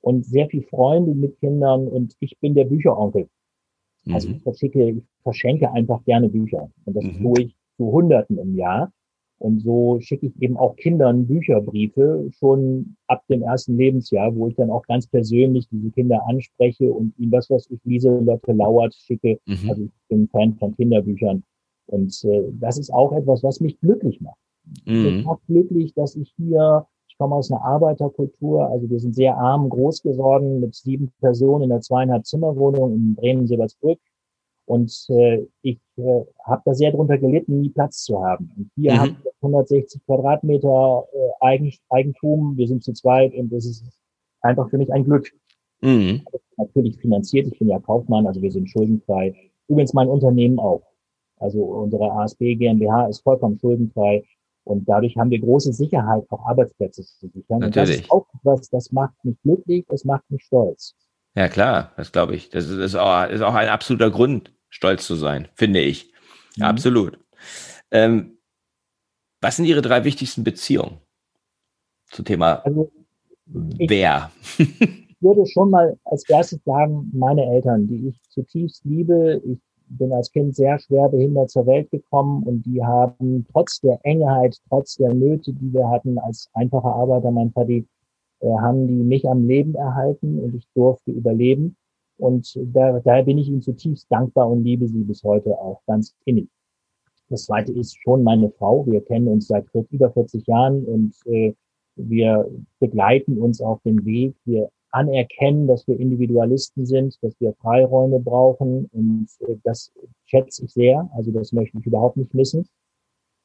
und 0.01 0.25
sehr 0.25 0.47
viel 0.47 0.63
Freunde 0.63 1.13
mit 1.13 1.39
Kindern 1.39 1.87
und 1.87 2.15
ich 2.19 2.37
bin 2.39 2.53
der 2.53 2.65
Bücheronkel. 2.65 3.27
Also 4.11 4.29
mhm. 4.29 4.35
ich 4.35 4.43
verschicke, 4.43 4.89
ich 4.89 5.03
verschenke 5.23 5.71
einfach 5.71 6.03
gerne 6.05 6.29
Bücher 6.29 6.69
und 6.85 6.95
das 6.95 7.03
mhm. 7.03 7.21
tue 7.21 7.41
ich 7.43 7.55
zu 7.77 7.91
Hunderten 7.91 8.37
im 8.37 8.55
Jahr. 8.55 8.91
Und 9.37 9.59
so 9.59 9.99
schicke 9.99 10.27
ich 10.27 10.41
eben 10.41 10.55
auch 10.55 10.75
Kindern 10.77 11.27
Bücherbriefe 11.27 12.29
schon 12.31 12.95
ab 13.07 13.23
dem 13.27 13.41
ersten 13.41 13.77
Lebensjahr, 13.77 14.33
wo 14.35 14.47
ich 14.47 14.55
dann 14.55 14.69
auch 14.69 14.83
ganz 14.87 15.07
persönlich 15.07 15.67
diese 15.69 15.91
Kinder 15.91 16.21
anspreche 16.27 16.91
und 16.91 17.13
ihnen 17.19 17.31
was, 17.31 17.49
was 17.49 17.69
ich 17.69 17.79
Lieselotte 17.83 18.53
Lauert 18.53 18.95
schicke. 18.95 19.39
Mhm. 19.45 19.69
Also 19.69 19.83
ich 19.83 19.91
bin 20.07 20.27
Fan 20.29 20.55
von 20.55 20.75
Kinderbüchern. 20.75 21.43
Und 21.87 22.23
äh, 22.23 22.43
das 22.53 22.77
ist 22.77 22.93
auch 22.93 23.11
etwas, 23.11 23.43
was 23.43 23.59
mich 23.59 23.79
glücklich 23.81 24.21
macht. 24.21 24.39
Mhm. 24.85 25.05
Ich 25.05 25.25
macht 25.25 25.45
glücklich, 25.47 25.93
dass 25.93 26.15
ich 26.15 26.33
hier, 26.37 26.87
ich 27.07 27.17
komme 27.17 27.35
aus 27.35 27.51
einer 27.51 27.63
Arbeiterkultur, 27.63 28.67
also 28.69 28.89
wir 28.89 28.99
sind 28.99 29.15
sehr 29.15 29.37
arm 29.37 29.69
groß 29.69 30.01
geworden 30.01 30.61
mit 30.61 30.75
sieben 30.75 31.11
Personen 31.19 31.65
in 31.65 31.71
einer 31.71 31.81
zweieinhalb 31.81 32.25
Zimmerwohnung 32.25 32.93
in 32.93 33.15
Bremen-Silbersbrück. 33.15 33.99
Und 34.65 35.05
äh, 35.09 35.45
ich 35.61 35.79
äh, 35.97 36.25
habe 36.43 36.61
da 36.65 36.73
sehr 36.73 36.91
drunter 36.91 37.17
gelitten, 37.17 37.61
nie 37.61 37.69
Platz 37.69 38.03
zu 38.03 38.23
haben. 38.23 38.51
Und 38.57 38.69
hier 38.75 38.93
mhm. 38.93 38.99
haben 38.99 39.17
wir 39.23 39.31
160 39.41 40.05
Quadratmeter 40.05 41.05
äh, 41.13 41.45
Eigen, 41.45 41.73
Eigentum. 41.89 42.57
Wir 42.57 42.67
sind 42.67 42.83
zu 42.83 42.93
zweit 42.93 43.33
und 43.33 43.51
das 43.51 43.65
ist 43.65 43.83
einfach 44.41 44.69
für 44.69 44.77
mich 44.77 44.91
ein 44.91 45.05
Glück. 45.05 45.31
Mhm. 45.81 46.21
Natürlich 46.57 46.97
finanziert. 46.97 47.47
Ich 47.47 47.59
bin 47.59 47.69
ja 47.69 47.79
Kaufmann, 47.79 48.27
also 48.27 48.41
wir 48.41 48.51
sind 48.51 48.69
schuldenfrei. 48.69 49.33
Übrigens 49.67 49.93
mein 49.93 50.07
Unternehmen 50.07 50.59
auch. 50.59 50.83
Also 51.37 51.63
unsere 51.63 52.11
ASB 52.11 52.55
GmbH 52.55 53.07
ist 53.07 53.21
vollkommen 53.21 53.59
schuldenfrei. 53.59 54.23
Und 54.63 54.89
dadurch 54.89 55.15
haben 55.15 55.29
wir 55.29 55.39
große 55.39 55.73
Sicherheit, 55.73 56.25
auch 56.29 56.43
Arbeitsplätze 56.47 57.03
zu 57.03 57.27
sichern. 57.27 57.59
Natürlich. 57.59 57.69
Und 57.69 57.75
das 57.75 57.89
ist 57.89 58.11
auch 58.11 58.25
etwas, 58.33 58.69
das 58.69 58.91
macht 58.91 59.13
mich 59.23 59.35
glücklich, 59.43 59.85
das 59.87 60.03
macht 60.05 60.23
mich 60.29 60.43
stolz. 60.43 60.95
Ja, 61.35 61.49
klar, 61.49 61.91
das 61.97 62.11
glaube 62.11 62.35
ich. 62.35 62.49
Das 62.49 62.65
ist, 62.65 62.77
ist, 62.77 62.95
auch, 62.95 63.29
ist 63.29 63.41
auch 63.41 63.53
ein 63.53 63.67
absoluter 63.67 64.09
Grund, 64.09 64.53
stolz 64.75 65.07
zu 65.07 65.15
sein, 65.15 65.47
finde 65.55 65.79
ich. 65.79 66.11
Mhm. 66.57 66.63
absolut. 66.63 67.17
Ähm, 67.91 68.37
was 69.41 69.55
sind 69.55 69.65
Ihre 69.65 69.81
drei 69.81 70.03
wichtigsten 70.03 70.43
Beziehungen 70.43 70.97
zum 72.11 72.25
Thema 72.25 72.55
also, 72.65 72.91
wer? 73.45 74.31
Ich 74.57 74.67
würde 75.21 75.45
schon 75.45 75.69
mal 75.69 75.97
als 76.03 76.27
erstes 76.29 76.61
sagen, 76.65 77.09
meine 77.13 77.45
Eltern, 77.45 77.87
die 77.87 78.09
ich 78.09 78.21
zutiefst 78.29 78.83
liebe. 78.83 79.41
Ich 79.45 79.59
bin 79.87 80.11
als 80.11 80.31
Kind 80.31 80.55
sehr 80.55 80.77
schwer 80.79 81.07
behindert 81.07 81.51
zur 81.51 81.65
Welt 81.67 81.89
gekommen 81.91 82.43
und 82.43 82.63
die 82.63 82.83
haben 82.83 83.45
trotz 83.51 83.79
der 83.79 83.99
Engheit, 84.03 84.57
trotz 84.67 84.95
der 84.95 85.13
Nöte, 85.13 85.53
die 85.53 85.73
wir 85.73 85.87
hatten 85.89 86.17
als 86.17 86.49
einfacher 86.53 86.95
Arbeiter, 86.95 87.31
mein 87.31 87.53
Vati, 87.53 87.87
äh, 88.41 88.47
haben 88.59 88.87
die 88.87 89.03
mich 89.03 89.25
am 89.29 89.47
Leben 89.47 89.75
erhalten 89.75 90.39
und 90.39 90.55
ich 90.55 90.67
durfte 90.73 91.11
überleben. 91.11 91.77
Und 92.17 92.57
da, 92.73 92.99
daher 92.99 93.23
bin 93.23 93.37
ich 93.37 93.47
ihnen 93.47 93.61
zutiefst 93.61 94.07
dankbar 94.09 94.49
und 94.49 94.63
liebe 94.63 94.87
sie 94.87 95.03
bis 95.03 95.23
heute 95.23 95.57
auch 95.59 95.81
ganz 95.85 96.15
innig. 96.25 96.47
Das 97.29 97.45
zweite 97.45 97.73
ist 97.73 97.97
schon 98.01 98.23
meine 98.23 98.51
Frau. 98.51 98.85
Wir 98.85 99.01
kennen 99.01 99.27
uns 99.27 99.47
seit 99.47 99.65
über 99.89 100.11
40 100.11 100.45
Jahren 100.47 100.85
und 100.85 101.15
äh, 101.25 101.53
wir 101.95 102.49
begleiten 102.79 103.41
uns 103.41 103.61
auf 103.61 103.81
dem 103.83 104.05
Weg. 104.05 104.35
Wir 104.45 104.69
anerkennen, 104.91 105.67
dass 105.67 105.87
wir 105.87 105.99
Individualisten 105.99 106.85
sind, 106.85 107.21
dass 107.21 107.33
wir 107.39 107.53
Freiräume 107.55 108.19
brauchen 108.19 108.85
und 108.93 109.27
äh, 109.47 109.55
das 109.63 109.91
schätze 110.25 110.65
ich 110.65 110.73
sehr. 110.73 111.09
Also 111.15 111.31
das 111.31 111.51
möchte 111.51 111.77
ich 111.79 111.85
überhaupt 111.85 112.17
nicht 112.17 112.33
missen. 112.33 112.67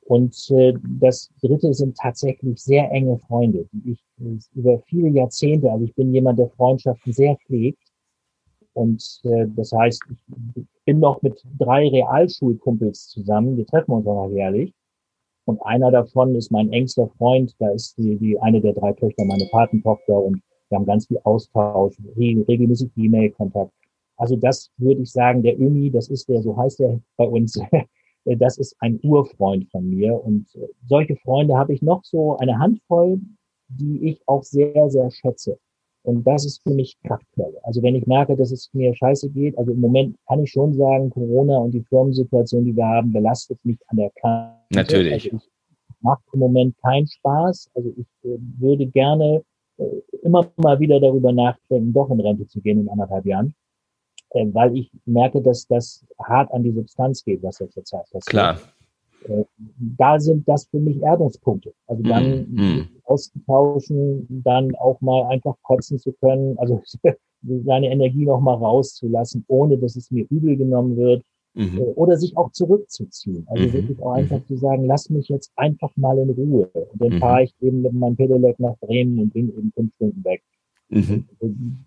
Und 0.03 0.51
äh, 0.51 0.75
das 1.01 1.31
Dritte 1.41 1.73
sind 1.73 1.97
tatsächlich 1.97 2.61
sehr 2.61 2.91
enge 2.91 3.19
Freunde, 3.19 3.69
die 3.73 3.93
ich 3.93 4.05
äh, 4.21 4.39
über 4.59 4.79
viele 4.87 5.09
Jahrzehnte, 5.09 5.71
also 5.73 5.85
ich 5.85 5.95
bin 5.95 6.13
jemand, 6.13 6.39
der 6.39 6.51
Freundschaften 6.51 7.13
sehr 7.13 7.37
pflegt 7.37 7.90
und 8.73 9.21
äh, 9.25 9.47
das 9.57 9.73
heißt, 9.73 10.03
ich 10.55 10.67
bin 10.85 11.01
noch 11.01 11.23
mit 11.23 11.43
drei 11.59 11.89
Realschulkumpels 11.89 13.09
zusammen. 13.09 13.57
Wir 13.57 13.67
treffen 13.67 13.93
uns 13.93 14.05
noch 14.05 14.31
jährlich. 14.31 14.73
Und 15.45 15.61
einer 15.63 15.91
davon 15.91 16.35
ist 16.37 16.53
mein 16.53 16.73
engster 16.73 17.09
Freund. 17.19 17.55
Da 17.59 17.71
ist 17.71 17.99
die, 17.99 18.17
die 18.17 18.39
eine 18.39 18.61
der 18.61 18.73
drei 18.73 18.93
Töchter 18.93 19.25
meine 19.25 19.47
Patentochter 19.51 20.17
und 20.17 20.41
wir 20.69 20.79
haben 20.79 20.87
ganz 20.87 21.09
viel 21.09 21.19
Austausch, 21.25 21.97
regelmäßig 22.17 22.91
E-Mail-Kontakt. 22.97 23.73
Also 24.17 24.37
das 24.37 24.71
würde 24.77 25.03
ich 25.03 25.11
sagen, 25.11 25.43
der 25.43 25.59
Ömi, 25.59 25.91
das 25.91 26.09
ist 26.09 26.29
der, 26.29 26.43
so 26.43 26.57
heißt 26.57 26.81
er 26.81 27.01
bei 27.17 27.25
uns, 27.25 27.59
das 28.25 28.59
ist 28.59 28.77
ein 28.79 29.01
Urfreund 29.03 29.69
von 29.71 29.89
mir. 29.91 30.15
Und 30.23 30.47
solche 30.87 31.17
Freunde 31.17 31.57
habe 31.57 31.73
ich 31.73 31.83
noch 31.83 32.05
so 32.05 32.37
eine 32.37 32.59
Handvoll, 32.59 33.19
die 33.69 34.11
ich 34.11 34.23
auch 34.27 34.45
sehr, 34.45 34.91
sehr 34.91 35.11
schätze. 35.11 35.59
Und 36.03 36.27
das 36.27 36.47
ist 36.47 36.63
für 36.63 36.71
mich 36.71 36.97
Kraftquelle. 37.05 37.59
Also 37.63 37.83
wenn 37.83 37.95
ich 37.95 38.07
merke, 38.07 38.35
dass 38.37 38.53
es 38.53 38.71
mir 38.73 38.95
scheiße 38.95 39.31
geht, 39.31 39.57
also 39.59 39.73
im 39.73 39.81
Moment 39.81 40.17
kann 40.27 40.43
ich 40.43 40.51
schon 40.51 40.73
sagen, 40.75 41.11
Corona 41.11 41.59
und 41.59 41.73
die 41.73 41.83
Firmensituation, 41.83 42.65
die 42.65 42.75
wir 42.75 42.87
haben, 42.87 43.13
belastet 43.13 43.59
mich 43.65 43.79
an 43.89 43.99
der 43.99 44.11
Kante. 44.21 44.57
Natürlich. 44.71 45.33
Also 45.33 45.45
macht 46.01 46.23
im 46.33 46.41
Moment 46.41 46.75
keinen 46.83 47.07
Spaß. 47.07 47.71
Also 47.75 47.93
ich 47.97 48.07
äh, 48.25 48.39
würde 48.59 48.87
gerne 48.87 49.43
äh, 49.77 49.85
immer 50.23 50.51
mal 50.57 50.79
wieder 50.81 51.01
darüber 51.01 51.33
nachdenken, 51.33 51.93
doch 51.93 52.11
in 52.11 52.21
Rente 52.21 52.47
zu 52.47 52.61
gehen 52.61 52.81
in 52.81 52.89
anderthalb 52.89 53.27
Jahren, 53.27 53.55
äh, 54.31 54.47
weil 54.53 54.77
ich 54.77 54.91
merke, 55.05 55.43
dass 55.43 55.67
das 55.67 56.05
hart 56.19 56.51
an 56.53 56.63
die 56.63 56.73
Substanz 56.73 57.23
geht, 57.25 57.43
was 57.43 57.59
jetzt 57.59 57.75
zurzeit 57.75 58.05
passiert. 58.11 58.27
Klar. 58.27 58.59
Äh, 59.25 59.45
da 59.79 60.19
sind 60.19 60.49
das 60.49 60.67
für 60.67 60.79
mich 60.79 61.01
Erdungspunkte. 61.03 61.73
Also 61.87 62.03
dann 62.03 62.47
mm, 62.51 62.89
auszutauschen, 63.05 64.27
dann 64.45 64.75
auch 64.77 65.01
mal 65.01 65.27
einfach 65.27 65.57
kotzen 65.63 65.99
zu 65.99 66.13
können, 66.13 66.59
also 66.59 66.83
seine 67.43 67.91
Energie 67.91 68.25
noch 68.25 68.41
mal 68.41 68.55
rauszulassen, 68.55 69.45
ohne 69.49 69.79
dass 69.79 69.97
es 69.97 70.11
mir 70.11 70.27
übel 70.31 70.57
genommen 70.57 70.97
wird. 70.97 71.23
Mhm. 71.55 71.79
Äh, 71.79 71.83
oder 71.95 72.17
sich 72.17 72.37
auch 72.37 72.53
zurückzuziehen. 72.53 73.47
Also 73.49 73.69
mhm. 73.69 73.73
wirklich 73.73 74.03
auch 74.03 74.13
einfach 74.13 74.39
mhm. 74.39 74.47
zu 74.47 74.57
sagen, 74.57 74.85
lass 74.85 75.11
mich 75.11 75.29
jetzt 75.29 75.53
einfach 75.57 75.91
mal 75.97 76.19
in 76.19 76.31
Ruhe. 76.31 76.71
Und 76.73 77.01
dann 77.01 77.15
mhm. 77.15 77.19
fahre 77.19 77.45
ich 77.45 77.55
eben 77.61 77.83
mit 77.83 77.93
meinem 77.93 78.17
Pedelec 78.17 78.59
nach 78.61 78.77
Bremen 78.79 79.19
und 79.19 79.33
bin 79.33 79.49
eben 79.49 79.73
fünf 79.75 79.93
Stunden 79.95 80.25
weg. 80.25 80.43
Mhm. 80.89 81.27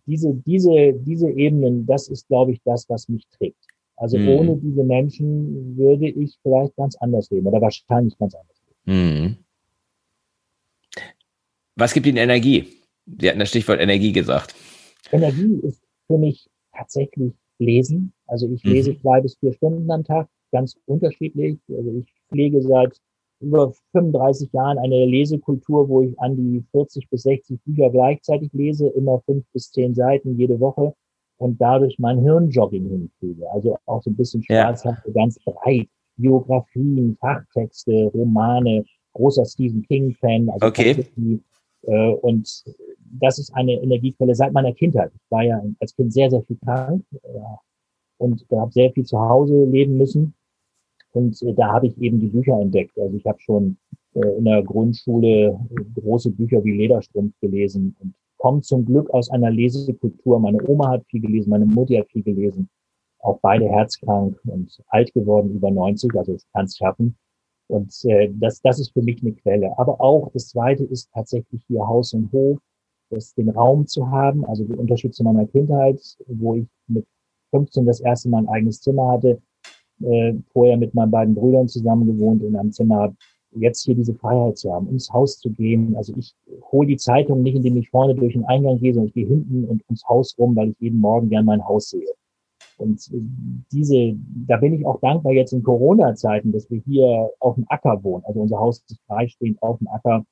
Diese, 0.05 0.33
diese, 0.33 0.93
diese 0.93 1.29
Ebenen, 1.29 1.85
das 1.85 2.07
ist, 2.07 2.27
glaube 2.27 2.51
ich, 2.51 2.61
das, 2.63 2.89
was 2.89 3.09
mich 3.09 3.27
trägt. 3.37 3.67
Also 3.95 4.17
mhm. 4.17 4.29
ohne 4.29 4.57
diese 4.57 4.83
Menschen 4.83 5.77
würde 5.77 6.09
ich 6.09 6.37
vielleicht 6.41 6.75
ganz 6.75 6.95
anders 6.97 7.29
leben 7.29 7.47
oder 7.47 7.61
wahrscheinlich 7.61 8.17
ganz 8.17 8.35
anders 8.35 8.61
leben. 8.65 9.37
Was 11.75 11.93
gibt 11.93 12.05
Ihnen 12.05 12.17
Energie? 12.17 12.67
Sie 13.05 13.29
hatten 13.29 13.39
das 13.39 13.49
Stichwort 13.49 13.79
Energie 13.79 14.11
gesagt. 14.11 14.55
Energie 15.11 15.59
ist 15.63 15.81
für 16.07 16.17
mich 16.17 16.49
tatsächlich 16.75 17.33
Lesen. 17.59 18.13
Also 18.27 18.49
ich 18.49 18.63
lese 18.63 18.91
mhm. 18.91 18.99
zwei 18.99 19.21
bis 19.21 19.37
vier 19.37 19.53
Stunden 19.53 19.89
am 19.91 20.03
Tag, 20.03 20.27
ganz 20.51 20.75
unterschiedlich. 20.85 21.59
Also 21.69 21.91
ich 21.99 22.13
pflege 22.29 22.61
seit 22.61 22.99
über 23.39 23.73
35 23.91 24.51
Jahren 24.53 24.77
eine 24.79 25.05
Lesekultur, 25.05 25.87
wo 25.89 26.01
ich 26.01 26.19
an 26.19 26.35
die 26.35 26.63
40 26.71 27.09
bis 27.09 27.23
60 27.23 27.59
Bücher 27.63 27.89
gleichzeitig 27.89 28.51
lese, 28.53 28.87
immer 28.87 29.21
fünf 29.25 29.45
bis 29.53 29.71
zehn 29.71 29.93
Seiten 29.93 30.37
jede 30.37 30.59
Woche 30.59 30.95
und 31.37 31.59
dadurch 31.59 31.97
mein 31.99 32.19
Hirnjogging 32.19 32.87
hinkriege. 32.87 33.49
Also 33.51 33.77
auch 33.85 34.01
so 34.01 34.09
ein 34.09 34.15
bisschen 34.15 34.43
Schwarzhafte, 34.43 35.09
ja. 35.09 35.13
ganz 35.13 35.39
breit. 35.43 35.87
Biografien, 36.15 37.17
Fachtexte, 37.19 38.11
Romane, 38.13 38.85
großer 39.13 39.45
Stephen 39.45 39.83
King-Fan. 39.83 40.49
Also 40.49 40.67
okay. 40.67 41.05
Äh, 41.83 42.09
und 42.21 42.63
das 43.19 43.39
ist 43.39 43.53
eine 43.53 43.73
Energiequelle 43.73 44.35
seit 44.35 44.53
meiner 44.53 44.73
Kindheit. 44.73 45.11
Ich 45.13 45.31
war 45.31 45.43
ja 45.43 45.61
als 45.79 45.95
Kind 45.95 46.13
sehr, 46.13 46.29
sehr 46.29 46.41
viel 46.43 46.57
krank 46.63 47.03
ja, 47.11 47.59
und 48.17 48.45
habe 48.51 48.71
sehr 48.71 48.91
viel 48.91 49.05
zu 49.05 49.19
Hause 49.19 49.65
leben 49.65 49.97
müssen. 49.97 50.33
Und 51.11 51.41
äh, 51.43 51.53
da 51.53 51.73
habe 51.73 51.87
ich 51.87 51.97
eben 51.99 52.19
die 52.19 52.27
Bücher 52.27 52.59
entdeckt. 52.59 52.97
Also 52.97 53.15
ich 53.15 53.25
habe 53.25 53.39
schon 53.39 53.77
äh, 54.13 54.37
in 54.37 54.45
der 54.45 54.63
Grundschule 54.63 55.59
große 55.95 56.31
Bücher 56.31 56.63
wie 56.63 56.77
Lederstrumpf 56.77 57.33
gelesen 57.39 57.95
und 57.99 58.13
komme 58.43 58.59
zum 58.59 58.85
Glück 58.85 59.09
aus 59.11 59.29
einer 59.31 59.49
Lesekultur. 59.49 60.37
Meine 60.37 60.61
Oma 60.67 60.89
hat 60.89 61.05
viel 61.05 61.21
gelesen, 61.21 61.49
meine 61.49 61.65
Mutter 61.65 61.99
hat 61.99 62.09
viel 62.09 62.23
gelesen. 62.23 62.69
Auch 63.19 63.39
beide 63.41 63.69
herzkrank 63.69 64.37
und 64.45 64.83
alt 64.87 65.13
geworden, 65.13 65.55
über 65.55 65.71
90, 65.71 66.13
also 66.13 66.33
ich 66.33 66.43
kann 66.51 66.65
es 66.65 66.75
schaffen. 66.75 67.15
Und 67.67 67.95
äh, 68.03 68.29
das, 68.33 68.61
das 68.61 68.79
ist 68.79 68.91
für 68.91 69.01
mich 69.01 69.21
eine 69.21 69.31
Quelle. 69.31 69.71
Aber 69.79 70.01
auch 70.01 70.29
das 70.33 70.49
Zweite 70.49 70.83
ist 70.83 71.09
tatsächlich 71.13 71.63
hier 71.67 71.87
Haus 71.87 72.13
und 72.13 72.33
Hof, 72.33 72.59
das, 73.09 73.33
den 73.33 73.49
Raum 73.49 73.87
zu 73.87 74.11
haben, 74.11 74.43
also 74.45 74.65
die 74.65 74.73
Unterstützung 74.73 75.25
meiner 75.25 75.47
Kindheit, 75.47 76.01
wo 76.27 76.55
ich 76.55 76.67
mit 76.87 77.05
15 77.51 77.85
das 77.85 78.01
erste 78.01 78.27
Mal 78.27 78.39
ein 78.39 78.49
eigenes 78.49 78.81
Zimmer 78.81 79.07
hatte, 79.07 79.41
äh, 80.01 80.33
vorher 80.51 80.75
mit 80.75 80.93
meinen 80.93 81.11
beiden 81.11 81.33
Brüdern 81.33 81.69
zusammen 81.69 82.07
gewohnt 82.07 82.43
in 82.43 82.57
einem 82.57 82.73
Zimmer, 82.73 83.15
jetzt 83.55 83.83
hier 83.83 83.95
diese 83.95 84.13
Freiheit 84.15 84.57
zu 84.57 84.73
haben, 84.73 84.87
ins 84.89 85.11
Haus 85.11 85.39
zu 85.39 85.49
gehen. 85.49 85.95
Also 85.95 86.13
ich 86.17 86.35
hole 86.71 86.87
die 86.87 86.97
Zeitung 86.97 87.41
nicht, 87.41 87.55
indem 87.55 87.77
ich 87.77 87.89
vorne 87.89 88.15
durch 88.15 88.33
den 88.33 88.45
Eingang 88.45 88.79
gehe, 88.79 88.93
sondern 88.93 89.07
ich 89.07 89.13
gehe 89.13 89.27
hinten 89.27 89.65
und 89.65 89.83
ums 89.87 90.07
Haus 90.07 90.35
rum, 90.37 90.55
weil 90.55 90.69
ich 90.69 90.79
jeden 90.79 90.99
Morgen 90.99 91.29
gern 91.29 91.45
mein 91.45 91.65
Haus 91.65 91.89
sehe. 91.89 92.13
Und 92.77 92.99
äh, 93.13 93.21
diese, 93.71 94.15
da 94.47 94.57
bin 94.57 94.73
ich 94.73 94.85
auch 94.85 94.99
dankbar 94.99 95.33
jetzt 95.33 95.53
in 95.53 95.63
Corona-Zeiten, 95.63 96.51
dass 96.51 96.69
wir 96.69 96.81
hier 96.85 97.29
auf 97.39 97.55
dem 97.55 97.65
Acker 97.69 98.03
wohnen. 98.03 98.23
Also 98.25 98.41
unser 98.41 98.59
Haus 98.59 98.83
ist 98.89 98.99
freistehend 99.07 99.61
auf 99.61 99.77
dem 99.77 99.87
Acker. 99.87 100.25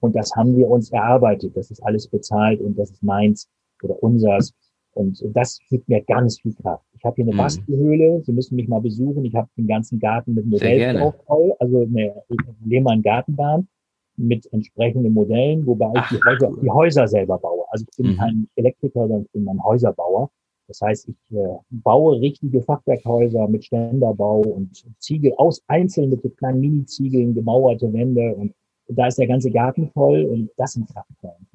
Und 0.00 0.14
das 0.14 0.34
haben 0.34 0.56
wir 0.56 0.68
uns 0.68 0.90
erarbeitet. 0.90 1.56
Das 1.56 1.70
ist 1.70 1.82
alles 1.82 2.08
bezahlt 2.08 2.60
und 2.60 2.78
das 2.78 2.90
ist 2.90 3.02
meins 3.02 3.48
oder 3.82 4.02
unsers. 4.02 4.52
Und 4.92 5.22
das 5.34 5.58
gibt 5.68 5.88
mir 5.88 6.02
ganz 6.02 6.40
viel 6.40 6.54
Kraft. 6.54 6.84
Ich 6.98 7.04
habe 7.04 7.16
hier 7.16 7.24
eine 7.24 7.32
mhm. 7.32 7.38
Bastelhöhle. 7.38 8.22
Sie 8.24 8.32
müssen 8.32 8.56
mich 8.56 8.68
mal 8.68 8.80
besuchen. 8.80 9.24
Ich 9.24 9.34
habe 9.34 9.48
den 9.56 9.66
ganzen 9.66 9.98
Garten 9.98 10.34
mit 10.34 10.46
Modellen 10.46 11.12
voll. 11.26 11.52
Also 11.58 11.82
eine 11.82 12.22
Lehmann-Gartenbahn 12.64 13.68
mit 14.16 14.50
entsprechenden 14.52 15.12
Modellen, 15.12 15.66
wobei 15.66 15.92
Ach, 15.94 16.10
ich 16.10 16.18
die 16.18 16.24
Häuser, 16.24 16.52
die 16.62 16.70
Häuser 16.70 17.08
selber 17.08 17.38
baue. 17.38 17.64
Also 17.70 17.84
ich 17.90 17.96
bin 17.96 18.12
mhm. 18.12 18.16
kein 18.16 18.48
Elektriker, 18.56 19.00
sondern 19.00 19.22
ich 19.22 19.30
bin 19.32 19.48
ein 19.48 19.62
Häuserbauer. 19.62 20.30
Das 20.68 20.80
heißt, 20.80 21.08
ich 21.08 21.36
äh, 21.36 21.58
baue 21.70 22.20
richtige 22.20 22.60
Fachwerkhäuser 22.62 23.46
mit 23.48 23.64
Ständerbau 23.64 24.40
und 24.40 24.84
Ziegel 24.98 25.32
aus 25.36 25.62
einzeln 25.68 26.10
mit 26.10 26.22
so 26.22 26.28
kleinen 26.30 26.60
Mini-Ziegeln, 26.60 27.34
gemauerte 27.34 27.92
Wände 27.92 28.34
und, 28.34 28.52
da 28.88 29.08
ist 29.08 29.18
der 29.18 29.26
ganze 29.26 29.50
Garten 29.50 29.90
voll 29.90 30.24
und 30.26 30.48
das 30.56 30.74
sind 30.74 30.88
Kraftquellen. 30.88 31.48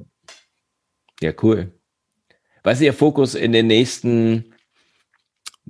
Ja, 1.21 1.31
cool. 1.41 1.71
Was 2.61 2.79
ist 2.79 2.85
Ihr 2.85 2.93
Fokus 2.93 3.35
in 3.35 3.53
den 3.53 3.67
nächsten 3.67 4.53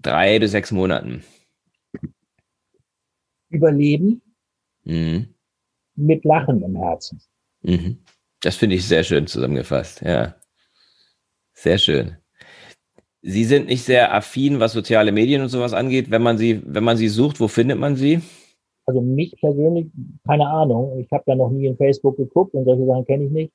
drei 0.01 0.39
bis 0.39 0.51
sechs 0.51 0.71
Monaten? 0.71 1.23
Überleben 3.49 4.21
mhm. 4.83 5.33
mit 5.95 6.23
Lachen 6.23 6.61
im 6.63 6.75
Herzen. 6.77 7.21
Mhm. 7.61 7.97
Das 8.41 8.55
finde 8.55 8.75
ich 8.75 8.87
sehr 8.87 9.03
schön 9.03 9.27
zusammengefasst, 9.27 10.01
ja. 10.01 10.35
Sehr 11.53 11.77
schön. 11.77 12.17
Sie 13.21 13.43
sind 13.43 13.67
nicht 13.67 13.83
sehr 13.83 14.15
affin, 14.15 14.59
was 14.59 14.73
soziale 14.73 15.11
Medien 15.11 15.43
und 15.43 15.49
sowas 15.49 15.73
angeht. 15.73 16.09
Wenn 16.09 16.23
man 16.23 16.39
sie, 16.39 16.61
wenn 16.65 16.83
man 16.83 16.97
sie 16.97 17.07
sucht, 17.07 17.39
wo 17.39 17.47
findet 17.47 17.77
man 17.77 17.95
sie? 17.95 18.21
Also 18.87 18.99
mich 18.99 19.35
persönlich, 19.39 19.87
keine 20.25 20.47
Ahnung. 20.47 20.97
Ich 20.99 21.11
habe 21.11 21.23
da 21.27 21.35
noch 21.35 21.51
nie 21.51 21.67
in 21.67 21.77
Facebook 21.77 22.17
geguckt 22.17 22.55
und 22.55 22.65
solche 22.65 22.85
Sachen 22.85 23.05
kenne 23.05 23.25
ich 23.25 23.31
nicht. 23.31 23.53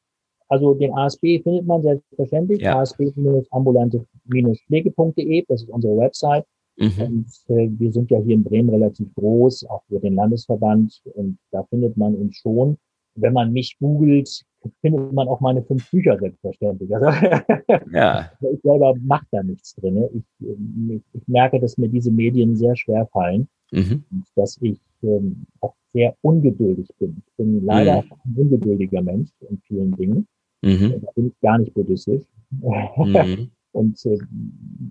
Also 0.48 0.74
den 0.74 0.92
ASB 0.92 1.40
findet 1.42 1.66
man 1.66 1.82
selbstverständlich. 1.82 2.62
Ja. 2.62 2.78
asb-ambulante-pflege.de, 2.80 5.44
das 5.48 5.62
ist 5.62 5.70
unsere 5.70 5.96
Website. 5.96 6.44
Mhm. 6.76 7.00
Und 7.00 7.26
äh, 7.48 7.68
wir 7.78 7.92
sind 7.92 8.10
ja 8.10 8.20
hier 8.20 8.34
in 8.34 8.44
Bremen 8.44 8.70
relativ 8.70 9.12
groß, 9.14 9.66
auch 9.68 9.82
für 9.88 9.98
den 9.98 10.14
Landesverband. 10.14 11.02
Und 11.14 11.38
da 11.50 11.64
findet 11.64 11.96
man 11.96 12.14
uns 12.14 12.36
schon. 12.36 12.78
Wenn 13.14 13.32
man 13.32 13.52
mich 13.52 13.76
googelt, 13.80 14.44
findet 14.82 15.12
man 15.12 15.28
auch 15.28 15.40
meine 15.40 15.62
fünf 15.62 15.90
Bücher 15.90 16.18
selbstverständlich. 16.18 16.94
Also, 16.94 17.06
ja. 17.92 18.30
ich 18.40 18.60
selber 18.62 18.94
mache 19.00 19.26
da 19.30 19.42
nichts 19.42 19.74
drin. 19.76 20.04
Ich, 20.12 20.24
ich, 20.40 21.02
ich, 21.14 21.28
merke, 21.28 21.58
dass 21.58 21.78
mir 21.78 21.88
diese 21.88 22.10
Medien 22.10 22.56
sehr 22.56 22.76
schwer 22.76 23.06
fallen 23.06 23.48
mhm. 23.72 24.04
und 24.10 24.26
dass 24.34 24.58
ich 24.60 24.78
ähm, 25.02 25.46
auch 25.60 25.74
sehr 25.94 26.14
ungeduldig 26.20 26.88
bin. 26.98 27.22
Ich 27.26 27.32
bin 27.36 27.64
leider 27.64 28.02
mhm. 28.02 28.12
ein 28.12 28.34
ungeduldiger 28.36 29.00
Mensch 29.00 29.30
in 29.48 29.58
vielen 29.66 29.96
Dingen. 29.96 30.28
Mhm. 30.62 31.00
Da 31.02 31.10
bin 31.14 31.28
ich 31.28 31.40
gar 31.40 31.58
nicht 31.58 31.74
buddhistisch. 31.74 32.22
Mhm. 32.50 33.50
Und 33.72 34.02
äh, 34.06 34.16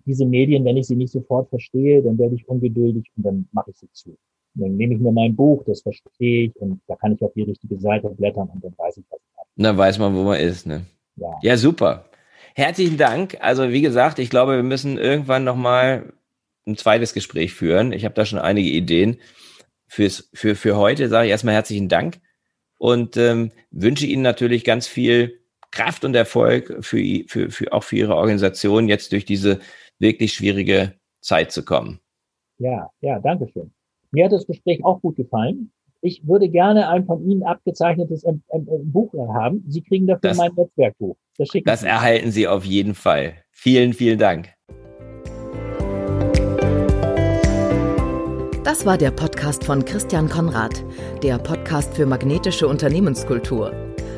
diese 0.06 0.28
Medien, 0.28 0.64
wenn 0.64 0.78
ich 0.78 0.86
sie 0.86 0.96
nicht 0.96 1.12
sofort 1.12 1.50
verstehe, 1.50 2.04
dann 2.04 2.20
werde 2.20 2.36
ich 2.36 2.48
ungeduldig 2.48 3.10
und 3.18 3.26
dann 3.26 3.48
mache 3.52 3.72
ich 3.72 3.78
sie 3.78 3.90
zu. 3.92 4.16
dann 4.54 4.78
nehme 4.78 4.94
ich 4.94 5.00
mir 5.00 5.12
mein 5.12 5.36
Buch, 5.36 5.64
das 5.66 5.82
verstehe 5.82 6.46
ich 6.46 6.56
und 6.58 6.80
da 6.86 6.96
kann 6.96 7.14
ich 7.14 7.22
auf 7.24 7.34
die 7.34 7.42
richtige 7.42 7.80
Seite 7.80 8.12
blättern 8.12 8.48
und 8.54 8.64
dann 8.64 8.76
weiß 8.78 8.98
ich, 8.98 9.06
was 9.10 9.20
ich 9.20 9.36
dann 9.64 9.78
weiß 9.78 10.00
man, 10.00 10.16
wo 10.16 10.24
man 10.24 10.40
ist. 10.40 10.68
Ne? 10.68 10.86
Ja. 11.16 11.34
ja, 11.42 11.58
super. 11.58 12.06
Herzlichen 12.54 12.98
Dank. 12.98 13.38
Also 13.42 13.72
wie 13.72 13.82
gesagt, 13.82 14.20
ich 14.20 14.30
glaube, 14.30 14.56
wir 14.56 14.64
müssen 14.64 14.98
irgendwann 14.98 15.44
nochmal 15.44 16.14
ein 16.68 16.78
zweites 16.78 17.14
Gespräch 17.14 17.54
führen. 17.54 17.92
Ich 17.92 18.06
habe 18.06 18.16
da 18.16 18.26
schon 18.26 18.40
einige 18.40 18.70
Ideen. 18.70 19.18
Fürs, 19.88 20.30
für, 20.34 20.56
für 20.56 20.78
heute 20.78 21.10
sage 21.10 21.28
ich 21.28 21.32
erstmal 21.32 21.54
herzlichen 21.54 21.90
Dank 21.90 22.20
und 22.78 23.18
ähm, 23.18 23.52
wünsche 23.72 24.06
Ihnen 24.06 24.24
natürlich 24.24 24.64
ganz 24.64 24.88
viel 24.88 25.40
Kraft 25.76 26.04
und 26.04 26.16
Erfolg 26.16 26.84
für, 26.84 27.24
für, 27.28 27.52
für 27.52 27.72
auch 27.72 27.84
für 27.84 27.98
Ihre 27.98 28.16
Organisation 28.16 28.88
jetzt 28.88 29.12
durch 29.12 29.26
diese 29.26 29.60
wirklich 30.00 30.34
schwierige 30.34 30.94
Zeit 31.22 31.52
zu 31.52 31.64
kommen. 31.64 32.00
Ja, 32.58 32.90
ja, 33.02 33.20
danke 33.20 33.48
schön. 33.52 33.72
Mir 34.12 34.26
hat 34.26 34.32
das 34.32 34.48
Gespräch 34.48 34.84
auch 34.84 35.02
gut 35.02 35.18
gefallen 35.18 35.72
ich 36.06 36.28
würde 36.28 36.50
gerne 36.50 36.88
ein 36.90 37.06
von 37.06 37.28
Ihnen 37.28 37.44
abgezeichnetes 37.44 38.24
ähm, 38.26 38.44
ähm, 38.54 38.68
ähm, 38.72 38.92
Buch 38.92 39.12
haben. 39.34 39.64
Sie 39.68 39.82
kriegen 39.82 40.06
dafür 40.06 40.30
das, 40.30 40.38
mein 40.38 40.52
Netzwerkbuch. 40.56 41.18
Das, 41.38 41.50
das 41.66 41.84
erhalten 41.84 42.32
Sie 42.32 42.48
auf 42.48 42.64
jeden 42.64 42.94
Fall. 42.94 43.34
Vielen, 43.52 43.94
vielen 43.94 44.20
Dank. 44.20 44.50
Das 48.64 48.86
war 48.86 48.98
der 48.98 49.12
Podcast 49.12 49.64
von 49.64 49.84
Christian 49.84 50.30
Konrad, 50.30 50.84
der 51.24 51.40
Podcast 51.40 51.96
für 51.96 52.06
magnetische 52.06 52.68
Unternehmenskultur. 52.68 53.95